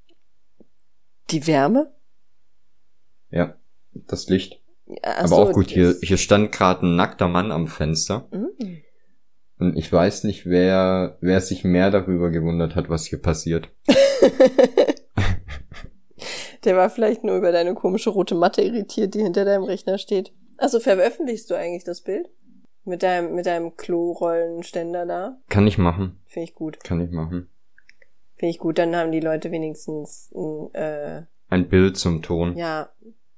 Die 1.32 1.47
Wärme? 1.47 1.91
Ja, 3.32 3.55
das 3.93 4.30
Licht. 4.30 4.61
Ach 5.03 5.19
Aber 5.19 5.27
so, 5.27 5.35
auch 5.35 5.51
gut, 5.51 5.69
hier, 5.69 5.95
hier 6.01 6.17
stand 6.17 6.51
gerade 6.51 6.85
ein 6.85 6.95
nackter 6.95 7.27
Mann 7.27 7.51
am 7.51 7.67
Fenster. 7.67 8.27
Mm. 8.31 8.77
Und 9.59 9.75
ich 9.75 9.91
weiß 9.91 10.23
nicht, 10.23 10.45
wer, 10.45 11.17
wer 11.19 11.41
sich 11.41 11.63
mehr 11.63 11.91
darüber 11.91 12.29
gewundert 12.29 12.75
hat, 12.75 12.89
was 12.89 13.05
hier 13.05 13.21
passiert. 13.21 13.69
Der 16.63 16.75
war 16.75 16.89
vielleicht 16.89 17.23
nur 17.23 17.38
über 17.38 17.51
deine 17.51 17.75
komische 17.75 18.09
rote 18.09 18.35
Matte 18.35 18.61
irritiert, 18.61 19.13
die 19.13 19.21
hinter 19.21 19.45
deinem 19.45 19.63
Rechner 19.63 19.97
steht. 19.97 20.33
Also 20.57 20.79
veröffentlichst 20.79 21.49
du 21.49 21.55
eigentlich 21.55 21.83
das 21.83 22.01
Bild? 22.01 22.29
Mit 22.83 23.03
deinem, 23.03 23.35
mit 23.35 23.45
deinem 23.45 23.75
Klorollenständer 23.75 25.05
da? 25.05 25.38
Kann 25.49 25.67
ich 25.67 25.77
machen. 25.77 26.19
Finde 26.25 26.49
ich 26.49 26.55
gut. 26.55 26.83
Kann 26.83 27.01
ich 27.01 27.11
machen. 27.11 27.49
Finde 28.35 28.51
ich 28.51 28.59
gut. 28.59 28.77
Dann 28.77 28.95
haben 28.95 29.11
die 29.11 29.19
Leute 29.19 29.51
wenigstens 29.51 30.31
ein, 30.33 30.73
äh, 30.73 31.23
Ein 31.49 31.69
Bild 31.69 31.97
zum 31.97 32.21
Ton. 32.21 32.57
ja. 32.57 32.89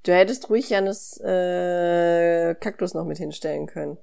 Du 0.04 0.14
hättest 0.14 0.50
ruhig 0.50 0.70
Janis 0.70 1.20
äh, 1.20 2.56
Kaktus 2.56 2.94
noch 2.94 3.06
mit 3.06 3.18
hinstellen 3.18 3.68
können. 3.68 3.98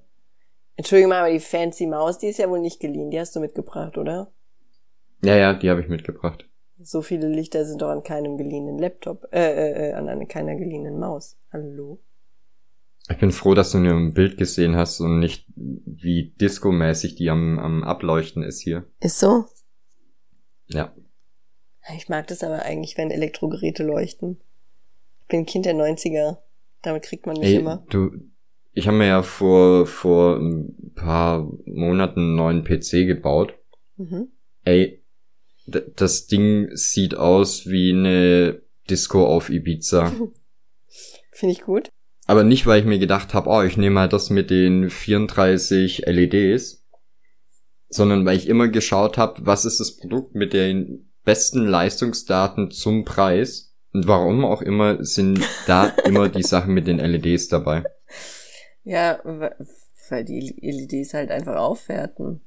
Entschuldige 0.76 1.08
mal, 1.08 1.20
aber 1.20 1.32
die 1.32 1.40
fancy 1.40 1.86
Maus, 1.86 2.18
die 2.18 2.26
ist 2.26 2.38
ja 2.38 2.50
wohl 2.50 2.60
nicht 2.60 2.80
geliehen. 2.80 3.10
Die 3.10 3.18
hast 3.18 3.34
du 3.34 3.40
mitgebracht, 3.40 3.96
oder? 3.96 4.30
Ja, 5.24 5.36
ja, 5.36 5.54
die 5.54 5.70
habe 5.70 5.80
ich 5.80 5.88
mitgebracht. 5.88 6.46
So 6.78 7.00
viele 7.00 7.28
Lichter 7.28 7.64
sind 7.64 7.80
doch 7.80 7.88
an 7.88 8.02
keinem 8.02 8.36
geliehenen 8.36 8.78
Laptop, 8.78 9.26
äh, 9.32 9.38
äh, 9.38 9.88
äh, 9.88 9.92
an 9.94 10.08
einer, 10.08 10.26
keiner 10.26 10.54
geliehenen 10.56 10.98
Maus. 10.98 11.38
Hallo? 11.50 12.02
Ich 13.08 13.18
bin 13.18 13.30
froh, 13.30 13.54
dass 13.54 13.70
du 13.70 13.78
nur 13.78 13.94
ein 13.94 14.12
Bild 14.12 14.36
gesehen 14.36 14.76
hast 14.76 15.00
und 15.00 15.18
nicht 15.18 15.46
wie 15.54 16.34
Disco-mäßig 16.38 17.14
die 17.14 17.30
am, 17.30 17.58
am 17.58 17.82
Ableuchten 17.82 18.42
ist 18.42 18.60
hier. 18.60 18.84
Ist 19.00 19.20
so? 19.20 19.46
Ja. 20.66 20.94
Ich 21.96 22.08
mag 22.08 22.26
das 22.26 22.42
aber 22.42 22.62
eigentlich, 22.62 22.98
wenn 22.98 23.10
Elektrogeräte 23.10 23.84
leuchten. 23.84 24.40
Ich 25.26 25.28
bin 25.28 25.44
Kind 25.44 25.66
der 25.66 25.74
90er. 25.74 26.36
Damit 26.82 27.02
kriegt 27.02 27.26
man 27.26 27.36
mich 27.36 27.48
Ey, 27.48 27.56
immer. 27.56 27.84
du, 27.90 28.12
ich 28.74 28.86
habe 28.86 28.96
mir 28.96 29.08
ja 29.08 29.22
vor, 29.24 29.84
vor 29.84 30.36
ein 30.36 30.92
paar 30.94 31.50
Monaten 31.64 32.20
einen 32.20 32.36
neuen 32.36 32.62
PC 32.62 33.08
gebaut. 33.08 33.54
Mhm. 33.96 34.28
Ey, 34.62 35.02
das 35.66 36.28
Ding 36.28 36.68
sieht 36.74 37.16
aus 37.16 37.66
wie 37.66 37.90
eine 37.90 38.62
Disco 38.88 39.26
auf 39.26 39.50
Ibiza. 39.50 40.12
Finde 41.32 41.52
ich 41.52 41.62
gut. 41.62 41.88
Aber 42.28 42.44
nicht, 42.44 42.64
weil 42.66 42.78
ich 42.78 42.86
mir 42.86 43.00
gedacht 43.00 43.34
habe, 43.34 43.50
oh, 43.50 43.62
ich 43.62 43.76
nehme 43.76 43.96
mal 43.96 44.08
das 44.08 44.30
mit 44.30 44.50
den 44.50 44.90
34 44.90 46.04
LEDs, 46.06 46.86
sondern 47.88 48.24
weil 48.24 48.36
ich 48.36 48.48
immer 48.48 48.68
geschaut 48.68 49.18
habe, 49.18 49.44
was 49.44 49.64
ist 49.64 49.80
das 49.80 49.96
Produkt 49.96 50.36
mit 50.36 50.52
den 50.52 51.12
besten 51.24 51.66
Leistungsdaten 51.66 52.70
zum 52.70 53.04
Preis 53.04 53.65
warum 54.04 54.44
auch 54.44 54.62
immer 54.62 55.04
sind 55.04 55.40
da 55.66 55.88
immer 56.04 56.28
die 56.28 56.42
Sachen 56.42 56.74
mit 56.74 56.86
den 56.86 56.98
LEDs 56.98 57.48
dabei. 57.48 57.84
Ja, 58.84 59.20
weil 60.08 60.24
die 60.24 60.56
LEDs 60.60 61.14
halt 61.14 61.30
einfach 61.30 61.56
aufwerten. 61.56 62.40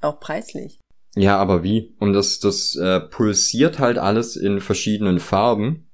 Auch 0.00 0.18
preislich. 0.18 0.80
Ja, 1.14 1.36
aber 1.36 1.62
wie? 1.62 1.94
Und 2.00 2.14
das, 2.14 2.40
das 2.40 2.74
äh, 2.76 3.00
pulsiert 3.00 3.78
halt 3.78 3.98
alles 3.98 4.36
in 4.36 4.60
verschiedenen 4.60 5.20
Farben, 5.20 5.90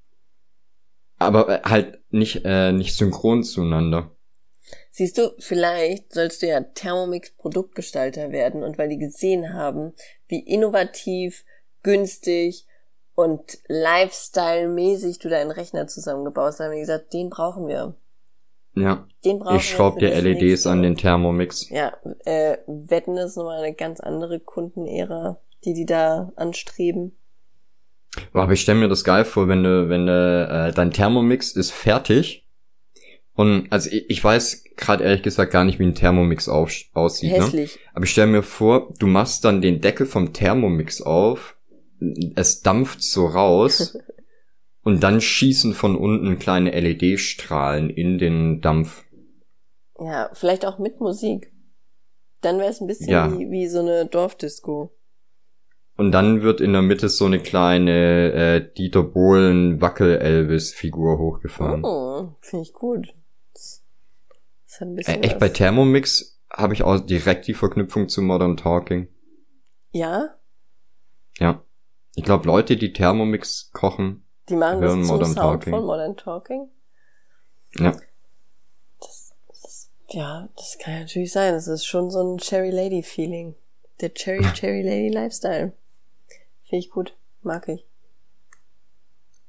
aber 1.19 1.49
äh, 1.49 1.69
halt 1.69 2.01
nicht, 2.11 2.43
äh, 2.45 2.73
nicht 2.73 2.97
synchron 2.97 3.43
zueinander. 3.43 4.17
Siehst 4.91 5.19
du, 5.19 5.35
vielleicht 5.39 6.13
sollst 6.13 6.43
du 6.43 6.47
ja 6.47 6.61
Thermomix 6.61 7.35
Produktgestalter 7.37 8.31
werden 8.31 8.63
und 8.63 8.79
weil 8.79 8.89
die 8.89 8.99
gesehen 8.99 9.53
haben, 9.53 9.93
wie 10.29 10.41
innovativ, 10.41 11.45
günstig 11.83 12.67
und 13.19 13.59
Lifestyle-mäßig 13.67 15.19
du 15.19 15.29
deinen 15.29 15.51
Rechner 15.51 15.89
zusammengebaut 15.89 16.51
hast, 16.51 16.61
haben 16.61 16.71
die 16.71 16.79
gesagt, 16.79 17.13
den 17.13 17.31
brauchen 17.31 17.67
wir. 17.67 17.97
Ja, 18.77 19.09
Den 19.25 19.41
brauchen 19.41 19.57
ich 19.57 19.69
schraub 19.69 20.01
wir 20.01 20.11
dir 20.11 20.23
LEDs 20.23 20.41
nächste. 20.41 20.71
an 20.71 20.83
den 20.85 20.97
Thermomix. 20.97 21.69
Ja, 21.69 21.97
äh, 22.25 22.59
Wetten 22.69 23.17
ist 23.17 23.37
nochmal 23.37 23.61
eine 23.61 23.75
ganz 23.75 23.99
andere 23.99 24.39
Kundenära, 24.39 25.41
die 25.65 25.75
die 25.75 25.85
da 25.85 26.31
anstreben. 26.37 27.19
Aber 28.33 28.53
ich 28.53 28.61
stell 28.61 28.77
mir 28.77 28.87
das 28.87 29.03
geil 29.03 29.25
vor, 29.25 29.49
wenn 29.49 29.65
du, 29.65 29.89
wenn 29.89 30.07
du, 30.07 30.69
äh, 30.69 30.73
dein 30.73 30.93
Thermomix 30.93 31.57
ist 31.57 31.73
fertig. 31.73 32.47
Und 33.35 33.67
also 33.73 33.91
ich, 33.91 34.09
ich 34.11 34.23
weiß 34.23 34.63
gerade 34.77 35.03
ehrlich 35.03 35.25
gesagt 35.25 35.51
gar 35.51 35.65
nicht, 35.65 35.81
wie 35.81 35.87
ein 35.87 35.97
Thermomix 35.97 36.49
auf, 36.49 36.73
aussieht. 36.93 37.33
Ne? 37.33 37.39
Hässlich. 37.39 37.81
Aber 37.95 38.05
ich 38.05 38.13
stell 38.13 38.29
mir 38.29 38.45
vor, 38.45 38.95
du 39.01 39.09
machst 39.09 39.45
dann 39.45 39.61
den 39.61 39.81
Deckel 39.81 40.07
vom 40.07 40.33
Thermomix 40.33 41.03
auf, 41.03 41.58
es 42.37 42.63
dampft 42.63 43.03
so 43.03 43.27
raus 43.27 43.97
und 44.83 45.03
dann 45.03 45.21
schießen 45.21 45.75
von 45.75 45.97
unten 45.97 46.39
kleine 46.39 46.71
LED-Strahlen 46.79 47.91
in 47.91 48.19
den 48.19 48.61
Dampf. 48.61 49.05
Ja, 49.99 50.31
vielleicht 50.33 50.65
auch 50.65 50.79
mit 50.79 51.01
Musik. 51.01 51.53
Dann 52.41 52.59
wäre 52.59 52.71
es 52.71 52.81
ein 52.81 52.87
bisschen 52.87 53.11
Ja. 53.11 53.37
wie, 53.37 53.51
wie 53.51 53.67
so 53.69 53.81
eine 53.81 54.07
Dorfdisco. 54.07 54.95
Und 55.97 56.13
dann 56.13 56.43
wird 56.43 56.61
in 56.61 56.73
der 56.73 56.83
Mitte 56.83 57.09
so 57.09 57.25
eine 57.25 57.41
kleine 57.41 58.33
äh, 58.33 58.73
Dieter 58.75 59.03
Bohlen 59.03 59.81
Wackel-Elvis-Figur 59.81 61.19
hochgefahren. 61.19 61.85
Oh, 61.85 62.37
finde 62.41 62.63
ich 62.63 62.73
gut. 62.73 63.09
Das, 63.53 63.83
hat 64.79 64.87
ein 64.87 64.95
bisschen 64.95 65.15
Äh, 65.23 65.27
echt, 65.27 65.33
was. 65.35 65.41
bei 65.41 65.49
Thermomix 65.49 66.41
habe 66.53 66.75
ich 66.75 66.85
auch 66.85 67.01
direkt 67.01 67.49
die 67.49 67.55
Verknüpfung 67.55 68.09
zu 68.09 68.23
Modern 68.23 68.57
Talking. 68.57 69.09
Ja, 69.91 70.37
Ja. 71.41 71.65
Ich 72.15 72.25
glaube, 72.25 72.47
Leute, 72.47 72.77
die 72.77 72.93
Thermomix 72.93 73.71
kochen, 73.73 74.25
die 74.49 74.57
machen 74.57 74.81
das 74.81 74.91
Hören 74.91 75.05
zum 75.05 75.17
Modern 75.17 75.33
Sound 75.35 75.37
Talking. 75.39 75.73
von 75.73 75.85
Modern 75.85 76.17
Talking. 76.17 76.71
ja. 77.77 77.93
Ja, 80.11 80.49
das 80.57 80.79
kann 80.79 81.01
natürlich 81.01 81.33
sein. 81.33 81.53
Das 81.53 81.69
ist 81.69 81.85
schon 81.85 82.11
so 82.11 82.23
ein 82.23 82.39
Cherry 82.39 82.71
Lady 82.71 83.03
Feeling. 83.03 83.55
Der 84.01 84.15
Cherry 84.15 84.43
Cherry 84.55 84.83
Lady 84.83 85.11
Lifestyle. 85.11 85.73
Finde 86.65 86.85
ich 86.85 86.91
gut. 86.91 87.15
Mag 87.43 87.69
ich. 87.69 87.87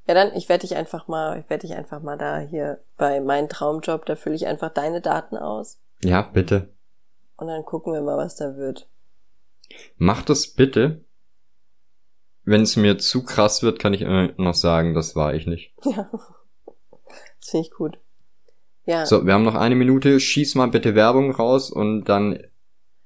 Ja, 0.06 0.15
dann, 0.15 0.36
ich 0.36 0.49
werde 0.49 0.61
dich 0.61 0.76
einfach 0.76 1.07
mal, 1.07 1.40
ich 1.40 1.49
werde 1.49 1.68
dich 1.68 1.77
einfach 1.77 2.02
mal 2.02 2.18
da 2.18 2.40
hier 2.40 2.84
bei 2.98 3.22
meinem 3.22 3.48
Traumjob, 3.48 4.06
da 4.06 4.15
fülle 4.15 4.36
ich 4.36 4.48
einfach 4.48 4.73
deine 4.73 5.02
Daten 5.02 5.38
aus. 5.38 5.80
Ja, 6.03 6.23
bitte. 6.23 6.73
Und 7.38 7.48
dann 7.48 7.64
gucken 7.64 7.94
wir 7.94 8.02
mal, 8.02 8.18
was 8.18 8.36
da 8.36 8.57
wird. 8.57 8.90
Mach 9.98 10.23
das 10.23 10.48
bitte. 10.48 11.06
Wenn 12.50 12.64
es 12.64 12.76
mir 12.78 12.98
zu 12.98 13.22
krass 13.22 13.62
wird, 13.62 13.78
kann 13.78 13.94
ich 13.94 14.02
immer 14.02 14.30
noch 14.38 14.56
sagen, 14.56 14.96
das 14.96 15.16
war 15.16 15.36
ich 15.36 15.46
nicht. 15.46 15.72
Ja. 15.86 16.10
Das 17.40 17.52
finde 17.52 17.68
ich 17.68 17.72
gut. 17.72 18.00
Ja. 18.86 19.06
So, 19.06 19.26
wir 19.26 19.34
haben 19.34 19.44
noch 19.44 19.56
eine 19.56 19.76
Minute. 19.76 20.20
Schieß 20.20 20.56
mal 20.56 20.68
bitte 20.68 20.96
Werbung 20.96 21.32
raus 21.32 21.70
und 21.70 22.06
dann 22.06 22.40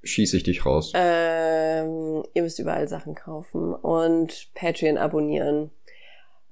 schieße 0.02 0.38
ich 0.38 0.44
dich 0.44 0.65
raus. 0.65 0.94
Ähm, 0.95 2.24
ihr 2.34 2.41
müsst 2.41 2.60
überall 2.60 2.88
Sachen 2.88 3.15
kaufen 3.15 3.74
und 3.74 4.49
Patreon 4.56 4.98
abonnieren 4.98 5.72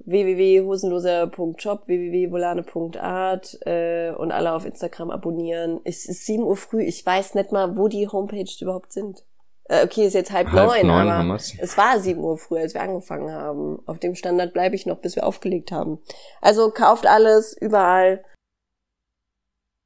www.hosenloser.shop, 0.06 1.88
www.volane.art 1.88 3.58
äh, 3.66 4.12
und 4.12 4.32
alle 4.32 4.54
auf 4.54 4.66
Instagram 4.66 5.12
abonnieren. 5.12 5.80
Es 5.86 6.06
ist 6.06 6.26
7 6.26 6.44
Uhr 6.44 6.58
früh, 6.58 6.84
ich 6.84 7.06
weiß 7.06 7.36
nicht 7.36 7.54
mal, 7.54 7.78
wo 7.78 7.88
die 7.88 8.08
Homepages 8.08 8.62
überhaupt 8.62 8.92
sind. 8.92 9.24
Äh, 9.72 9.86
okay, 9.86 10.06
ist 10.06 10.16
jetzt 10.16 10.32
halb, 10.32 10.52
halb 10.52 10.84
neun, 10.84 10.88
neun 10.88 11.10
aber 11.10 11.30
wir's. 11.30 11.56
es 11.58 11.78
war 11.78 11.98
7 11.98 12.20
Uhr 12.20 12.38
früh, 12.38 12.60
als 12.60 12.74
wir 12.74 12.82
angefangen 12.82 13.32
haben. 13.32 13.80
Auf 13.86 14.00
dem 14.00 14.16
Standard 14.16 14.52
bleibe 14.52 14.76
ich 14.76 14.86
noch, 14.86 14.98
bis 14.98 15.16
wir 15.16 15.26
aufgelegt 15.26 15.72
haben. 15.72 16.00
Also 16.42 16.72
kauft 16.72 17.08
alles, 17.08 17.56
überall. 17.58 18.22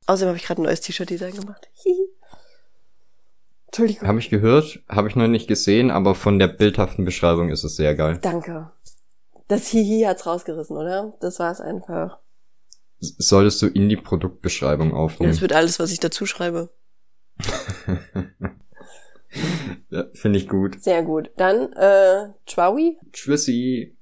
Außerdem 0.08 0.30
habe 0.30 0.38
ich 0.40 0.44
gerade 0.44 0.64
ein 0.64 0.66
neues 0.66 0.82
T-Shirt-Design 0.82 1.36
gemacht. 1.36 1.70
Entschuldigung. 3.68 4.08
Habe 4.08 4.18
ich 4.18 4.32
gehört, 4.32 4.80
habe 4.90 5.08
ich 5.08 5.16
noch 5.16 5.28
nicht 5.28 5.48
gesehen, 5.48 5.92
aber 5.92 6.16
von 6.16 6.40
der 6.40 6.48
bildhaften 6.48 7.06
Beschreibung 7.06 7.50
ist 7.50 7.64
es 7.64 7.76
sehr 7.76 7.94
geil. 7.94 8.18
Danke. 8.20 8.72
Das 9.48 9.68
Hihi 9.68 10.06
hat's 10.08 10.26
rausgerissen, 10.26 10.78
oder? 10.78 11.16
Das 11.20 11.38
war's 11.38 11.62
einfach. 11.62 12.18
Solltest 12.98 13.62
du 13.62 13.68
in 13.68 13.88
die 13.90 13.98
Produktbeschreibung 13.98 14.96
aufnehmen? 14.96 15.32
Das 15.32 15.42
wird 15.42 15.54
alles, 15.54 15.80
was 15.80 15.92
ich 15.92 16.00
dazu 16.00 16.26
schreibe. 16.26 16.72
ja, 19.96 20.06
finde 20.14 20.40
ich 20.40 20.48
gut. 20.50 20.82
Sehr 20.82 21.04
gut. 21.04 21.32
Dann, 21.38 21.72
äh, 21.74 22.34
Tschwaui. 22.46 22.98
Tschüssi. 23.12 23.98